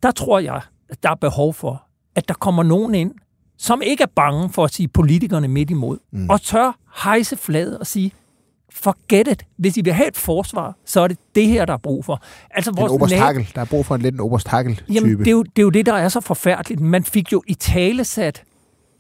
Der 0.04 0.12
tror 0.12 0.39
jeg, 0.39 0.62
at 0.89 1.04
der 1.04 1.10
er 1.10 1.15
behov 1.15 1.54
for, 1.54 1.84
at 2.15 2.27
der 2.27 2.34
kommer 2.34 2.63
nogen 2.63 2.95
ind, 2.95 3.12
som 3.58 3.82
ikke 3.82 4.04
er 4.04 4.12
bange 4.15 4.49
for 4.49 4.63
at 4.63 4.73
sige 4.73 4.88
politikerne 4.88 5.47
midt 5.47 5.69
imod, 5.69 5.97
mm. 6.12 6.30
og 6.30 6.41
tør 6.41 6.77
hejse 7.04 7.38
flaget 7.38 7.80
og 7.80 7.88
sige, 7.88 8.12
forget 8.73 9.27
it. 9.27 9.45
Hvis 9.57 9.77
I 9.77 9.81
vil 9.81 9.93
have 9.93 10.07
et 10.07 10.17
forsvar, 10.17 10.75
så 10.86 11.01
er 11.01 11.07
det 11.07 11.17
det 11.36 11.47
her, 11.47 11.65
der 11.65 11.73
er 11.73 11.77
brug 11.77 12.05
for. 12.05 12.21
Altså, 12.51 12.71
en 12.71 12.77
vores 12.77 12.91
oberst 12.91 13.13
nabo- 13.13 13.23
Hagel. 13.23 13.47
Der 13.55 13.62
er 13.62 13.65
brug 13.65 13.86
for 13.86 13.95
en 13.95 14.01
lidt 14.01 14.13
en 14.15 14.19
oberst 14.19 14.47
Hagel-type. 14.47 14.93
Jamen, 14.93 15.19
det 15.19 15.27
er, 15.27 15.31
jo, 15.31 15.43
det 15.43 15.60
er 15.60 15.63
jo 15.63 15.69
det, 15.69 15.86
der 15.86 15.93
er 15.93 16.10
så 16.10 16.21
forfærdeligt. 16.21 16.79
Man 16.81 17.03
fik 17.03 17.31
jo 17.31 17.43
i 17.47 17.53
tale 17.53 18.03
sat 18.03 18.43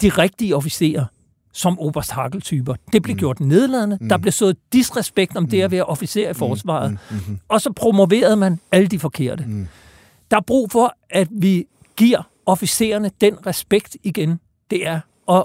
de 0.01 0.09
rigtige 0.09 0.55
officerer 0.55 1.05
som 1.53 1.79
oberst 1.79 2.11
Hagel-typer. 2.11 2.75
Det 2.93 3.01
blev 3.03 3.13
mm. 3.13 3.19
gjort 3.19 3.39
nedladende. 3.39 3.97
Mm. 4.01 4.09
Der 4.09 4.17
blev 4.17 4.31
sået 4.31 4.57
disrespekt 4.73 5.37
om 5.37 5.47
det 5.47 5.61
at 5.61 5.71
være 5.71 5.83
officer 5.83 6.29
i 6.29 6.33
forsvaret. 6.33 6.91
Mm. 6.91 7.17
Mm. 7.27 7.39
Og 7.47 7.61
så 7.61 7.71
promoverede 7.75 8.35
man 8.35 8.59
alle 8.71 8.87
de 8.87 8.99
forkerte. 8.99 9.43
Mm. 9.47 9.67
Der 10.31 10.37
er 10.37 10.41
brug 10.41 10.71
for, 10.71 10.95
at 11.09 11.27
vi 11.31 11.65
giver 11.95 12.21
officererne 12.45 13.11
den 13.21 13.45
respekt 13.45 13.97
igen. 14.03 14.39
Det 14.71 14.87
er 14.87 14.99
at, 15.29 15.43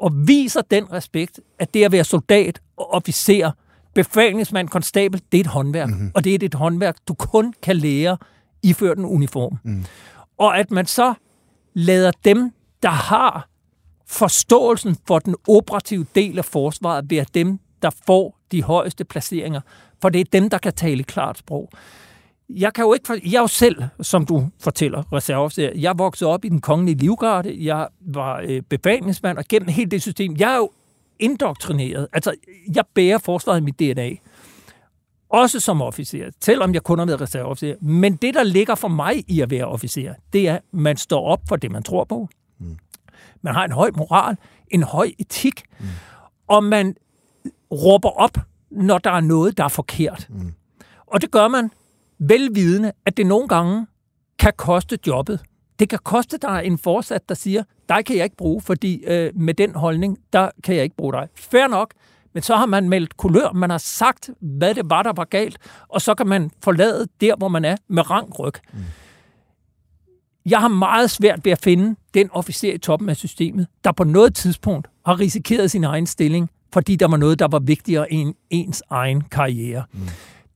og 0.00 0.12
viser 0.14 0.62
den 0.70 0.92
respekt, 0.92 1.40
at 1.58 1.74
det 1.74 1.84
at 1.84 1.92
være 1.92 2.04
soldat 2.04 2.60
og 2.76 2.94
officer, 2.94 3.50
befalingsmand, 3.94 4.68
konstabel, 4.68 5.22
det 5.32 5.38
er 5.38 5.44
et 5.44 5.46
håndværk. 5.46 5.88
Mm-hmm. 5.88 6.12
Og 6.14 6.24
det 6.24 6.42
er 6.42 6.46
et 6.46 6.54
håndværk, 6.54 6.96
du 7.08 7.14
kun 7.14 7.54
kan 7.62 7.76
lære 7.76 8.16
iført 8.62 8.98
en 8.98 9.04
uniform. 9.04 9.58
Mm. 9.64 9.84
Og 10.38 10.58
at 10.58 10.70
man 10.70 10.86
så 10.86 11.14
lader 11.74 12.12
dem, 12.24 12.52
der 12.82 12.90
har 12.90 13.48
forståelsen 14.06 14.96
for 15.06 15.18
den 15.18 15.36
operative 15.48 16.06
del 16.14 16.38
af 16.38 16.44
forsvaret, 16.44 17.10
være 17.10 17.24
dem, 17.34 17.58
der 17.82 17.90
får 18.06 18.38
de 18.52 18.62
højeste 18.62 19.04
placeringer. 19.04 19.60
For 20.02 20.08
det 20.08 20.20
er 20.20 20.24
dem, 20.32 20.50
der 20.50 20.58
kan 20.58 20.72
tale 20.72 21.02
klart 21.02 21.38
sprog. 21.38 21.70
Jeg 22.56 22.72
kan 22.74 22.84
jo 22.84 22.92
ikke... 22.94 23.06
for- 23.06 23.14
Jeg 23.30 23.34
er 23.38 23.40
jo 23.40 23.46
selv, 23.46 23.82
som 24.02 24.26
du 24.26 24.48
fortæller, 24.60 25.12
reserveofficer. 25.12 25.70
Jeg 25.74 25.98
voksede 25.98 26.30
op 26.30 26.44
i 26.44 26.48
den 26.48 26.60
kongelige 26.60 26.98
livgarde. 26.98 27.56
Jeg 27.66 27.88
var 28.00 28.40
øh, 28.48 28.62
befalingsmand, 28.62 29.38
og 29.38 29.44
gennem 29.48 29.68
hele 29.68 29.90
det 29.90 30.02
system. 30.02 30.36
Jeg 30.38 30.52
er 30.52 30.56
jo 30.56 30.70
indoktrineret. 31.18 32.08
Altså, 32.12 32.34
jeg 32.74 32.84
bærer 32.94 33.18
forsvaret 33.18 33.60
i 33.60 33.62
mit 33.64 33.78
DNA. 33.80 34.10
Også 35.28 35.60
som 35.60 35.82
officer, 35.82 36.30
selvom 36.40 36.74
jeg 36.74 36.82
kun 36.82 36.98
har 36.98 37.06
været 37.06 37.20
reserveofficer. 37.20 37.74
Men 37.80 38.16
det, 38.16 38.34
der 38.34 38.42
ligger 38.42 38.74
for 38.74 38.88
mig 38.88 39.24
i 39.28 39.40
at 39.40 39.50
være 39.50 39.64
officer, 39.64 40.14
det 40.32 40.48
er, 40.48 40.54
at 40.54 40.62
man 40.72 40.96
står 40.96 41.24
op 41.26 41.40
for 41.48 41.56
det, 41.56 41.70
man 41.72 41.82
tror 41.82 42.04
på. 42.04 42.28
Mm. 42.58 42.76
Man 43.42 43.54
har 43.54 43.64
en 43.64 43.72
høj 43.72 43.90
moral, 43.96 44.36
en 44.68 44.82
høj 44.82 45.10
etik, 45.18 45.62
mm. 45.80 45.86
og 46.48 46.64
man 46.64 46.94
råber 47.72 48.08
op, 48.08 48.38
når 48.70 48.98
der 48.98 49.10
er 49.10 49.20
noget, 49.20 49.58
der 49.58 49.64
er 49.64 49.68
forkert. 49.68 50.26
Mm. 50.30 50.52
Og 51.06 51.20
det 51.22 51.30
gør 51.30 51.48
man 51.48 51.70
velvidende, 52.20 52.92
at 53.06 53.16
det 53.16 53.26
nogle 53.26 53.48
gange 53.48 53.86
kan 54.38 54.52
koste 54.56 54.98
jobbet. 55.06 55.40
Det 55.78 55.88
kan 55.88 55.98
koste 56.04 56.38
dig 56.38 56.62
en 56.64 56.78
forsat, 56.78 57.28
der 57.28 57.34
siger, 57.34 57.62
dig 57.88 58.04
kan 58.04 58.16
jeg 58.16 58.24
ikke 58.24 58.36
bruge, 58.36 58.60
fordi 58.60 59.04
øh, 59.04 59.32
med 59.34 59.54
den 59.54 59.74
holdning, 59.74 60.18
der 60.32 60.50
kan 60.64 60.74
jeg 60.74 60.84
ikke 60.84 60.96
bruge 60.96 61.12
dig. 61.12 61.28
Fair 61.34 61.66
nok, 61.66 61.94
men 62.34 62.42
så 62.42 62.56
har 62.56 62.66
man 62.66 62.88
meldt 62.88 63.16
kulør, 63.16 63.52
man 63.52 63.70
har 63.70 63.78
sagt, 63.78 64.30
hvad 64.40 64.74
det 64.74 64.90
var, 64.90 65.02
der 65.02 65.12
var 65.12 65.24
galt, 65.24 65.58
og 65.88 66.00
så 66.00 66.14
kan 66.14 66.26
man 66.26 66.50
forlade 66.64 67.06
der, 67.20 67.36
hvor 67.36 67.48
man 67.48 67.64
er, 67.64 67.76
med 67.88 68.10
rank 68.10 68.38
ryg. 68.38 68.54
Mm. 68.72 68.78
Jeg 70.46 70.58
har 70.58 70.68
meget 70.68 71.10
svært 71.10 71.44
ved 71.44 71.52
at 71.52 71.60
finde 71.64 71.96
den 72.14 72.30
officer 72.32 72.72
i 72.72 72.78
toppen 72.78 73.08
af 73.08 73.16
systemet, 73.16 73.66
der 73.84 73.92
på 73.92 74.04
noget 74.04 74.34
tidspunkt 74.34 74.88
har 75.06 75.20
risikeret 75.20 75.70
sin 75.70 75.84
egen 75.84 76.06
stilling, 76.06 76.50
fordi 76.72 76.96
der 76.96 77.08
var 77.08 77.16
noget, 77.16 77.38
der 77.38 77.48
var 77.48 77.58
vigtigere 77.58 78.12
end 78.12 78.34
ens 78.50 78.82
egen 78.90 79.20
karriere. 79.20 79.84
Mm. 79.92 80.00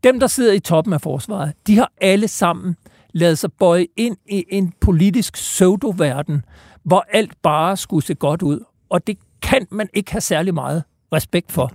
Dem, 0.05 0.21
der 0.21 0.27
sidder 0.27 0.53
i 0.53 0.61
toppen 0.61 0.95
af 0.95 1.01
forsvaret, 1.01 1.53
de 1.67 1.77
har 1.77 1.93
alle 2.01 2.29
sammen 2.29 2.77
lavet 3.13 3.39
sig 3.39 3.53
bøje 3.53 3.87
ind 3.97 4.17
i 4.29 4.45
en 4.49 4.73
politisk 4.81 5.33
pseudoverden, 5.33 6.45
hvor 6.83 7.05
alt 7.13 7.33
bare 7.43 7.77
skulle 7.77 8.07
se 8.07 8.15
godt 8.15 8.43
ud. 8.43 8.61
Og 8.91 9.07
det 9.07 9.19
kan 9.43 9.67
man 9.71 9.89
ikke 9.95 10.13
have 10.13 10.21
særlig 10.21 10.55
meget 10.55 10.83
respekt 11.13 11.53
for. 11.53 11.73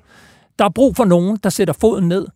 Der 0.60 0.66
er 0.66 0.70
brug 0.70 0.96
for 0.96 1.06
nogen, 1.06 1.38
der 1.44 1.50
sætter 1.50 1.74
foden 1.74 2.08
ned. 2.08 2.28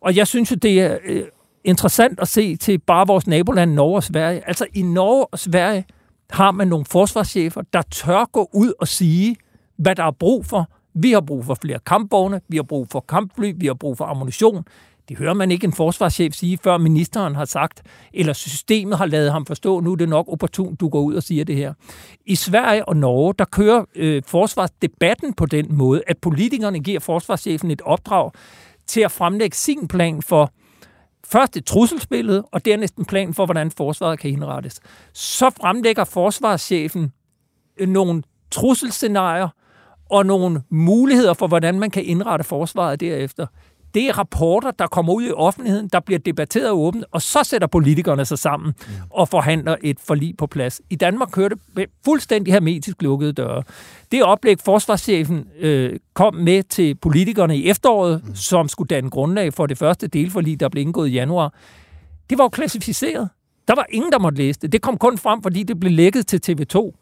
Og 0.00 0.16
jeg 0.16 0.26
synes 0.26 0.50
jo, 0.50 0.56
det 0.56 0.80
er 0.80 0.98
øh, 1.04 1.22
interessant 1.64 2.20
at 2.20 2.28
se 2.28 2.56
til 2.56 2.78
bare 2.78 3.06
vores 3.06 3.26
naboland 3.26 3.72
Norge 3.72 3.96
og 3.96 4.02
Sverige. 4.04 4.48
Altså 4.48 4.66
i 4.74 4.82
Norge 4.82 5.26
og 5.26 5.38
Sverige 5.38 5.84
har 6.30 6.50
man 6.50 6.68
nogle 6.68 6.84
forsvarschefer, 6.84 7.62
der 7.72 7.82
tør 7.82 8.24
gå 8.24 8.50
ud 8.54 8.72
og 8.80 8.88
sige, 8.88 9.36
hvad 9.76 9.94
der 9.94 10.04
er 10.04 10.10
brug 10.10 10.46
for. 10.46 10.70
Vi 10.94 11.12
har 11.12 11.20
brug 11.20 11.44
for 11.44 11.54
flere 11.54 11.78
kampvogne, 11.78 12.40
vi 12.48 12.56
har 12.56 12.62
brug 12.62 12.88
for 12.90 13.00
kampfly, 13.00 13.52
vi 13.56 13.66
har 13.66 13.74
brug 13.74 13.98
for 13.98 14.04
ammunition. 14.04 14.64
Det 15.10 15.18
hører 15.18 15.34
man 15.34 15.50
ikke 15.50 15.64
en 15.64 15.72
forsvarschef 15.72 16.34
sige, 16.34 16.58
før 16.58 16.78
ministeren 16.78 17.34
har 17.34 17.44
sagt, 17.44 17.82
eller 18.14 18.32
systemet 18.32 18.98
har 18.98 19.06
lavet 19.06 19.32
ham 19.32 19.46
forstå, 19.46 19.80
nu 19.80 19.92
er 19.92 19.96
det 19.96 20.08
nok 20.08 20.28
opportunt, 20.28 20.80
du 20.80 20.88
går 20.88 21.00
ud 21.00 21.14
og 21.14 21.22
siger 21.22 21.44
det 21.44 21.56
her. 21.56 21.74
I 22.26 22.34
Sverige 22.34 22.84
og 22.84 22.96
Norge, 22.96 23.34
der 23.38 23.44
kører 23.44 23.84
øh, 23.94 24.22
forsvarsdebatten 24.26 25.34
på 25.34 25.46
den 25.46 25.74
måde, 25.74 26.02
at 26.06 26.18
politikerne 26.18 26.80
giver 26.80 27.00
forsvarschefen 27.00 27.70
et 27.70 27.80
opdrag 27.80 28.30
til 28.86 29.00
at 29.00 29.12
fremlægge 29.12 29.56
sin 29.56 29.88
plan 29.88 30.22
for 30.22 30.52
først 31.24 31.56
et 31.56 31.64
trusselsbillede, 31.64 32.42
og 32.42 32.64
dernæst 32.64 32.96
en 32.96 33.04
plan 33.04 33.34
for, 33.34 33.44
hvordan 33.44 33.70
forsvaret 33.70 34.18
kan 34.18 34.30
indrettes. 34.30 34.80
Så 35.12 35.50
fremlægger 35.60 36.04
forsvarschefen 36.04 37.12
øh, 37.78 37.88
nogle 37.88 38.22
trusselscenarier 38.50 39.48
og 40.10 40.26
nogle 40.26 40.62
muligheder 40.70 41.34
for, 41.34 41.46
hvordan 41.46 41.80
man 41.80 41.90
kan 41.90 42.04
indrette 42.04 42.44
forsvaret 42.44 43.00
derefter. 43.00 43.46
Det 43.94 44.08
er 44.08 44.18
rapporter, 44.18 44.70
der 44.70 44.86
kommer 44.86 45.12
ud 45.12 45.26
i 45.26 45.30
offentligheden, 45.30 45.88
der 45.88 46.00
bliver 46.00 46.18
debatteret 46.18 46.70
åbent, 46.70 47.04
og 47.10 47.22
så 47.22 47.44
sætter 47.44 47.66
politikerne 47.68 48.24
sig 48.24 48.38
sammen 48.38 48.74
og 49.10 49.28
forhandler 49.28 49.76
et 49.82 50.00
forlig 50.00 50.36
på 50.36 50.46
plads. 50.46 50.80
I 50.90 50.96
Danmark 50.96 51.28
kører 51.32 51.48
det 51.48 51.86
fuldstændig 52.04 52.52
hermetisk 52.52 53.02
lukkede 53.02 53.32
døre. 53.32 53.62
Det 54.12 54.22
oplæg, 54.22 54.56
forsvarschefen 54.64 55.46
øh, 55.60 55.98
kom 56.14 56.34
med 56.34 56.62
til 56.62 56.94
politikerne 56.94 57.56
i 57.56 57.68
efteråret, 57.68 58.22
mm. 58.24 58.34
som 58.34 58.68
skulle 58.68 58.88
danne 58.88 59.10
grundlag 59.10 59.54
for 59.54 59.66
det 59.66 59.78
første 59.78 60.06
delforlig, 60.06 60.60
der 60.60 60.68
blev 60.68 60.82
indgået 60.82 61.08
i 61.08 61.12
januar, 61.12 61.54
det 62.30 62.38
var 62.38 62.44
jo 62.44 62.48
klassificeret. 62.48 63.28
Der 63.68 63.74
var 63.74 63.86
ingen, 63.88 64.12
der 64.12 64.18
måtte 64.18 64.38
læse 64.38 64.60
det. 64.60 64.72
Det 64.72 64.82
kom 64.82 64.98
kun 64.98 65.18
frem, 65.18 65.42
fordi 65.42 65.62
det 65.62 65.80
blev 65.80 65.92
lækket 65.92 66.26
til 66.26 66.40
TV2. 66.48 66.92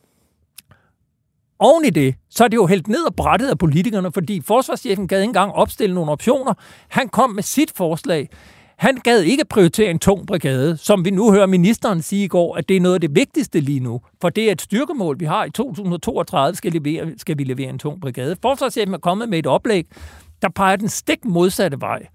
Oven 1.61 1.85
i 1.85 1.91
det, 1.91 2.15
så 2.31 2.45
er 2.45 2.49
det 2.49 2.57
jo 2.57 2.67
helt 2.67 2.89
ned 2.89 3.07
og 3.07 3.15
brættet 3.15 3.49
af 3.49 3.59
politikerne, 3.59 4.13
fordi 4.13 4.41
forsvarschefen 4.47 5.09
gad 5.09 5.21
ikke 5.21 5.29
engang 5.29 5.53
opstille 5.53 5.95
nogle 5.95 6.13
optioner. 6.13 6.55
Han 6.89 7.09
kom 7.09 7.31
med 7.31 7.43
sit 7.43 7.73
forslag. 7.77 8.29
Han 8.77 8.97
gad 8.97 9.21
ikke 9.23 9.45
prioritere 9.45 9.91
en 9.91 9.99
tung 9.99 10.27
brigade, 10.27 10.77
som 10.77 11.05
vi 11.05 11.11
nu 11.11 11.33
hører 11.33 11.47
ministeren 11.47 12.03
sige 12.03 12.25
i 12.25 12.29
går, 12.29 12.57
at 12.57 12.69
det 12.69 12.77
er 12.77 12.81
noget 12.81 12.95
af 12.95 13.01
det 13.01 13.15
vigtigste 13.15 13.61
lige 13.61 13.81
nu. 13.81 14.01
For 14.21 14.29
det 14.29 14.49
er 14.49 14.53
et 14.53 14.63
styrkemål, 14.63 15.21
vi 15.21 15.25
har 15.25 15.45
i 15.45 15.51
2032, 15.51 16.57
skal, 16.57 16.73
levere, 16.73 17.13
skal 17.17 17.39
vi 17.39 17.45
levere 17.45 17.69
en 17.69 17.79
tung 17.79 18.01
brigade. 18.01 18.37
Forsvarschefen 18.43 18.95
er 18.95 18.99
kommet 18.99 19.29
med 19.29 19.39
et 19.39 19.47
oplæg, 19.47 19.87
der 20.43 20.49
peger 20.49 20.77
den 20.77 20.89
stik 20.89 21.25
modsatte 21.25 21.81
vej. 21.81 22.07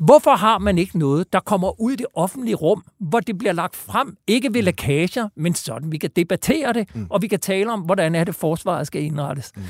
Hvorfor 0.00 0.36
har 0.36 0.58
man 0.58 0.78
ikke 0.78 0.98
noget, 0.98 1.32
der 1.32 1.40
kommer 1.40 1.80
ud 1.80 1.92
i 1.92 1.96
det 1.96 2.06
offentlige 2.14 2.54
rum, 2.54 2.82
hvor 3.00 3.20
det 3.20 3.38
bliver 3.38 3.52
lagt 3.52 3.76
frem, 3.76 4.16
ikke 4.26 4.54
ved 4.54 4.62
lækager, 4.62 5.28
men 5.36 5.54
sådan, 5.54 5.92
vi 5.92 5.98
kan 5.98 6.10
debattere 6.16 6.72
det, 6.72 6.94
mm. 6.94 7.06
og 7.10 7.22
vi 7.22 7.26
kan 7.26 7.40
tale 7.40 7.72
om, 7.72 7.80
hvordan 7.80 8.14
er 8.14 8.24
det, 8.24 8.34
forsvaret 8.34 8.86
skal 8.86 9.02
indrettes. 9.02 9.52
Mm. 9.56 9.62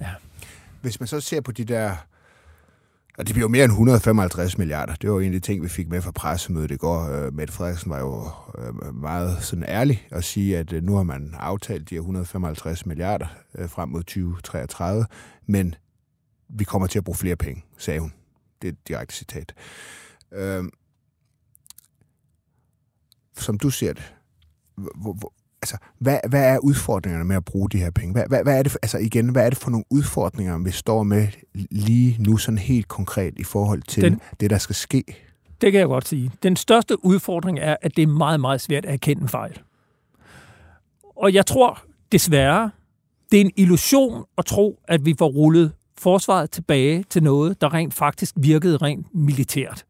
Ja. 0.00 0.10
Hvis 0.82 1.00
man 1.00 1.06
så 1.06 1.20
ser 1.20 1.40
på 1.40 1.52
de 1.52 1.64
der 1.64 1.96
og 3.18 3.26
det 3.26 3.34
bliver 3.34 3.44
jo 3.44 3.48
mere 3.48 3.64
end 3.64 3.72
155 3.72 4.58
milliarder. 4.58 4.94
Det 4.94 5.10
var 5.10 5.16
jo 5.16 5.20
en 5.20 5.26
af 5.26 5.32
de 5.32 5.40
ting, 5.40 5.62
vi 5.62 5.68
fik 5.68 5.88
med 5.88 6.02
fra 6.02 6.10
pressemødet 6.10 6.70
i 6.70 6.76
går. 6.76 7.26
Uh, 7.26 7.34
Mette 7.34 7.52
Frederiksen 7.52 7.90
var 7.90 7.98
jo 7.98 8.28
uh, 8.58 8.94
meget 8.94 9.42
sådan 9.42 9.64
ærlig 9.68 10.06
at 10.10 10.24
sige, 10.24 10.58
at 10.58 10.72
uh, 10.72 10.82
nu 10.82 10.96
har 10.96 11.02
man 11.02 11.34
aftalt 11.38 11.90
de 11.90 11.94
her 11.94 12.00
155 12.00 12.86
milliarder 12.86 13.26
frem 13.66 13.88
mod 13.88 14.02
2033, 14.02 15.06
men 15.46 15.74
vi 16.48 16.64
kommer 16.64 16.88
til 16.88 16.98
at 16.98 17.04
bruge 17.04 17.16
flere 17.16 17.36
penge, 17.36 17.64
sagde 17.78 18.00
hun. 18.00 18.12
Det 18.62 18.68
er 18.68 18.72
et 18.72 18.88
direkte 18.88 19.14
citat. 19.14 19.54
Uh, 20.32 20.64
som 23.36 23.58
du 23.58 23.70
ser 23.70 23.92
det, 23.92 24.14
hvor, 24.74 25.12
hvor, 25.12 25.32
altså, 25.62 25.76
hvad, 25.98 26.18
hvad 26.28 26.44
er 26.44 26.58
udfordringerne 26.58 27.24
med 27.24 27.36
at 27.36 27.44
bruge 27.44 27.70
de 27.70 27.78
her 27.78 27.90
penge? 27.90 28.12
Hvad, 28.12 28.24
hvad, 28.28 28.42
hvad 28.42 28.58
er 28.58 28.62
det, 28.62 28.72
for, 28.72 28.78
altså 28.82 28.98
igen, 28.98 29.28
hvad 29.28 29.46
er 29.46 29.50
det 29.50 29.58
for 29.58 29.70
nogle 29.70 29.84
udfordringer, 29.90 30.58
vi 30.58 30.70
står 30.70 31.02
med 31.02 31.28
lige 31.70 32.16
nu 32.22 32.36
sådan 32.36 32.58
helt 32.58 32.88
konkret 32.88 33.34
i 33.36 33.44
forhold 33.44 33.82
til 33.82 34.02
Den, 34.02 34.20
det, 34.40 34.50
der 34.50 34.58
skal 34.58 34.74
ske? 34.74 35.04
Det 35.60 35.72
kan 35.72 35.80
jeg 35.80 35.88
godt 35.88 36.08
sige. 36.08 36.32
Den 36.42 36.56
største 36.56 37.04
udfordring 37.04 37.58
er, 37.58 37.76
at 37.82 37.96
det 37.96 38.02
er 38.02 38.06
meget, 38.06 38.40
meget 38.40 38.60
svært 38.60 38.84
at 38.84 38.92
erkende 38.94 39.22
en 39.22 39.28
fejl. 39.28 39.60
Og 41.16 41.34
jeg 41.34 41.46
tror 41.46 41.82
desværre, 42.12 42.70
det 43.30 43.40
er 43.40 43.44
en 43.44 43.52
illusion 43.56 44.24
at 44.38 44.44
tro, 44.44 44.80
at 44.88 45.04
vi 45.04 45.14
får 45.18 45.28
rullet 45.28 45.72
forsvaret 46.00 46.50
tilbage 46.50 47.04
til 47.10 47.22
noget, 47.22 47.60
der 47.60 47.74
rent 47.74 47.94
faktisk 47.94 48.34
virkede 48.38 48.76
rent 48.76 49.06
militært. 49.14 49.84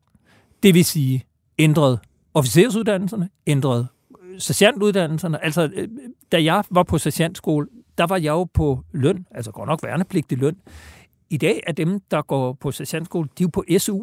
Det 0.62 0.74
vil 0.74 0.84
sige 0.84 1.24
ændret 1.58 1.98
officersuddannelserne, 2.34 3.28
ændret 3.46 3.88
sergeantuddannelserne. 4.38 5.44
Altså, 5.44 5.70
øh, 5.74 5.88
da 6.32 6.44
jeg 6.44 6.64
var 6.70 6.82
på 6.82 6.98
sergeantskole, 6.98 7.66
der 7.98 8.06
var 8.06 8.16
jeg 8.16 8.30
jo 8.30 8.44
på 8.44 8.80
løn, 8.92 9.26
altså 9.30 9.50
godt 9.50 9.68
nok 9.68 9.82
værnepligtig 9.82 10.38
løn. 10.38 10.56
I 11.30 11.36
dag 11.36 11.62
er 11.66 11.72
dem, 11.72 12.00
der 12.10 12.22
går 12.22 12.52
på 12.52 12.72
sergeantskole, 12.72 13.28
de 13.38 13.42
er 13.42 13.44
jo 13.44 13.48
på 13.48 13.64
SU. 13.78 14.02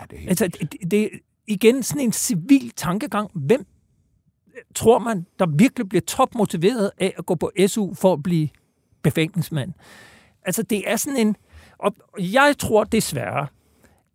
Ja, 0.00 0.04
det 0.10 0.24
er 0.24 0.28
altså, 0.28 0.48
det, 0.48 0.90
det 0.90 1.02
er 1.02 1.08
igen 1.46 1.82
sådan 1.82 2.02
en 2.02 2.12
civil 2.12 2.70
tankegang. 2.70 3.30
Hvem 3.34 3.66
tror 4.74 4.98
man, 4.98 5.26
der 5.38 5.46
virkelig 5.46 5.88
bliver 5.88 6.02
topmotiveret 6.02 6.90
af 6.98 7.14
at 7.18 7.26
gå 7.26 7.34
på 7.34 7.50
SU 7.66 7.94
for 7.94 8.12
at 8.12 8.22
blive 8.22 8.48
befængningsmand? 9.02 9.72
Altså, 10.46 10.62
det 10.62 10.90
er 10.90 10.96
sådan 10.96 11.16
en... 11.18 11.36
Og 11.78 11.94
jeg 12.18 12.54
tror 12.58 12.84
desværre, 12.84 13.46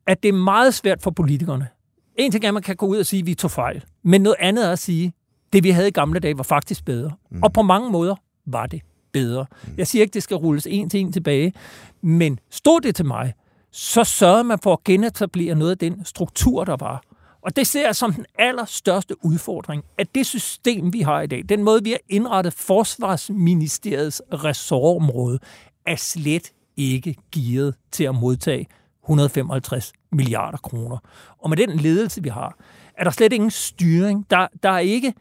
at 0.08 0.24
det 0.24 0.30
er 0.30 0.34
meget 0.34 0.74
svært 0.74 1.02
for 1.02 1.12
politikerne. 1.12 1.68
En 2.16 2.32
ting 2.32 2.44
er, 2.44 2.48
at 2.48 2.54
man 2.54 2.64
kan 2.64 2.76
gå 2.76 2.86
ud 2.86 2.98
og 2.98 3.06
sige, 3.06 3.20
at 3.20 3.26
vi 3.26 3.34
tog 3.34 3.52
fejl. 3.52 3.84
Men 4.04 4.22
noget 4.22 4.36
andet 4.40 4.68
er 4.68 4.72
at 4.72 4.80
sige, 4.80 5.14
det 5.54 5.64
vi 5.64 5.70
havde 5.70 5.88
i 5.88 5.92
gamle 5.92 6.20
dage 6.20 6.38
var 6.38 6.44
faktisk 6.44 6.86
bedre. 6.86 7.12
Mm. 7.32 7.44
Og 7.44 7.54
på 7.54 7.62
mange 7.62 7.90
måder 7.90 8.16
var 8.46 8.66
det 8.66 8.82
bedre. 9.12 9.46
Mm. 9.64 9.74
Jeg 9.78 9.88
siger 9.88 10.02
ikke, 10.02 10.14
det 10.14 10.24
skal 10.24 10.38
rulles 10.38 10.68
en 10.70 10.90
til 10.90 11.00
en 11.00 11.12
tilbage, 11.12 11.54
men 12.02 12.40
stod 12.50 12.82
det 12.82 12.96
til 12.96 13.06
mig, 13.06 13.34
så 13.72 14.04
sørgede 14.04 14.44
man 14.44 14.60
for 14.60 14.74
at 14.74 14.84
genetablere 14.84 15.56
noget 15.56 15.72
af 15.72 15.78
den 15.78 16.06
struktur, 16.06 16.64
der 16.64 16.76
var. 16.80 17.04
Og 17.42 17.56
det 17.56 17.68
ser 17.68 17.86
jeg 17.86 17.96
som 17.96 18.14
den 18.14 18.26
allerstørste 18.40 19.26
udfordring, 19.26 19.84
at 19.98 20.16
det 20.16 20.26
system, 20.26 20.94
vi 20.94 21.02
har 21.02 21.22
i 21.22 21.28
dag, 21.28 21.44
den 21.50 21.64
måde, 21.64 21.84
vi 21.84 21.90
har 21.90 22.00
indrettet 22.10 22.54
Forsvarsministeriets 22.54 24.22
ressortområde, 24.34 25.40
er 25.86 25.96
slet 25.96 26.52
ikke 26.78 27.16
gearet 27.32 27.76
til 27.92 28.04
at 28.04 28.16
modtage 28.16 28.68
155 29.04 29.94
milliarder 30.12 30.58
kroner. 30.58 30.98
Og 31.38 31.50
med 31.50 31.58
den 31.58 31.70
ledelse, 31.70 32.24
vi 32.24 32.30
har, 32.30 32.58
er 32.98 33.04
der 33.04 33.12
slet 33.12 33.34
ingen 33.34 33.52
styring. 33.52 34.26
Der, 34.30 34.48
der 34.64 34.70
er 34.70 34.80
ikke 34.80 35.14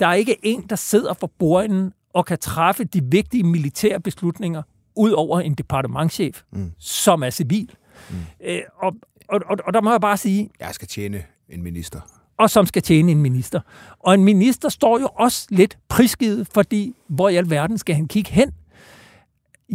der 0.00 0.06
er 0.06 0.14
ikke 0.14 0.36
en, 0.42 0.62
der 0.70 0.76
sidder 0.76 1.14
for 1.14 1.26
bordenden 1.38 1.92
og 2.12 2.26
kan 2.26 2.38
træffe 2.38 2.84
de 2.84 3.04
vigtige 3.04 3.42
militære 3.42 4.00
beslutninger 4.00 4.62
ud 4.96 5.10
over 5.10 5.40
en 5.40 5.54
departementchef, 5.54 6.42
mm. 6.52 6.72
som 6.78 7.22
er 7.22 7.30
civil. 7.30 7.70
Mm. 8.10 8.16
Øh, 8.44 8.60
og, 8.76 8.94
og, 9.28 9.40
og, 9.46 9.56
og 9.66 9.74
der 9.74 9.80
må 9.80 9.90
jeg 9.90 10.00
bare 10.00 10.16
sige... 10.16 10.50
Jeg 10.60 10.68
skal 10.72 10.88
tjene 10.88 11.22
en 11.48 11.62
minister. 11.62 12.00
Og 12.38 12.50
som 12.50 12.66
skal 12.66 12.82
tjene 12.82 13.12
en 13.12 13.22
minister. 13.22 13.60
Og 13.98 14.14
en 14.14 14.24
minister 14.24 14.68
står 14.68 14.98
jo 14.98 15.08
også 15.14 15.46
lidt 15.50 15.78
prisgivet, 15.88 16.48
fordi 16.54 16.94
hvor 17.08 17.28
i 17.28 17.36
alverden 17.36 17.78
skal 17.78 17.94
han 17.94 18.08
kigge 18.08 18.30
hen? 18.30 18.52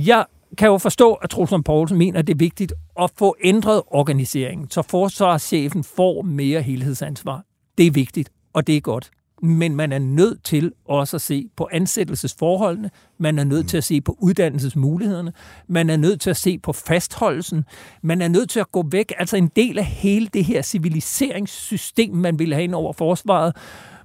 Jeg 0.05 0.25
kan 0.57 0.67
jo 0.67 0.77
forstå, 0.77 1.13
at 1.13 1.29
Trulsund 1.29 1.63
Poulsen 1.63 1.97
mener, 1.97 2.19
at 2.19 2.27
det 2.27 2.33
er 2.33 2.37
vigtigt 2.37 2.73
at 2.99 3.11
få 3.17 3.35
ændret 3.43 3.81
organiseringen, 3.87 4.69
så 4.69 4.81
forsvarschefen 4.81 5.83
får 5.83 6.21
mere 6.21 6.61
helhedsansvar. 6.61 7.43
Det 7.77 7.87
er 7.87 7.91
vigtigt, 7.91 8.29
og 8.53 8.67
det 8.67 8.77
er 8.77 8.81
godt. 8.81 9.11
Men 9.41 9.75
man 9.75 9.91
er 9.91 9.99
nødt 9.99 10.43
til 10.43 10.73
også 10.85 11.17
at 11.17 11.21
se 11.21 11.49
på 11.55 11.69
ansættelsesforholdene, 11.71 12.89
man 13.17 13.39
er 13.39 13.43
nødt 13.43 13.69
til 13.69 13.77
at 13.77 13.83
se 13.83 14.01
på 14.01 14.17
uddannelsesmulighederne, 14.19 15.33
man 15.67 15.89
er 15.89 15.97
nødt 15.97 16.21
til 16.21 16.29
at 16.29 16.37
se 16.37 16.57
på 16.57 16.73
fastholdelsen, 16.73 17.65
man 18.01 18.21
er 18.21 18.27
nødt 18.27 18.49
til 18.49 18.59
at 18.59 18.71
gå 18.71 18.85
væk, 18.91 19.13
altså 19.17 19.37
en 19.37 19.51
del 19.55 19.77
af 19.77 19.85
hele 19.85 20.27
det 20.27 20.45
her 20.45 20.61
civiliseringssystem, 20.61 22.13
man 22.15 22.39
vil 22.39 22.53
have 22.53 22.63
ind 22.63 22.75
over 22.75 22.93
forsvaret, 22.93 23.55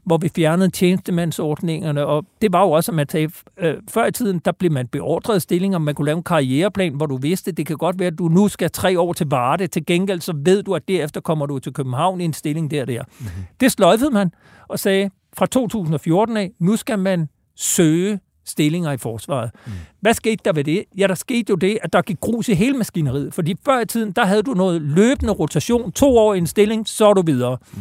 hvor 0.04 0.18
vi 0.18 0.30
fjernede 0.36 0.70
tjenestemandsordningerne, 0.70 2.06
og 2.06 2.24
det 2.42 2.52
var 2.52 2.62
jo 2.62 2.70
også, 2.70 2.92
at 2.92 2.96
man 2.96 3.08
sagde, 3.08 3.30
øh, 3.58 3.74
før 3.90 4.06
i 4.06 4.12
tiden, 4.12 4.38
der 4.44 4.52
blev 4.52 4.72
man 4.72 4.86
beordret 4.86 5.42
stillinger, 5.42 5.78
man 5.78 5.94
kunne 5.94 6.06
lave 6.06 6.16
en 6.16 6.22
karriereplan, 6.22 6.94
hvor 6.94 7.06
du 7.06 7.16
vidste, 7.16 7.52
det 7.52 7.66
kan 7.66 7.76
godt 7.76 7.98
være, 7.98 8.08
at 8.08 8.18
du 8.18 8.28
nu 8.28 8.48
skal 8.48 8.70
tre 8.70 9.00
år 9.00 9.12
til 9.12 9.26
Varde, 9.26 9.66
til 9.66 9.86
gengæld 9.86 10.20
så 10.20 10.34
ved 10.44 10.62
du, 10.62 10.74
at 10.74 10.88
derefter 10.88 11.20
kommer 11.20 11.46
du 11.46 11.58
til 11.58 11.72
København 11.72 12.20
i 12.20 12.24
en 12.24 12.32
stilling 12.32 12.70
der 12.70 12.84
der. 12.84 13.02
Mm-hmm. 13.18 13.44
Det 13.60 13.72
sløjfede 13.72 14.10
man 14.10 14.32
og 14.68 14.78
sagde, 14.78 15.10
fra 15.36 15.46
2014 15.46 16.36
af, 16.36 16.50
nu 16.58 16.76
skal 16.76 16.98
man 16.98 17.28
søge 17.56 18.20
stillinger 18.44 18.92
i 18.92 18.96
forsvaret. 18.96 19.50
Mm. 19.66 19.72
Hvad 20.00 20.14
skete 20.14 20.42
der 20.44 20.52
ved 20.52 20.64
det? 20.64 20.84
Ja, 20.98 21.06
der 21.06 21.14
skete 21.14 21.50
jo 21.50 21.56
det, 21.56 21.78
at 21.82 21.92
der 21.92 22.02
gik 22.02 22.20
grus 22.20 22.48
i 22.48 22.54
hele 22.54 22.78
maskineriet, 22.78 23.34
fordi 23.34 23.54
før 23.64 23.80
i 23.80 23.86
tiden, 23.86 24.12
der 24.12 24.24
havde 24.24 24.42
du 24.42 24.54
noget 24.54 24.82
løbende 24.82 25.32
rotation, 25.32 25.92
to 25.92 26.18
år 26.18 26.34
i 26.34 26.38
en 26.38 26.46
stilling, 26.46 26.88
så 26.88 27.06
er 27.06 27.14
du 27.14 27.22
videre. 27.22 27.58
Mm. 27.72 27.80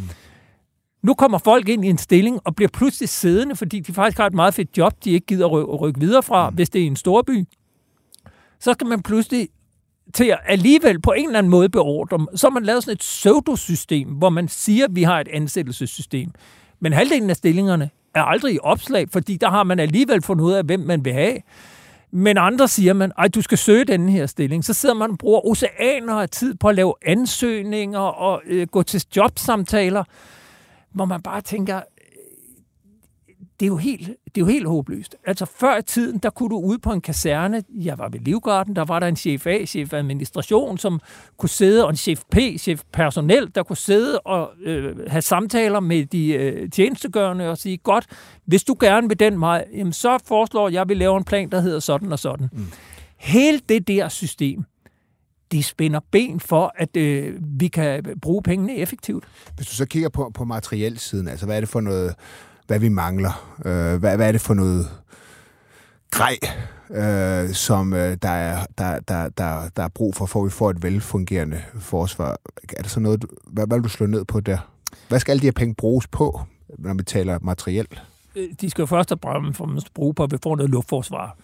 Nu 1.04 1.14
kommer 1.14 1.38
folk 1.38 1.68
ind 1.68 1.84
i 1.84 1.88
en 1.88 1.98
stilling 1.98 2.40
og 2.44 2.56
bliver 2.56 2.68
pludselig 2.68 3.08
siddende, 3.08 3.56
fordi 3.56 3.80
de 3.80 3.92
faktisk 3.92 4.18
har 4.18 4.26
et 4.26 4.34
meget 4.34 4.54
fedt 4.54 4.78
job, 4.78 5.04
de 5.04 5.10
ikke 5.10 5.26
gider 5.26 5.46
at 5.46 5.80
rykke 5.80 6.00
videre 6.00 6.22
fra, 6.22 6.50
mm. 6.50 6.56
hvis 6.56 6.70
det 6.70 6.82
er 6.82 6.86
en 6.86 6.96
storby. 6.96 7.44
Så 8.60 8.72
skal 8.72 8.86
man 8.86 9.02
pludselig 9.02 9.48
til 10.14 10.24
at 10.24 10.38
alligevel 10.46 11.00
på 11.00 11.12
en 11.12 11.26
eller 11.26 11.38
anden 11.38 11.50
måde 11.50 11.68
beordre 11.68 12.18
dem. 12.18 12.26
Så 12.36 12.46
har 12.46 12.52
man 12.52 12.62
lavet 12.62 12.82
sådan 12.82 12.92
et 12.92 12.98
pseudosystem, 12.98 14.08
hvor 14.08 14.28
man 14.28 14.48
siger, 14.48 14.84
at 14.84 14.96
vi 14.96 15.02
har 15.02 15.20
et 15.20 15.28
ansættelsessystem. 15.28 16.30
Men 16.80 16.92
halvdelen 16.92 17.30
af 17.30 17.36
stillingerne 17.36 17.90
er 18.14 18.22
aldrig 18.22 18.54
i 18.54 18.58
opslag, 18.62 19.08
fordi 19.12 19.36
der 19.36 19.50
har 19.50 19.62
man 19.62 19.78
alligevel 19.78 20.22
fundet 20.22 20.44
ud 20.44 20.52
af, 20.52 20.64
hvem 20.64 20.80
man 20.80 21.04
vil 21.04 21.12
have. 21.12 21.38
Men 22.10 22.38
andre 22.38 22.68
siger 22.68 22.92
man, 22.92 23.12
at 23.18 23.34
du 23.34 23.42
skal 23.42 23.58
søge 23.58 23.84
den 23.84 24.08
her 24.08 24.26
stilling. 24.26 24.64
Så 24.64 24.72
sidder 24.72 24.94
man 24.94 25.10
og 25.10 25.18
bruger 25.18 25.46
oceaner 25.46 26.14
af 26.14 26.28
tid 26.28 26.54
på 26.54 26.68
at 26.68 26.74
lave 26.74 26.94
ansøgninger 27.06 27.98
og 27.98 28.42
øh, 28.46 28.66
gå 28.66 28.82
til 28.82 29.04
jobsamtaler, 29.16 30.04
hvor 30.94 31.04
man 31.04 31.22
bare 31.22 31.40
tænker, 31.40 31.80
det 33.60 33.66
er, 33.66 33.70
jo 33.70 33.76
helt, 33.76 34.08
det 34.08 34.36
er 34.36 34.40
jo 34.40 34.46
helt 34.46 34.66
håbløst. 34.66 35.16
Altså 35.26 35.46
før 35.46 35.76
i 35.78 35.82
tiden, 35.82 36.18
der 36.18 36.30
kunne 36.30 36.48
du 36.48 36.60
ude 36.60 36.78
på 36.78 36.92
en 36.92 37.00
kaserne, 37.00 37.62
jeg 37.68 37.98
var 37.98 38.08
ved 38.08 38.20
Livgarden, 38.20 38.76
der 38.76 38.84
var 38.84 39.00
der 39.00 39.06
en 39.06 39.16
chef 39.16 39.46
A, 39.46 39.64
chef 39.64 39.92
administration, 39.92 40.78
som 40.78 41.00
kunne 41.36 41.48
sidde, 41.48 41.84
og 41.84 41.90
en 41.90 41.96
chef 41.96 42.22
P, 42.30 42.38
chef 42.58 42.82
personel, 42.92 43.54
der 43.54 43.62
kunne 43.62 43.76
sidde 43.76 44.20
og 44.20 44.50
øh, 44.62 44.96
have 45.06 45.22
samtaler 45.22 45.80
med 45.80 46.06
de 46.06 46.32
øh, 46.32 46.70
tjenestegørende 46.70 47.50
og 47.50 47.58
sige, 47.58 47.76
godt, 47.76 48.06
hvis 48.44 48.64
du 48.64 48.76
gerne 48.80 49.08
vil 49.08 49.20
den 49.20 49.38
mig, 49.38 49.64
jamen, 49.74 49.92
så 49.92 50.18
foreslår 50.24 50.68
jeg, 50.68 50.82
at 50.82 50.88
vi 50.88 50.94
laver 50.94 51.18
en 51.18 51.24
plan, 51.24 51.50
der 51.50 51.60
hedder 51.60 51.80
sådan 51.80 52.12
og 52.12 52.18
sådan. 52.18 52.48
Mm. 52.52 52.66
Hele 53.16 53.60
det 53.68 53.88
der 53.88 54.08
system, 54.08 54.64
det 55.52 55.64
spænder 55.64 56.00
ben 56.10 56.40
for, 56.40 56.72
at 56.76 56.96
øh, 56.96 57.34
vi 57.40 57.68
kan 57.68 58.04
bruge 58.22 58.42
pengene 58.42 58.76
effektivt. 58.76 59.24
Hvis 59.56 59.66
du 59.66 59.74
så 59.74 59.86
kigger 59.86 60.08
på, 60.08 60.30
på 60.34 60.44
materielsiden, 60.44 61.28
altså 61.28 61.46
hvad 61.46 61.56
er 61.56 61.60
det 61.60 61.68
for 61.68 61.80
noget 61.80 62.14
hvad 62.66 62.78
vi 62.78 62.88
mangler. 62.88 63.56
Øh, 63.64 64.00
hvad, 64.00 64.16
hvad 64.16 64.28
er 64.28 64.32
det 64.32 64.40
for 64.40 64.54
noget 64.54 64.88
grej, 66.10 66.38
øh, 66.90 67.54
som 67.54 67.92
øh, 67.92 68.16
der, 68.22 68.28
er, 68.28 68.66
der, 68.78 69.00
der, 69.00 69.28
der, 69.28 69.68
der 69.76 69.82
er 69.82 69.88
brug 69.88 70.14
for, 70.14 70.26
for 70.26 70.40
at 70.40 70.44
vi 70.44 70.50
får 70.50 70.70
et 70.70 70.82
velfungerende 70.82 71.62
forsvar? 71.80 72.36
Er 72.76 72.82
det 72.82 72.90
så 72.90 73.00
noget, 73.00 73.24
hvad, 73.46 73.66
hvad 73.66 73.76
vil 73.76 73.84
du 73.84 73.88
slå 73.88 74.06
ned 74.06 74.24
på 74.24 74.40
der? 74.40 74.58
Hvad 75.08 75.20
skal 75.20 75.32
alle 75.32 75.40
de 75.40 75.46
her 75.46 75.52
penge 75.52 75.74
bruges 75.74 76.06
på, 76.06 76.40
når 76.78 76.94
vi 76.94 77.02
taler 77.02 77.38
materiel? 77.42 77.86
Øh, 78.36 78.48
de 78.60 78.70
skal 78.70 78.82
jo 78.82 78.86
først 78.86 79.12
og 79.12 79.18
fremmest 79.22 79.94
bruge 79.94 80.14
på, 80.14 80.22
at 80.22 80.32
vi 80.32 80.36
får 80.42 80.56
noget 80.56 80.70
luftforsvar. 80.70 81.36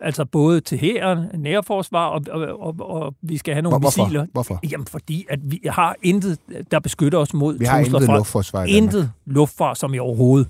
Altså 0.00 0.24
både 0.24 0.60
til 0.60 0.78
hæren, 0.78 1.24
nærforsvar, 1.34 2.06
og, 2.06 2.22
og, 2.30 2.60
og, 2.60 2.74
og 3.02 3.14
vi 3.22 3.36
skal 3.38 3.54
have 3.54 3.62
nogle 3.62 3.78
Hvorfor? 3.78 4.04
missiler. 4.04 4.26
Hvorfor? 4.32 4.60
Jamen, 4.70 4.86
fordi 4.86 5.26
at 5.30 5.38
vi 5.42 5.60
har 5.68 5.96
intet, 6.02 6.38
der 6.70 6.78
beskytter 6.78 7.18
os 7.18 7.34
mod 7.34 7.58
Vi 7.58 7.64
har 7.64 7.78
trusler 7.78 7.98
intet 7.98 8.06
fra- 8.10 8.16
luftforsvar. 8.16 8.64
Intet 8.64 9.12
luftfart 9.26 9.78
som 9.78 9.94
i 9.94 9.98
overhovedet. 9.98 10.48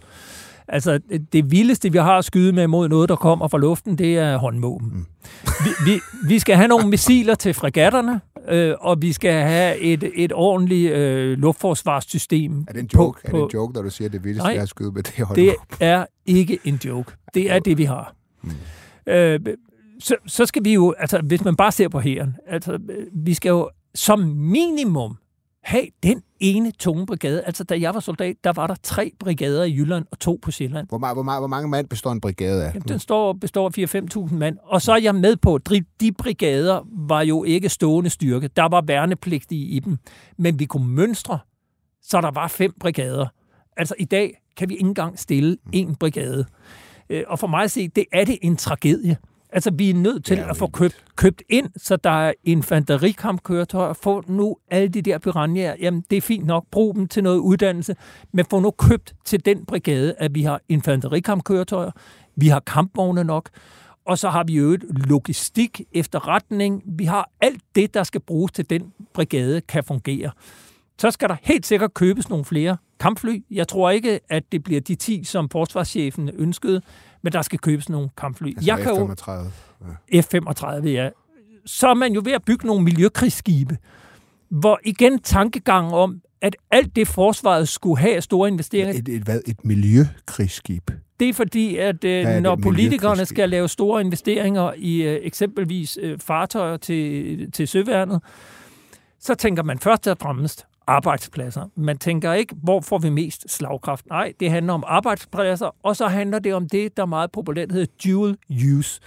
Altså, 0.71 1.01
det 1.33 1.51
vildeste, 1.51 1.93
vi 1.93 1.99
har 1.99 2.19
at 2.19 2.25
skyde 2.25 2.53
med 2.53 2.67
mod 2.67 2.89
noget, 2.89 3.09
der 3.09 3.17
kommer 3.17 3.49
fra 3.49 3.59
luften, 3.59 3.99
det 3.99 4.19
er 4.19 4.37
håndvåben. 4.37 4.89
Mm. 4.95 5.07
Vi, 5.45 5.71
vi, 5.93 6.01
vi 6.29 6.39
skal 6.39 6.57
have 6.57 6.69
nogle 6.69 6.89
missiler 6.89 7.35
til 7.35 7.55
fregatterne, 7.55 8.21
øh, 8.49 8.75
og 8.81 9.03
vi 9.03 9.13
skal 9.13 9.33
have 9.33 9.79
et, 9.79 10.11
et 10.15 10.33
ordentligt 10.35 10.93
øh, 10.93 11.39
luftforsvarssystem. 11.39 12.65
Er 12.69 12.73
det 12.73 12.81
en 12.81 12.91
joke, 12.95 13.21
på, 13.27 13.31
på, 13.31 13.37
er 13.37 13.41
det 13.41 13.55
en 13.55 13.59
joke 13.61 13.75
når 13.75 13.83
du 13.83 13.91
siger, 13.91 14.09
at 14.09 14.13
det 14.13 14.25
vildeste, 14.25 14.43
Nej, 14.45 14.53
jeg 14.53 14.61
har 14.61 14.67
skyde 14.67 14.93
med 14.93 15.03
det 15.03 15.13
er 15.19 15.25
Det 15.25 15.27
håndvåben? 15.27 15.77
er 15.81 16.05
ikke 16.27 16.59
en 16.65 16.81
joke. 16.85 17.13
Det 17.35 17.51
er 17.53 17.59
det, 17.59 17.79
vi 17.79 17.85
har. 17.85 18.15
Mm. 18.43 18.51
Øh, 19.09 19.41
så, 20.01 20.17
så 20.27 20.47
skal 20.47 20.65
vi 20.65 20.75
jo, 20.75 20.95
altså 20.99 21.21
hvis 21.21 21.45
man 21.45 21.57
bare 21.57 21.73
ser 21.73 21.89
på 21.89 22.01
hæren, 22.01 22.37
altså 22.47 22.79
vi 23.13 23.35
skal 23.35 23.49
jo 23.49 23.71
som 23.95 24.19
minimum 24.37 25.17
have 25.63 25.87
den 26.03 26.23
ene 26.41 26.71
tunge 26.71 27.07
brigade. 27.07 27.43
Altså 27.43 27.65
da 27.65 27.81
jeg 27.81 27.95
var 27.95 28.01
soldat, 28.01 28.37
der 28.45 28.53
var 28.53 28.67
der 28.67 28.75
tre 28.83 29.13
brigader 29.19 29.65
i 29.65 29.73
Jylland 29.73 30.07
og 30.11 30.19
to 30.19 30.39
på 30.43 30.51
Sjælland. 30.51 30.89
Hvor, 30.89 30.99
meget, 30.99 31.17
hvor, 31.17 31.23
meget, 31.23 31.41
hvor 31.41 31.49
mange 31.49 31.69
mand 31.69 31.89
består 31.89 32.13
en 32.13 32.21
brigade 32.21 32.65
af? 32.65 32.75
Jamen, 32.75 32.89
den 32.89 32.99
står, 32.99 33.33
består 33.33 33.67
af 33.67 34.29
4-5.000 34.29 34.35
mand. 34.35 34.59
Og 34.63 34.83
så 34.83 34.93
er 34.93 34.97
jeg 34.97 35.15
med 35.15 35.37
på, 35.37 35.55
at 35.55 35.73
de 36.01 36.13
brigader 36.13 36.87
var 37.09 37.23
jo 37.23 37.45
ikke 37.45 37.69
stående 37.69 38.11
styrke. 38.11 38.49
Der 38.49 38.69
var 38.69 38.81
værnepligtige 38.87 39.67
i 39.67 39.79
dem. 39.79 39.99
Men 40.37 40.59
vi 40.59 40.65
kunne 40.65 40.89
mønstre, 40.89 41.39
så 42.03 42.21
der 42.21 42.31
var 42.31 42.49
fem 42.49 42.73
brigader. 42.81 43.27
Altså 43.77 43.95
i 43.99 44.05
dag 44.05 44.43
kan 44.57 44.69
vi 44.69 44.75
ikke 44.75 44.89
engang 44.89 45.19
stille 45.19 45.57
en 45.73 45.95
brigade. 45.95 46.47
Øh, 47.11 47.25
Og 47.27 47.39
for 47.39 47.47
mig 47.47 47.63
at 47.63 47.71
se, 47.71 47.89
det 47.89 48.05
er 48.13 48.25
det 48.25 48.39
en 48.43 48.57
tragedie. 48.57 49.17
Altså, 49.53 49.71
vi 49.75 49.91
er 49.91 49.95
nødt 49.95 50.25
til 50.25 50.39
er 50.39 50.47
at 50.47 50.57
få 50.57 50.67
købt, 50.67 51.05
købt 51.17 51.43
ind, 51.49 51.71
så 51.77 51.97
der 51.97 52.11
er 52.11 52.33
infanterikampkøretøjer. 52.45 53.93
Få 53.93 54.25
nu 54.27 54.57
alle 54.71 54.89
de 54.89 55.03
der 55.03 55.19
piranjer. 55.19 55.75
Jamen, 55.81 56.05
det 56.11 56.17
er 56.17 56.21
fint 56.21 56.47
nok. 56.47 56.65
Brug 56.71 56.95
dem 56.95 57.09
til 57.09 57.23
noget 57.23 57.39
uddannelse. 57.39 57.97
Men 58.33 58.45
få 58.51 58.61
nu 58.61 58.71
købt 58.71 59.15
til 59.25 59.45
den 59.45 59.67
brigade, 59.67 60.15
at 60.19 60.35
vi 60.35 60.43
har 60.43 60.61
infanterikampkøretøjer. 60.69 61.91
Vi 62.37 62.49
har 62.49 62.61
kampvogne 62.61 63.25
nok. 63.25 63.49
Og 64.07 64.19
så 64.19 64.29
har 64.29 64.45
vi 64.45 64.55
jo 64.55 64.71
et 64.71 64.85
logistik, 64.89 65.81
efterretning. 65.93 66.83
Vi 66.87 67.05
har 67.05 67.31
alt 67.41 67.63
det, 67.75 67.95
der 67.95 68.03
skal 68.03 68.21
bruges 68.21 68.53
til 68.53 68.71
den 68.71 68.93
brigade, 69.15 69.61
kan 69.61 69.85
fungere. 69.85 70.31
Så 70.99 71.11
skal 71.11 71.29
der 71.29 71.37
helt 71.43 71.67
sikkert 71.67 71.95
købes 71.95 72.29
nogle 72.29 72.45
flere 72.45 72.77
kampfly. 73.01 73.45
Jeg 73.51 73.69
tror 73.69 73.91
ikke, 73.91 74.21
at 74.29 74.53
det 74.53 74.65
bliver 74.65 74.81
de 74.81 74.95
10, 74.95 75.25
som 75.25 75.49
forsvarschefen 75.49 76.31
ønskede, 76.35 76.83
men 77.23 77.33
der 77.33 77.43
skal 77.43 77.59
købes 77.59 77.89
nogle 77.89 78.09
kampfly. 78.17 78.47
Altså 78.49 78.67
jeg 78.67 78.79
kan 78.79 78.97
jo, 78.97 79.15
F-35. 79.15 79.31
Ja. 80.13 80.21
F-35, 80.21 80.89
ja. 80.89 81.09
Så 81.67 81.89
er 81.89 81.95
man 81.95 82.13
jo 82.13 82.23
ved 82.25 82.33
at 82.33 82.45
bygge 82.45 82.67
nogle 82.67 82.85
miljøkrigsskibe, 82.85 83.79
hvor 84.49 84.81
igen 84.85 85.19
tankegang 85.19 85.95
om, 85.95 86.21
at 86.41 86.57
alt 86.71 86.97
det 86.97 87.09
forsvaret 87.09 87.69
skulle 87.69 87.99
have 87.99 88.21
store 88.21 88.49
investeringer, 88.49 88.95
Et, 88.99 89.09
et, 89.09 89.23
hvad? 89.23 89.41
Et 89.47 89.65
miljøkrigsskib. 89.65 90.91
det 91.21 91.29
er 91.29 91.33
fordi, 91.35 91.77
at 91.77 92.05
øh, 92.05 92.11
er 92.13 92.33
det, 92.33 92.43
når 92.43 92.57
politikerne 92.57 93.27
skal 93.27 93.49
lave 93.51 93.69
store 93.69 94.01
investeringer 94.01 94.73
i 94.77 95.03
øh, 95.03 95.21
eksempelvis 95.23 95.99
øh, 96.03 96.19
fartøjer 96.19 96.77
til, 96.77 97.53
til 97.53 97.69
søværnet, 97.69 98.23
så 99.21 99.35
tænker 99.35 99.63
man 99.63 99.79
først 99.79 100.07
og 100.09 100.17
fremmest 100.21 100.67
arbejdspladser. 100.89 101.71
Man 101.77 101.99
tænker 101.99 102.33
ikke, 102.33 102.55
hvor 102.63 102.81
får 102.81 102.99
vi 102.99 103.11
mest 103.11 103.51
slagkraft? 103.51 104.07
Nej, 104.07 104.33
det 104.41 104.51
handler 104.51 104.73
om 104.73 104.85
arbejdspladser, 104.87 105.77
og 105.83 105.97
så 105.97 106.07
handler 106.07 106.39
det 106.39 106.55
om 106.55 106.69
det, 106.69 106.97
der 106.97 107.07
meget 107.07 107.33
populært 107.33 107.73
hedder 107.73 107.87
dual 108.05 108.37
use. 108.51 109.01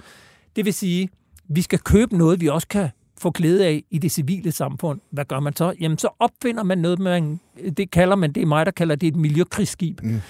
Det 0.55 0.65
vil 0.65 0.73
sige, 0.73 1.09
vi 1.47 1.61
skal 1.61 1.79
købe 1.79 2.17
noget, 2.17 2.41
vi 2.41 2.47
også 2.47 2.67
kan 2.67 2.89
få 3.17 3.31
glæde 3.31 3.65
af 3.65 3.83
i 3.89 3.97
det 3.97 4.11
civile 4.11 4.51
samfund. 4.51 4.99
Hvad 5.09 5.25
gør 5.25 5.39
man 5.39 5.55
så? 5.55 5.73
Jamen, 5.79 5.97
så 5.97 6.09
opfinder 6.19 6.63
man 6.63 6.77
noget, 6.77 6.99
man, 6.99 7.39
det 7.77 7.91
kalder 7.91 8.15
man, 8.15 8.31
det 8.31 8.41
er 8.43 8.47
mig, 8.47 8.65
der 8.65 8.71
kalder 8.71 8.95
det 8.95 9.07
et 9.07 9.15
miljøkrigsskib. 9.15 10.01
Mm. 10.03 10.21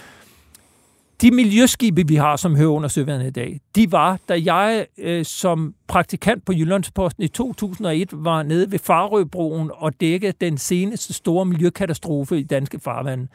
De 1.22 1.32
miljøskibe, 1.32 2.08
vi 2.08 2.16
har, 2.16 2.36
som 2.36 2.56
hører 2.56 2.70
under 2.70 2.90
søværnet 2.90 3.28
i 3.28 3.30
dag, 3.30 3.60
de 3.76 3.92
var, 3.92 4.20
da 4.30 4.42
jeg 4.46 4.86
øh, 4.98 5.26
som 5.26 5.76
praktikant 5.88 6.46
på 6.46 6.54
Jyllandsposten 6.54 7.24
i 7.24 7.28
2001 7.28 8.10
var 8.14 8.44
nede 8.44 8.72
ved 8.72 8.80
Farøbroen 8.80 9.72
og 9.74 10.02
dækkede 10.02 10.34
den 10.42 10.58
seneste 10.58 11.14
store 11.14 11.46
miljøkatastrofe 11.46 12.40
i 12.40 12.44
danske 12.44 12.80
farvande. 12.80 13.28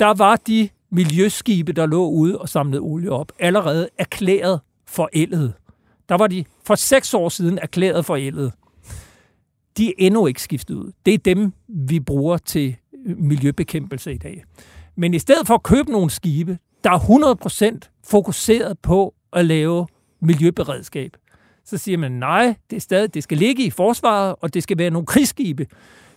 Der 0.00 0.14
var 0.14 0.36
de 0.36 0.68
miljøskibe, 0.90 1.72
der 1.72 1.86
lå 1.86 2.08
ude 2.08 2.38
og 2.38 2.48
samlede 2.48 2.80
olie 2.80 3.10
op, 3.10 3.32
allerede 3.38 3.88
erklæret 3.98 4.60
forældet. 4.86 5.54
Der 6.08 6.14
var 6.14 6.26
de 6.26 6.44
for 6.66 6.74
seks 6.74 7.14
år 7.14 7.28
siden 7.28 7.58
erklæret 7.62 8.04
forældet. 8.04 8.52
De 9.76 9.88
er 9.88 9.92
endnu 9.98 10.26
ikke 10.26 10.42
skiftet 10.42 10.74
ud. 10.74 10.92
Det 11.06 11.14
er 11.14 11.18
dem, 11.18 11.52
vi 11.68 12.00
bruger 12.00 12.36
til 12.36 12.76
miljøbekæmpelse 13.16 14.12
i 14.12 14.18
dag. 14.18 14.44
Men 14.96 15.14
i 15.14 15.18
stedet 15.18 15.46
for 15.46 15.54
at 15.54 15.62
købe 15.62 15.92
nogle 15.92 16.10
skibe, 16.10 16.58
der 16.88 16.94
er 16.94 17.78
100% 17.78 18.00
fokuseret 18.04 18.78
på 18.78 19.14
at 19.32 19.44
lave 19.44 19.86
miljøberedskab, 20.20 21.16
så 21.64 21.78
siger 21.78 21.98
man, 21.98 22.12
nej, 22.12 22.54
det, 22.70 22.76
er 22.76 22.80
stadig, 22.80 23.14
det 23.14 23.22
skal 23.22 23.38
ligge 23.38 23.64
i 23.64 23.70
forsvaret, 23.70 24.34
og 24.40 24.54
det 24.54 24.62
skal 24.62 24.78
være 24.78 24.90
nogle 24.90 25.06
krigsskibe, 25.06 25.66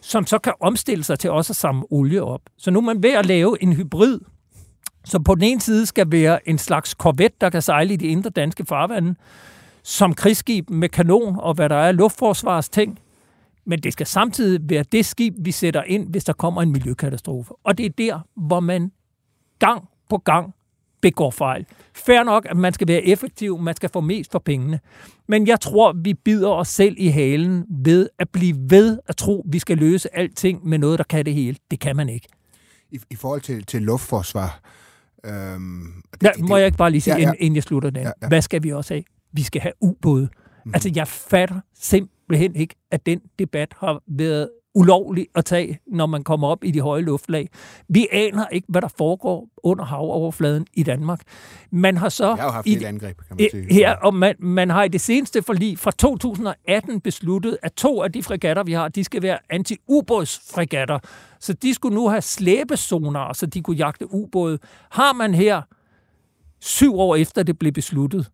som 0.02 0.26
så 0.26 0.38
kan 0.38 0.54
omstille 0.60 1.04
sig 1.04 1.20
til 1.20 1.32
også 1.32 1.52
at 1.52 1.56
samle 1.56 1.84
olie 1.90 2.24
op. 2.24 2.42
Så 2.58 2.72
nu 2.72 2.80
er 2.80 2.84
man 2.84 3.04
ved 3.04 3.12
at 3.12 3.26
lave 3.26 3.64
en 3.64 3.74
hybrid, 3.74 4.20
som 5.06 5.24
på 5.24 5.36
den 5.36 5.44
ene 5.44 5.62
side 5.62 5.86
skal 5.86 6.12
være 6.12 6.50
en 6.50 6.58
slags 6.58 6.94
korvet, 6.94 7.42
der 7.42 7.50
kan 7.50 7.62
sejle 7.62 7.94
i 7.94 7.98
de 7.98 8.08
indre 8.08 8.30
danske 8.30 8.66
farvande, 8.66 9.16
som 9.84 10.14
krigsskib 10.14 10.70
med 10.70 10.90
kanon 10.90 11.40
og 11.40 11.54
hvad 11.54 11.70
der 11.70 11.76
er 11.76 11.92
luftforsvarsting, 11.92 13.00
men 13.66 13.80
det 13.80 13.94
skal 13.94 14.08
samtidig 14.08 14.70
være 14.70 14.84
det 14.84 15.06
skib, 15.06 15.34
vi 15.40 15.52
sætter 15.52 15.84
ind, 15.84 16.10
hvis 16.10 16.24
der 16.24 16.34
kommer 16.34 16.62
en 16.62 16.72
miljøkatastrofe. 16.72 17.54
Og 17.64 17.78
det 17.78 17.86
er 17.86 17.90
der, 17.90 18.20
hvor 18.36 18.60
man 18.60 18.92
gang 19.60 19.90
på 20.10 20.18
gang 20.18 20.54
begår 21.02 21.32
fejl. 21.32 21.66
Fair 21.94 22.24
nok, 22.24 22.46
at 22.50 22.58
man 22.58 22.74
skal 22.74 22.88
være 22.88 23.04
effektiv, 23.06 23.58
man 23.60 23.76
skal 23.76 23.90
få 23.94 24.02
mest 24.02 24.32
for 24.32 24.40
pengene. 24.40 24.80
Men 25.28 25.48
jeg 25.48 25.60
tror, 25.60 25.94
vi 26.04 26.14
bider 26.14 26.50
os 26.50 26.68
selv 26.68 26.96
i 26.98 27.08
halen 27.08 27.66
ved 27.86 28.10
at 28.20 28.30
blive 28.30 28.56
ved 28.70 29.00
at 29.08 29.18
tro, 29.18 29.40
at 29.48 29.54
vi 29.54 29.60
skal 29.60 29.78
løse 29.78 30.16
alting 30.18 30.68
med 30.68 30.78
noget, 30.78 30.98
der 30.98 31.04
kan 31.10 31.26
det 31.26 31.34
hele. 31.34 31.58
Det 31.72 31.80
kan 31.80 31.96
man 31.96 32.10
ikke. 32.10 32.28
I, 32.92 33.00
I 33.10 33.16
forhold 33.16 33.42
til, 33.42 33.66
til 33.66 33.82
luftforsvar... 33.82 34.60
Øhm, 35.26 35.84
det, 36.14 36.24
Ja, 36.24 36.30
det- 36.36 36.50
må 36.50 36.58
jeg 36.58 36.66
ikke 36.66 36.78
bare 36.78 36.92
lige 36.92 37.02
sige, 37.02 37.14
Ja, 37.16 37.22
ja, 37.22 37.28
ja. 37.28 37.34
inden 37.40 37.56
jeg 37.56 37.64
slutter 37.64 37.90
den. 37.90 38.04
Ja, 38.04 38.12
Ja. 38.22 38.28
Hvad 38.28 38.42
skal 38.42 38.64
vi 38.64 38.72
også 38.72 38.94
have? 38.94 39.04
Vi 39.34 39.44
skal 39.44 39.62
have 39.62 39.74
ubåde. 39.82 40.30
Mm. 40.66 40.72
Altså, 40.74 40.92
jeg 40.96 41.08
fatter 41.08 41.60
simpelthen 41.80 42.56
ikke, 42.56 42.76
at 42.92 43.06
den 43.06 43.22
debat 43.40 43.74
har 43.80 44.02
været 44.08 44.50
ulovligt 44.76 45.28
at 45.36 45.46
tage, 45.46 45.80
når 45.88 46.06
man 46.06 46.24
kommer 46.24 46.48
op 46.48 46.64
i 46.64 46.72
de 46.72 46.82
høje 46.82 47.02
luftlag. 47.02 47.50
Vi 47.90 48.08
aner 48.12 48.48
ikke, 48.48 48.68
hvad 48.70 48.82
der 48.82 48.88
foregår 48.98 49.48
under 49.64 49.86
havoverfladen 49.86 50.68
i 50.74 50.84
Danmark. 50.84 51.22
Man 51.72 51.98
har 51.98 52.10
så... 52.10 52.26
Jeg 52.26 52.44
har 52.44 52.52
haft 52.52 52.68
i, 52.68 52.76
et 52.76 52.84
angreb, 52.84 53.18
kan 53.28 53.38
man 53.40 53.50
sige. 53.52 53.74
Her, 53.74 53.96
og 53.96 54.14
man, 54.14 54.36
man 54.40 54.70
har 54.70 54.84
i 54.84 54.88
det 54.88 55.02
seneste 55.02 55.42
forlig 55.42 55.80
fra 55.80 55.92
2018 55.92 57.02
besluttet, 57.02 57.58
at 57.62 57.74
to 57.74 58.02
af 58.02 58.12
de 58.12 58.24
fregatter, 58.24 58.64
vi 58.64 58.74
har, 58.74 58.88
de 58.88 59.04
skal 59.04 59.22
være 59.22 59.38
anti-ubådsfregatter. 59.50 61.00
Så 61.40 61.54
de 61.54 61.74
skulle 61.74 61.96
nu 61.96 62.08
have 62.08 62.22
slæbesonar, 62.22 63.34
så 63.34 63.46
de 63.46 63.62
kunne 63.62 63.78
jagte 63.78 64.14
ubåde. 64.14 64.60
Har 64.90 65.14
man 65.14 65.34
her, 65.34 65.62
syv 66.60 67.00
år 67.00 67.16
efter 67.16 67.44
det 67.44 67.60
blev 67.60 67.72
besluttet, 67.72 68.32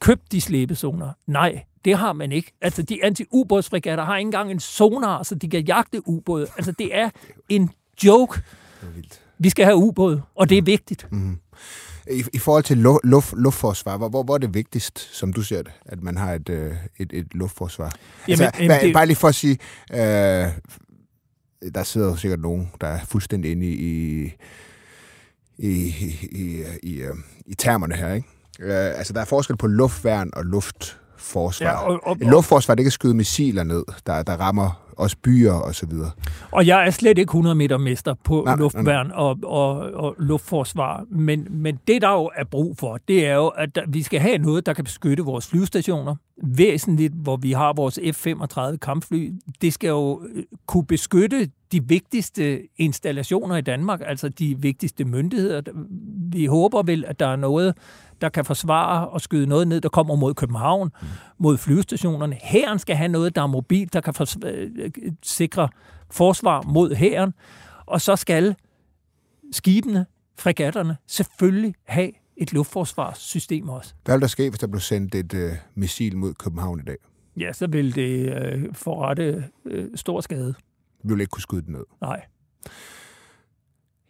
købt 0.00 0.32
de 0.32 0.40
slæbesonar? 0.40 1.18
Nej, 1.26 1.64
det 1.88 1.98
har 1.98 2.12
man 2.12 2.32
ikke. 2.32 2.52
Altså, 2.60 2.82
de 2.82 3.04
anti-ubådsfregatter 3.04 4.04
har 4.04 4.16
ikke 4.16 4.26
engang 4.28 4.50
en 4.50 4.60
sonar, 4.60 5.22
så 5.22 5.34
de 5.34 5.48
kan 5.50 5.64
jagte 5.64 6.08
ubåde. 6.08 6.46
Altså, 6.56 6.72
det 6.72 6.96
er 6.96 7.10
en 7.48 7.70
joke. 8.04 8.40
Det 8.80 8.88
er 8.88 8.92
vildt. 8.94 9.20
Vi 9.38 9.50
skal 9.50 9.64
have 9.64 9.76
ubåde, 9.76 10.22
og 10.34 10.48
det 10.48 10.58
er 10.58 10.62
vigtigt. 10.62 11.06
Mm. 11.12 11.38
I, 12.10 12.24
I 12.32 12.38
forhold 12.38 12.64
til 12.64 12.74
lu- 12.86 12.98
luft, 13.04 13.34
luftforsvar, 13.36 13.96
hvor, 13.96 14.08
hvor, 14.08 14.22
hvor 14.22 14.34
er 14.34 14.38
det 14.38 14.54
vigtigst, 14.54 14.98
som 15.16 15.32
du 15.32 15.42
ser 15.42 15.62
det, 15.62 15.72
at 15.86 16.02
man 16.02 16.16
har 16.16 16.32
et, 16.34 16.48
øh, 16.48 16.72
et, 16.98 17.12
et 17.12 17.26
luftforsvar? 17.34 17.94
Jamen, 18.28 18.44
altså, 18.46 18.62
jamen, 18.62 18.80
det- 18.80 18.94
Bare 18.94 19.06
lige 19.06 19.16
for 19.16 19.28
at 19.28 19.34
sige, 19.34 19.58
øh, 19.92 19.98
der 21.74 21.82
sidder 21.82 22.16
sikkert 22.16 22.40
nogen, 22.40 22.70
der 22.80 22.86
er 22.86 23.00
fuldstændig 23.04 23.50
inde 23.50 23.66
i, 23.66 23.72
i, 23.72 24.32
i, 25.58 25.94
i, 26.32 26.64
i, 26.82 26.94
øh, 27.00 27.14
i 27.46 27.54
termerne 27.54 27.94
her, 27.94 28.14
ikke? 28.14 28.28
Øh, 28.60 28.98
altså, 28.98 29.12
der 29.12 29.20
er 29.20 29.24
forskel 29.24 29.56
på 29.56 29.66
luftværn 29.66 30.30
og 30.32 30.44
luftforsvar. 31.18 31.66
Ja, 31.68 31.76
og- 31.88 32.00
og- 32.02 32.16
Et 32.20 32.26
luftforsvar, 32.26 32.74
det 32.74 32.84
kan 32.84 32.92
skyde 32.92 33.14
missiler 33.14 33.64
ned, 33.64 33.84
der, 34.06 34.22
der 34.22 34.32
rammer 34.32 34.82
også 34.96 35.16
byer 35.22 35.52
og 35.52 35.74
så 35.74 35.86
videre. 35.86 36.10
Og 36.50 36.66
jeg 36.66 36.86
er 36.86 36.90
slet 36.90 37.18
ikke 37.18 37.30
100 37.30 37.54
meter 37.54 37.78
mester 37.78 38.14
på 38.24 38.42
Nej, 38.46 38.56
luftværn 38.56 39.10
og, 39.14 39.38
og, 39.44 39.76
og 39.78 40.14
luftforsvar, 40.18 41.04
men, 41.10 41.46
men 41.50 41.78
det, 41.88 42.02
der 42.02 42.10
jo 42.12 42.30
er 42.36 42.44
brug 42.44 42.76
for, 42.78 42.98
det 43.08 43.26
er 43.26 43.34
jo, 43.34 43.46
at 43.48 43.74
der, 43.74 43.82
vi 43.88 44.02
skal 44.02 44.20
have 44.20 44.38
noget, 44.38 44.66
der 44.66 44.72
kan 44.72 44.84
beskytte 44.84 45.22
vores 45.22 45.46
flyvestationer 45.46 46.14
væsentligt, 46.42 47.12
hvor 47.14 47.36
vi 47.36 47.52
har 47.52 47.72
vores 47.72 47.98
F-35 47.98 48.76
kampfly. 48.76 49.32
Det 49.62 49.72
skal 49.72 49.88
jo 49.88 50.22
øh, 50.34 50.42
kunne 50.66 50.86
beskytte 50.86 51.48
de 51.72 51.84
vigtigste 51.88 52.60
installationer 52.76 53.56
i 53.56 53.60
Danmark, 53.60 54.00
altså 54.06 54.28
de 54.28 54.56
vigtigste 54.58 55.04
myndigheder. 55.04 55.62
Vi 56.32 56.46
håber 56.46 56.82
vel, 56.82 57.04
at 57.08 57.20
der 57.20 57.26
er 57.26 57.36
noget, 57.36 57.74
der 58.20 58.28
kan 58.28 58.44
forsvare 58.44 59.08
og 59.08 59.20
skyde 59.20 59.46
noget 59.46 59.68
ned, 59.68 59.80
der 59.80 59.88
kommer 59.88 60.16
mod 60.16 60.34
København, 60.34 60.90
mm. 61.02 61.08
mod 61.38 61.58
flyvestationerne. 61.58 62.38
Hæren 62.42 62.78
skal 62.78 62.96
have 62.96 63.08
noget, 63.08 63.36
der 63.36 63.42
er 63.42 63.46
mobilt, 63.46 63.92
der 63.92 64.00
kan 64.00 64.14
fors- 64.20 64.46
øh, 64.46 64.90
sikre 65.22 65.68
forsvar 66.10 66.62
mod 66.62 66.94
hæren. 66.94 67.34
Og 67.86 68.00
så 68.00 68.16
skal 68.16 68.56
skibene, 69.52 70.06
fregatterne, 70.38 70.96
selvfølgelig 71.06 71.74
have 71.84 72.10
et 72.36 72.52
luftforsvarssystem 72.52 73.68
også. 73.68 73.94
Hvad 74.04 74.14
vil 74.14 74.20
der 74.20 74.26
ske, 74.26 74.48
hvis 74.50 74.58
der 74.58 74.66
blev 74.66 74.80
sendt 74.80 75.14
et 75.14 75.34
øh, 75.34 75.52
missil 75.74 76.16
mod 76.16 76.34
København 76.34 76.80
i 76.80 76.82
dag? 76.82 76.96
Ja, 77.36 77.52
så 77.52 77.66
vil 77.66 77.94
det 77.94 78.42
øh, 78.42 78.74
forrette 78.74 79.44
øh, 79.64 79.88
stor 79.94 80.20
skade. 80.20 80.54
Vi 81.04 81.12
vil 81.14 81.20
ikke 81.20 81.30
kunne 81.30 81.42
skyde 81.42 81.62
den 81.62 81.72
ned. 81.72 81.84
Nej. 82.00 82.24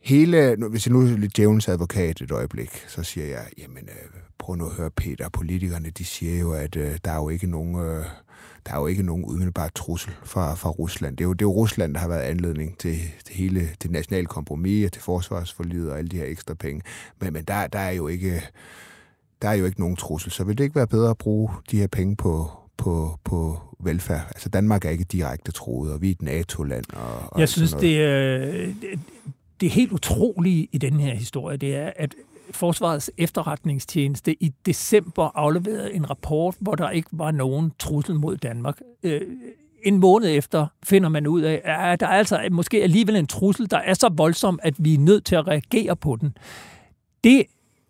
Hele, 0.09 0.57
nu- 0.57 0.69
hvis 0.69 0.87
jeg 0.87 0.93
nu 0.93 1.01
er 1.01 1.17
lidt 1.17 1.37
djævelens 1.37 1.69
advokat 1.69 2.21
et 2.21 2.31
øjeblik, 2.31 2.85
så 2.89 3.03
siger 3.03 3.27
jeg, 3.27 3.47
jamen 3.59 3.83
øh, 3.89 4.21
prøv 4.39 4.57
nu 4.57 4.67
at 4.67 4.73
høre 4.73 4.91
Peter, 4.91 5.29
politikerne 5.29 5.91
de 5.91 6.05
siger 6.05 6.39
jo, 6.39 6.53
at 6.53 6.77
øh, 6.77 6.99
der 7.05 7.11
er 7.11 7.17
jo 7.17 7.29
ikke 7.29 7.47
nogen, 7.47 7.75
øh, 7.77 8.05
der 8.67 8.73
er 8.75 8.79
jo 8.81 8.87
ikke 8.87 9.03
nogen 9.03 9.25
umiddelbar 9.25 9.71
trussel 9.75 10.13
fra, 10.25 10.55
fra 10.55 10.71
Rusland. 10.71 11.17
Det 11.17 11.25
er, 11.25 11.29
jo, 11.29 11.33
det 11.33 11.43
er 11.43 11.47
jo 11.49 11.53
Rusland, 11.53 11.95
der 11.95 12.01
har 12.01 12.09
været 12.09 12.23
anledning 12.23 12.79
til, 12.79 12.97
til 13.25 13.35
hele 13.37 13.69
det 13.83 13.91
nationale 13.91 14.27
kompromis 14.27 14.87
og 14.87 14.93
til 14.93 15.03
forsvarsforlidet 15.03 15.91
og 15.91 15.99
alle 15.99 16.09
de 16.09 16.17
her 16.17 16.25
ekstra 16.27 16.55
penge. 16.55 16.83
Men, 17.21 17.33
men 17.33 17.45
der, 17.45 17.67
der 17.67 17.79
er 17.79 17.91
jo 17.91 18.09
ikke 18.09 18.43
der 19.43 19.49
er 19.49 19.55
jo 19.55 19.65
ikke 19.65 19.81
nogen 19.81 19.97
trussel, 19.97 20.33
så 20.33 20.45
vil 20.45 20.59
det 20.59 20.65
ikke 20.65 20.77
være 20.77 20.87
bedre 20.87 21.11
at 21.11 21.19
bruge 21.19 21.51
de 21.71 21.79
her 21.79 21.87
penge 21.87 22.17
på, 22.17 22.51
på, 22.77 23.19
på 23.25 23.59
velfærd? 23.81 24.23
Altså 24.29 24.49
Danmark 24.49 24.85
er 24.85 24.91
ikke 24.91 25.05
direkte 25.05 25.53
troet, 25.53 25.93
og 25.93 26.03
vi 26.03 26.09
er 26.09 26.13
et 26.13 26.23
NATO-land. 26.23 26.85
Og, 26.93 27.33
og 27.33 27.41
Jeg 27.41 27.49
synes, 27.49 27.73
det 27.73 28.03
er, 28.03 28.67
det- 29.61 29.71
helt 29.71 29.93
utrolige 29.93 30.69
i 30.73 30.79
den 30.79 31.01
her 31.01 31.15
historie, 31.15 31.57
det 31.57 31.77
er, 31.77 31.93
at 31.97 32.15
Forsvarets 32.51 33.11
efterretningstjeneste 33.19 34.43
i 34.43 34.53
december 34.67 35.31
afleverede 35.35 35.95
en 35.95 36.11
rapport, 36.11 36.55
hvor 36.61 36.75
der 36.75 36.91
ikke 36.91 37.09
var 37.13 37.31
nogen 37.31 37.73
trussel 37.79 38.15
mod 38.15 38.37
Danmark. 38.37 38.81
Øh, 39.03 39.21
En 39.85 39.99
måned 39.99 40.29
efter 40.37 40.67
finder 40.85 41.09
man 41.09 41.27
ud 41.27 41.41
af, 41.41 41.61
at 41.65 42.01
der 42.01 42.07
er 42.07 42.11
altså 42.11 42.49
måske 42.53 42.83
alligevel 42.83 43.17
en 43.17 43.27
trussel, 43.27 43.71
der 43.71 43.77
er 43.79 43.95
så 43.95 44.09
voldsom, 44.17 44.59
at 44.63 44.75
vi 44.79 44.95
er 44.95 44.99
nødt 44.99 45.25
til 45.25 45.35
at 45.35 45.49
reagere 45.49 45.97
på 45.97 46.17
den. 46.21 46.37
Det 47.25 47.43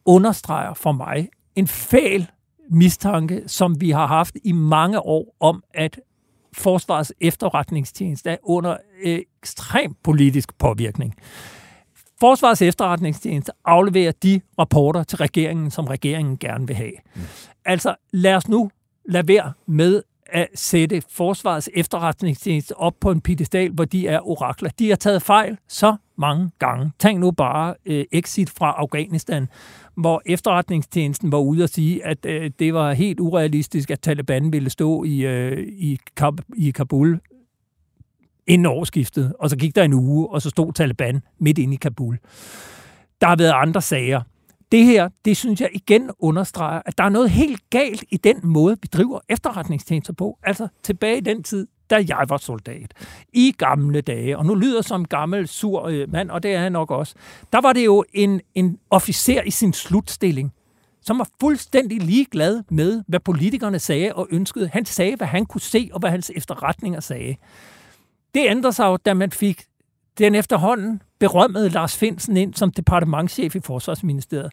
understreger 0.04 0.74
for 0.74 0.92
mig 0.92 1.28
en 1.56 1.66
fæl 1.68 2.26
mistanke, 2.70 3.42
som 3.46 3.80
vi 3.80 3.90
har 3.90 4.06
haft 4.06 4.36
i 4.44 4.52
mange 4.52 5.00
år 5.00 5.36
om, 5.40 5.62
at 5.74 6.00
Forsvarets 6.52 7.12
efterretningstjeneste 7.20 8.30
er 8.30 8.36
under 8.42 8.76
øh, 9.04 9.18
ekstrem 9.42 9.94
politisk 10.02 10.58
påvirkning. 10.58 11.14
Forsvarets 12.20 12.62
efterretningstjeneste 12.62 13.52
afleverer 13.64 14.12
de 14.12 14.40
rapporter 14.58 15.02
til 15.02 15.18
regeringen, 15.18 15.70
som 15.70 15.84
regeringen 15.84 16.38
gerne 16.38 16.66
vil 16.66 16.76
have. 16.76 16.92
Mm. 17.14 17.20
Altså, 17.64 17.94
lad 18.12 18.34
os 18.34 18.48
nu 18.48 18.70
lade 19.04 19.28
være 19.28 19.52
med 19.66 20.02
at 20.26 20.48
sætte 20.54 21.02
Forsvarets 21.10 21.70
efterretningstjeneste 21.74 22.76
op 22.76 22.94
på 23.00 23.10
en 23.10 23.20
pedestal, 23.20 23.70
hvor 23.70 23.84
de 23.84 24.08
er 24.08 24.28
orakler. 24.28 24.70
De 24.78 24.88
har 24.88 24.96
taget 24.96 25.22
fejl 25.22 25.58
så 25.68 25.96
mange 26.16 26.50
gange. 26.58 26.92
Tænk 26.98 27.20
nu 27.20 27.30
bare 27.30 27.74
øh, 27.86 28.04
exit 28.12 28.50
fra 28.50 28.74
Afghanistan, 28.78 29.48
hvor 29.96 30.22
efterretningstjenesten 30.26 31.32
var 31.32 31.38
ude 31.38 31.62
og 31.62 31.68
sige, 31.68 32.06
at 32.06 32.26
øh, 32.26 32.50
det 32.58 32.74
var 32.74 32.92
helt 32.92 33.20
urealistisk, 33.20 33.90
at 33.90 34.00
Taliban 34.00 34.52
ville 34.52 34.70
stå 34.70 35.04
i, 35.04 35.18
øh, 35.18 35.58
i, 35.68 35.98
Kab- 36.20 36.54
i 36.56 36.70
Kabul 36.70 37.20
inden 38.48 38.66
årsskiftet, 38.66 39.32
og 39.38 39.50
så 39.50 39.56
gik 39.56 39.76
der 39.76 39.82
en 39.82 39.92
uge, 39.92 40.28
og 40.28 40.42
så 40.42 40.50
stod 40.50 40.72
Taliban 40.72 41.22
midt 41.38 41.58
inde 41.58 41.74
i 41.74 41.76
Kabul. 41.76 42.18
Der 43.20 43.26
har 43.26 43.36
været 43.36 43.52
andre 43.52 43.82
sager. 43.82 44.22
Det 44.72 44.84
her, 44.84 45.08
det 45.24 45.36
synes 45.36 45.60
jeg 45.60 45.70
igen 45.72 46.10
understreger, 46.18 46.82
at 46.86 46.98
der 46.98 47.04
er 47.04 47.08
noget 47.08 47.30
helt 47.30 47.70
galt 47.70 48.04
i 48.10 48.16
den 48.16 48.36
måde, 48.42 48.76
vi 48.82 48.88
driver 48.92 49.20
efterretningstjenester 49.28 50.12
på. 50.12 50.38
Altså 50.42 50.68
tilbage 50.82 51.16
i 51.16 51.20
den 51.20 51.42
tid, 51.42 51.66
da 51.90 52.04
jeg 52.08 52.24
var 52.28 52.36
soldat. 52.36 52.94
I 53.32 53.54
gamle 53.58 54.00
dage, 54.00 54.38
og 54.38 54.46
nu 54.46 54.54
lyder 54.54 54.82
som 54.82 55.00
en 55.00 55.06
gammel, 55.06 55.48
sur 55.48 55.86
øh, 55.86 56.12
mand, 56.12 56.30
og 56.30 56.42
det 56.42 56.54
er 56.54 56.60
han 56.60 56.72
nok 56.72 56.90
også. 56.90 57.14
Der 57.52 57.60
var 57.60 57.72
det 57.72 57.84
jo 57.84 58.04
en, 58.12 58.40
en 58.54 58.78
officer 58.90 59.42
i 59.42 59.50
sin 59.50 59.72
slutstilling, 59.72 60.52
som 61.02 61.18
var 61.18 61.28
fuldstændig 61.40 62.02
ligeglad 62.02 62.62
med, 62.70 63.02
hvad 63.06 63.20
politikerne 63.20 63.78
sagde 63.78 64.14
og 64.14 64.28
ønskede. 64.30 64.70
Han 64.72 64.84
sagde, 64.84 65.16
hvad 65.16 65.26
han 65.26 65.46
kunne 65.46 65.60
se, 65.60 65.90
og 65.92 66.00
hvad 66.00 66.10
hans 66.10 66.30
efterretninger 66.34 67.00
sagde. 67.00 67.36
Det 68.34 68.46
ændrede 68.50 68.72
sig 68.72 68.84
jo, 68.84 68.96
da 68.96 69.14
man 69.14 69.30
fik 69.30 69.64
den 70.18 70.34
efterhånden 70.34 71.02
berømmede 71.18 71.68
Lars 71.68 71.96
Finsen 71.96 72.36
ind 72.36 72.54
som 72.54 72.70
departementchef 72.70 73.56
i 73.56 73.60
Forsvarsministeriet. 73.60 74.52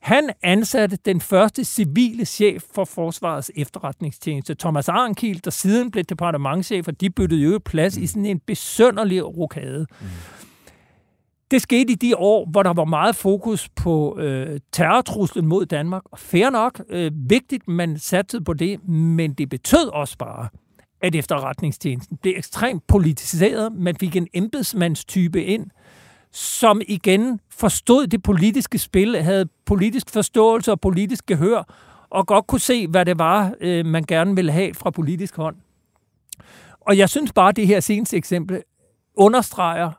Han 0.00 0.30
ansatte 0.42 0.98
den 1.04 1.20
første 1.20 1.64
civile 1.64 2.24
chef 2.24 2.62
for 2.74 2.84
Forsvarets 2.84 3.50
efterretningstjeneste, 3.56 4.54
Thomas 4.54 4.88
Arnkiel, 4.88 5.44
der 5.44 5.50
siden 5.50 5.90
blev 5.90 6.04
departementchef, 6.04 6.88
og 6.88 7.00
de 7.00 7.10
byttede 7.10 7.42
jo 7.42 7.60
plads 7.64 7.96
i 7.96 8.06
sådan 8.06 8.26
en 8.26 8.40
besønderlig 8.40 9.38
rokade. 9.38 9.86
Mm. 10.00 10.06
Det 11.50 11.62
skete 11.62 11.92
i 11.92 11.94
de 11.94 12.16
år, 12.16 12.48
hvor 12.50 12.62
der 12.62 12.72
var 12.72 12.84
meget 12.84 13.16
fokus 13.16 13.68
på 13.68 14.18
øh, 14.18 14.60
terrortruslen 14.72 15.46
mod 15.46 15.66
Danmark. 15.66 16.02
Og 16.12 16.18
fair 16.18 16.50
nok, 16.50 16.80
øh, 16.88 17.12
vigtigt, 17.14 17.68
man 17.68 17.98
satte 17.98 18.40
på 18.40 18.52
det, 18.52 18.88
men 18.88 19.32
det 19.32 19.48
betød 19.48 19.88
også 19.92 20.18
bare, 20.18 20.48
at 21.02 21.14
efterretningstjenesten 21.14 22.16
blev 22.16 22.34
ekstremt 22.36 22.86
politiseret. 22.86 23.72
Man 23.72 23.96
fik 23.96 24.16
en 24.16 24.28
embedsmandstype 24.34 25.44
ind, 25.44 25.66
som 26.32 26.80
igen 26.88 27.40
forstod 27.50 28.06
det 28.06 28.22
politiske 28.22 28.78
spil, 28.78 29.22
havde 29.22 29.48
politisk 29.64 30.10
forståelse 30.10 30.72
og 30.72 30.80
politisk 30.80 31.26
gehør, 31.26 31.62
og 32.10 32.26
godt 32.26 32.46
kunne 32.46 32.60
se, 32.60 32.86
hvad 32.86 33.06
det 33.06 33.18
var, 33.18 33.54
øh, 33.60 33.86
man 33.86 34.04
gerne 34.04 34.34
ville 34.34 34.52
have 34.52 34.74
fra 34.74 34.90
politisk 34.90 35.36
hånd. 35.36 35.56
Og 36.80 36.98
jeg 36.98 37.08
synes 37.08 37.32
bare, 37.32 37.48
at 37.48 37.56
det 37.56 37.66
her 37.66 37.80
seneste 37.80 38.16
eksempel 38.16 38.62
understreger, 39.14 39.90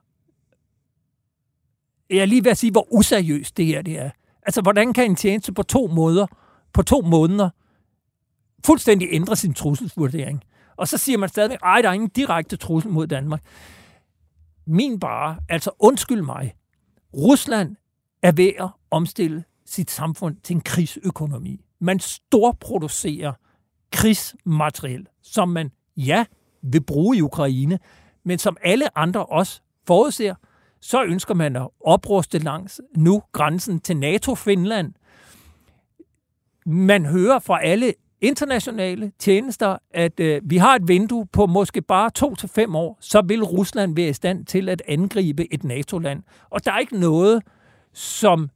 jeg 2.10 2.18
er 2.18 2.26
lige 2.26 2.44
ved 2.44 2.52
at 2.52 2.58
sige, 2.58 2.72
hvor 2.72 2.94
useriøst 2.94 3.58
det 3.58 3.66
her 3.66 3.82
det 3.82 4.00
er. 4.00 4.10
Altså, 4.44 4.62
hvordan 4.62 4.94
kan 4.94 5.06
en 5.06 5.16
tjeneste 5.16 5.54
på 5.54 5.64
to 5.64 5.88
måder, 5.88 6.28
på 6.74 6.82
to 6.82 7.02
måneder, 7.02 7.50
fuldstændig 8.66 9.08
ændre 9.12 9.36
sin 9.36 9.54
trusselsvurdering? 9.54 10.44
Og 10.82 10.88
så 10.88 10.98
siger 10.98 11.18
man 11.18 11.30
stadigvæk, 11.30 11.60
ej, 11.64 11.82
der 11.82 11.90
er 11.90 11.94
ingen 11.94 12.10
direkte 12.10 12.58
trussel 12.58 12.92
mod 12.92 13.08
Danmark. 13.08 13.44
Min 14.68 15.00
bare, 15.00 15.38
altså 15.50 15.72
undskyld 15.80 16.22
mig, 16.22 16.56
Rusland 17.14 17.76
er 18.22 18.32
ved 18.32 18.52
at 18.60 18.70
omstille 18.92 19.44
sit 19.66 19.92
samfund 19.92 20.36
til 20.44 20.54
en 20.54 20.62
krigsøkonomi. 20.62 21.66
Man 21.80 22.00
storproducerer 22.00 23.34
krigsmateriel, 23.92 25.08
som 25.22 25.50
man, 25.50 25.72
ja, 25.98 26.26
vil 26.62 26.84
bruge 26.84 27.18
i 27.18 27.22
Ukraine, 27.22 27.80
Men 28.24 28.40
som 28.40 28.58
alle 28.62 28.98
andre 28.98 29.26
også 29.26 29.62
forudser, 29.88 30.36
så 30.80 31.04
ønsker 31.04 31.34
man 31.34 31.56
at 31.56 31.68
opruste 31.80 32.40
langs 32.40 32.82
nu 32.98 33.24
grænsen 33.32 33.80
til 33.80 33.98
NATO-Finland. 33.98 34.94
Man 36.66 37.06
hører 37.06 37.40
fra 37.40 37.64
alle 37.64 37.94
internationale 38.22 39.12
tjenester, 39.20 39.78
at 39.94 40.20
øh, 40.20 40.42
vi 40.44 40.58
har 40.58 40.76
et 40.76 40.88
vindue 40.88 41.26
på 41.26 41.46
måske 41.46 41.82
bare 41.82 42.10
to 42.10 42.36
til 42.36 42.50
fem 42.50 42.76
år, 42.76 42.98
så 43.02 43.22
vil 43.28 43.44
Rusland 43.44 43.96
være 43.96 44.10
i 44.10 44.14
stand 44.14 44.46
til 44.46 44.70
at 44.70 44.82
angribe 44.88 45.54
et 45.54 45.64
NATO-land. 45.64 46.24
Og 46.50 46.66
der 46.66 46.72
er 46.72 46.80
ikke 46.80 47.00
noget, 47.00 47.44
som 47.94 48.50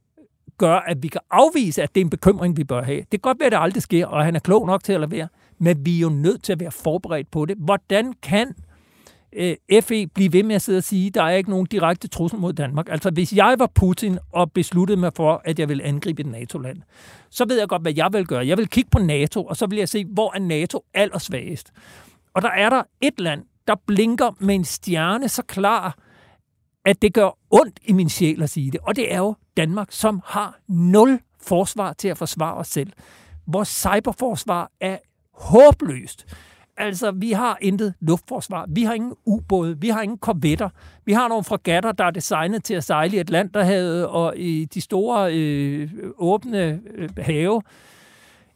gør, 0.58 0.74
at 0.74 1.02
vi 1.02 1.08
kan 1.08 1.20
afvise, 1.30 1.82
at 1.82 1.94
det 1.94 2.00
er 2.00 2.04
en 2.04 2.10
bekymring, 2.10 2.56
vi 2.56 2.64
bør 2.64 2.82
have. 2.82 2.98
Det 2.98 3.10
kan 3.10 3.18
godt 3.20 3.40
være, 3.40 3.46
at 3.46 3.52
det 3.52 3.58
aldrig 3.60 3.82
sker, 3.82 4.06
og 4.06 4.24
han 4.24 4.36
er 4.36 4.40
klog 4.40 4.66
nok 4.66 4.84
til 4.84 4.92
at 4.92 5.00
lade 5.00 5.10
være, 5.10 5.28
men 5.58 5.86
vi 5.86 5.96
er 5.96 6.00
jo 6.00 6.08
nødt 6.08 6.42
til 6.42 6.52
at 6.52 6.60
være 6.60 6.70
forberedt 6.70 7.30
på 7.30 7.44
det. 7.44 7.56
Hvordan 7.58 8.12
kan 8.22 8.54
øh, 9.36 9.82
FE 9.82 10.06
blive 10.06 10.32
ved 10.32 10.42
med 10.42 10.54
at 10.54 10.62
sidde 10.62 10.76
og 10.78 10.84
sige, 10.84 11.06
at 11.06 11.14
der 11.14 11.22
er 11.22 11.30
ikke 11.30 11.50
nogen 11.50 11.66
direkte 11.66 12.08
trussel 12.08 12.38
mod 12.38 12.52
Danmark. 12.52 12.88
Altså, 12.90 13.10
hvis 13.10 13.32
jeg 13.32 13.54
var 13.58 13.70
Putin 13.74 14.18
og 14.32 14.52
besluttede 14.52 15.00
mig 15.00 15.12
for, 15.16 15.42
at 15.44 15.58
jeg 15.58 15.68
vil 15.68 15.80
angribe 15.84 16.20
et 16.20 16.26
NATO-land, 16.26 16.78
så 17.30 17.44
ved 17.48 17.58
jeg 17.58 17.68
godt, 17.68 17.82
hvad 17.82 17.92
jeg 17.96 18.08
vil 18.12 18.26
gøre. 18.26 18.46
Jeg 18.46 18.58
vil 18.58 18.68
kigge 18.68 18.90
på 18.90 18.98
NATO, 18.98 19.44
og 19.44 19.56
så 19.56 19.66
vil 19.66 19.78
jeg 19.78 19.88
se, 19.88 20.04
hvor 20.04 20.32
er 20.34 20.38
NATO 20.38 20.84
allersvagest. 20.94 21.72
Og 22.34 22.42
der 22.42 22.50
er 22.50 22.70
der 22.70 22.82
et 23.00 23.20
land, 23.20 23.42
der 23.66 23.74
blinker 23.86 24.30
med 24.38 24.54
en 24.54 24.64
stjerne 24.64 25.28
så 25.28 25.42
klar, 25.42 25.98
at 26.84 27.02
det 27.02 27.14
gør 27.14 27.38
ondt 27.50 27.80
i 27.84 27.92
min 27.92 28.08
sjæl 28.08 28.42
at 28.42 28.50
sige 28.50 28.70
det. 28.70 28.80
Og 28.82 28.96
det 28.96 29.12
er 29.12 29.18
jo 29.18 29.34
Danmark, 29.56 29.88
som 29.90 30.20
har 30.24 30.58
nul 30.68 31.20
forsvar 31.42 31.92
til 31.92 32.08
at 32.08 32.18
forsvare 32.18 32.54
os 32.54 32.68
selv. 32.68 32.92
Vores 33.46 33.68
cyberforsvar 33.68 34.70
er 34.80 34.98
håbløst. 35.32 36.26
Altså, 36.76 37.10
vi 37.10 37.32
har 37.32 37.58
intet 37.60 37.94
luftforsvar. 38.00 38.66
Vi 38.68 38.82
har 38.82 38.94
ingen 38.94 39.14
ubåde. 39.24 39.80
Vi 39.80 39.88
har 39.88 40.02
ingen 40.02 40.18
korvetter. 40.18 40.68
Vi 41.04 41.12
har 41.12 41.28
nogle 41.28 41.44
fregatter, 41.44 41.92
der 41.92 42.04
er 42.04 42.10
designet 42.10 42.64
til 42.64 42.74
at 42.74 42.84
sejle 42.84 43.16
i 43.16 43.18
Atlanterhavet 43.18 44.06
og 44.06 44.34
i 44.36 44.64
de 44.64 44.80
store 44.80 45.34
øh, 45.34 45.90
åbne 46.18 46.80
øh, 46.94 47.08
have. 47.18 47.62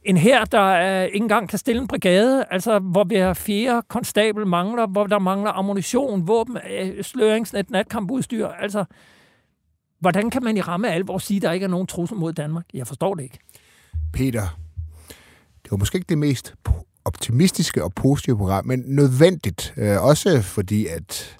En 0.02 0.16
her, 0.16 0.44
der 0.44 0.60
er 0.60 1.04
ikke 1.04 1.16
engang 1.16 1.48
kan 1.48 1.58
stille 1.58 1.82
en 1.82 1.88
brigade, 1.88 2.44
altså 2.50 2.78
hvor 2.78 3.04
vi 3.04 3.14
har 3.14 3.34
fjerde 3.34 3.82
konstabel 3.88 4.46
mangler, 4.46 4.86
hvor 4.86 5.06
der 5.06 5.18
mangler 5.18 5.50
ammunition, 5.50 6.28
våben, 6.28 6.58
øh, 6.70 7.04
sløringsnet, 7.04 7.70
natkampudstyr. 7.70 8.46
Altså, 8.46 8.84
hvordan 10.00 10.30
kan 10.30 10.42
man 10.44 10.56
i 10.56 10.60
ramme 10.60 10.88
alvor 10.90 11.18
sige, 11.18 11.36
at 11.36 11.42
der 11.42 11.52
ikke 11.52 11.64
er 11.64 11.70
nogen 11.70 11.86
trussel 11.86 12.16
mod 12.16 12.32
Danmark? 12.32 12.64
Jeg 12.74 12.86
forstår 12.86 13.14
det 13.14 13.22
ikke. 13.22 13.38
Peter, 14.12 14.58
det 15.62 15.70
var 15.70 15.76
måske 15.76 15.96
ikke 15.96 16.08
det 16.08 16.18
mest 16.18 16.54
optimistiske 17.04 17.84
og 17.84 17.94
positive 17.94 18.36
program, 18.36 18.66
men 18.66 18.82
nødvendigt. 18.86 19.74
Øh, 19.76 20.04
også 20.04 20.42
fordi, 20.42 20.86
at 20.86 21.36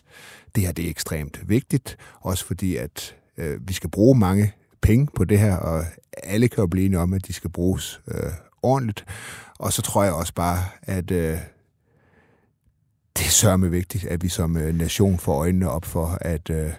det 0.55 0.63
her 0.63 0.73
det 0.73 0.87
er 0.87 0.91
ekstremt 0.91 1.49
vigtigt. 1.49 1.97
Også 2.21 2.45
fordi, 2.45 2.77
at 2.77 3.15
øh, 3.37 3.69
vi 3.69 3.73
skal 3.73 3.91
bruge 3.91 4.19
mange 4.19 4.53
penge 4.81 5.09
på 5.17 5.25
det 5.25 5.39
her, 5.39 5.57
og 5.57 5.85
alle 6.23 6.49
kan 6.49 6.63
jo 6.63 6.67
blive 6.67 6.87
enige 6.87 6.99
om, 6.99 7.13
at 7.13 7.27
de 7.27 7.33
skal 7.33 7.51
bruges 7.51 8.01
øh, 8.09 8.31
ordentligt. 8.63 9.05
Og 9.59 9.73
så 9.73 9.83
tror 9.83 10.05
jeg 10.05 10.13
også 10.13 10.35
bare, 10.35 10.59
at 10.83 11.11
øh, 11.11 11.39
det 13.17 13.27
er 13.27 13.31
sørme 13.31 13.71
vigtigt, 13.71 14.05
at 14.05 14.23
vi 14.23 14.29
som 14.29 14.57
øh, 14.57 14.75
nation 14.75 15.19
får 15.19 15.35
øjnene 15.35 15.71
op 15.71 15.85
for, 15.85 16.19
at 16.21 16.51
øh, 16.51 16.71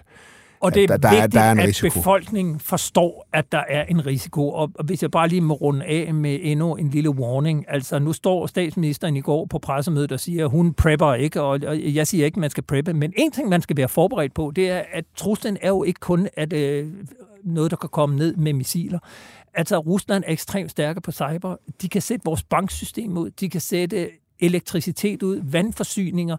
og 0.62 0.74
det 0.74 0.82
er 0.82 0.86
der, 0.86 0.96
der 0.96 1.10
vigtigt, 1.10 1.34
er, 1.34 1.40
der 1.40 1.46
er 1.46 1.52
en 1.52 1.58
at 1.58 1.68
risiko. 1.68 1.88
befolkningen 1.98 2.60
forstår, 2.60 3.28
at 3.32 3.52
der 3.52 3.62
er 3.68 3.84
en 3.84 4.06
risiko. 4.06 4.48
Og 4.48 4.70
hvis 4.84 5.02
jeg 5.02 5.10
bare 5.10 5.28
lige 5.28 5.40
må 5.40 5.54
runde 5.54 5.84
af 5.84 6.14
med 6.14 6.38
endnu 6.42 6.74
en 6.74 6.88
lille 6.88 7.10
warning. 7.10 7.64
Altså, 7.68 7.98
nu 7.98 8.12
står 8.12 8.46
statsministeren 8.46 9.16
i 9.16 9.20
går 9.20 9.46
på 9.46 9.58
pressemødet 9.58 10.12
og 10.12 10.20
siger, 10.20 10.44
at 10.44 10.50
hun 10.50 10.74
prepper 10.74 11.14
ikke, 11.14 11.42
og 11.42 11.60
jeg 11.94 12.06
siger 12.06 12.24
ikke, 12.24 12.36
at 12.36 12.40
man 12.40 12.50
skal 12.50 12.62
preppe. 12.62 12.94
Men 12.94 13.12
en 13.16 13.30
ting, 13.30 13.48
man 13.48 13.62
skal 13.62 13.76
være 13.76 13.88
forberedt 13.88 14.34
på, 14.34 14.52
det 14.56 14.70
er, 14.70 14.82
at 14.92 15.04
truslen 15.16 15.56
er 15.62 15.68
jo 15.68 15.82
ikke 15.82 16.00
kun 16.00 16.28
at, 16.36 16.52
øh, 16.52 16.88
noget, 17.44 17.70
der 17.70 17.76
kan 17.76 17.88
komme 17.88 18.16
ned 18.16 18.36
med 18.36 18.52
missiler. 18.52 18.98
Altså, 19.54 19.78
Rusland 19.78 20.24
er 20.26 20.32
ekstremt 20.32 20.70
stærke 20.70 21.00
på 21.00 21.12
cyber. 21.12 21.56
De 21.82 21.88
kan 21.88 22.02
sætte 22.02 22.24
vores 22.24 22.42
banksystem 22.42 23.16
ud. 23.16 23.30
De 23.30 23.50
kan 23.50 23.60
sætte 23.60 24.10
elektricitet 24.40 25.22
ud, 25.22 25.40
vandforsyninger. 25.44 26.36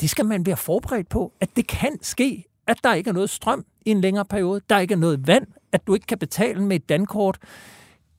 Det 0.00 0.10
skal 0.10 0.24
man 0.24 0.46
være 0.46 0.56
forberedt 0.56 1.08
på, 1.08 1.32
at 1.40 1.48
det 1.56 1.66
kan 1.66 1.98
ske 2.02 2.44
at 2.66 2.76
der 2.84 2.94
ikke 2.94 3.10
er 3.10 3.14
noget 3.14 3.30
strøm 3.30 3.64
i 3.86 3.90
en 3.90 4.00
længere 4.00 4.24
periode, 4.24 4.60
der 4.70 4.78
ikke 4.78 4.94
er 4.94 4.98
noget 4.98 5.26
vand, 5.26 5.46
at 5.72 5.86
du 5.86 5.94
ikke 5.94 6.06
kan 6.06 6.18
betale 6.18 6.62
med 6.62 6.76
et 6.76 6.88
dankort. 6.88 7.38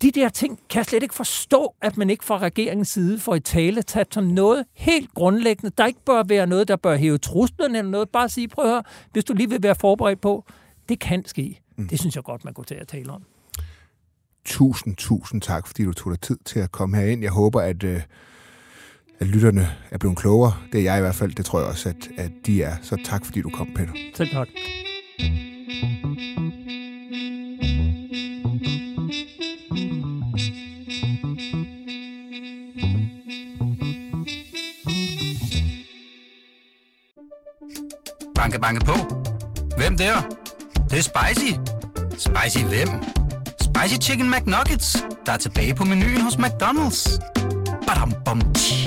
De 0.01 0.11
der 0.11 0.29
ting 0.29 0.59
kan 0.69 0.77
jeg 0.77 0.85
slet 0.85 1.03
ikke 1.03 1.15
forstå, 1.15 1.75
at 1.81 1.97
man 1.97 2.09
ikke 2.09 2.25
fra 2.25 2.37
regeringens 2.37 2.87
side 2.87 3.19
får 3.19 3.35
i 3.35 3.39
tale 3.39 3.81
taget 3.81 4.13
som 4.13 4.23
noget 4.23 4.65
helt 4.73 5.13
grundlæggende. 5.13 5.71
Der 5.77 5.85
ikke 5.85 5.99
bør 6.05 6.23
være 6.23 6.47
noget, 6.47 6.67
der 6.67 6.75
bør 6.75 6.95
hæve 6.95 7.17
truslen 7.17 7.75
eller 7.75 7.91
noget. 7.91 8.09
Bare 8.09 8.29
sige, 8.29 8.47
prøv 8.47 8.65
at 8.65 8.71
høre, 8.71 8.83
hvis 9.11 9.23
du 9.23 9.33
lige 9.33 9.49
vil 9.49 9.63
være 9.63 9.75
forberedt 9.75 10.21
på, 10.21 10.45
det 10.89 10.99
kan 10.99 11.25
ske. 11.25 11.61
Mm. 11.75 11.87
Det 11.87 11.99
synes 11.99 12.15
jeg 12.15 12.23
godt, 12.23 12.45
man 12.45 12.53
kunne 12.53 12.65
til 12.65 12.75
at 12.75 12.87
tale 12.87 13.11
om. 13.11 13.23
Tusind, 14.45 14.95
tusind 14.95 15.41
tak, 15.41 15.67
fordi 15.67 15.83
du 15.83 15.93
tog 15.93 16.11
dig 16.11 16.21
tid 16.21 16.37
til 16.45 16.59
at 16.59 16.71
komme 16.71 16.97
herind. 16.97 17.21
Jeg 17.21 17.31
håber, 17.31 17.61
at 17.61 17.83
øh, 17.83 18.01
at 19.19 19.27
lytterne 19.27 19.69
er 19.91 19.97
blevet 19.97 20.17
klogere. 20.17 20.53
Det 20.71 20.79
er 20.79 20.83
jeg 20.83 20.97
i 20.97 21.01
hvert 21.01 21.15
fald. 21.15 21.31
Det 21.31 21.45
tror 21.45 21.59
jeg 21.59 21.67
også, 21.67 21.89
at, 21.89 22.09
at 22.17 22.31
de 22.45 22.63
er. 22.63 22.75
Så 22.81 22.97
tak, 23.05 23.25
fordi 23.25 23.41
du 23.41 23.49
kom, 23.49 23.67
Peter. 23.75 23.91
Selv 24.15 24.29
tak. 24.29 24.47
Banke, 38.35 38.59
banke 38.59 38.85
på. 38.85 38.93
Hvem 39.77 39.97
der? 39.97 40.21
Det, 40.73 40.91
det 40.91 40.97
er 40.97 41.01
spicy. 41.01 41.53
Spicy 42.17 42.65
hvem? 42.65 42.87
Spicy 43.61 43.95
Chicken 44.01 44.31
McNuggets, 44.31 45.05
der 45.25 45.31
er 45.31 45.37
tilbage 45.37 45.75
på 45.75 45.83
menuen 45.85 46.21
hos 46.21 46.35
McDonald's. 46.35 47.19
Badum, 47.87 48.13
bom, 48.25 48.41
tji. 48.53 48.86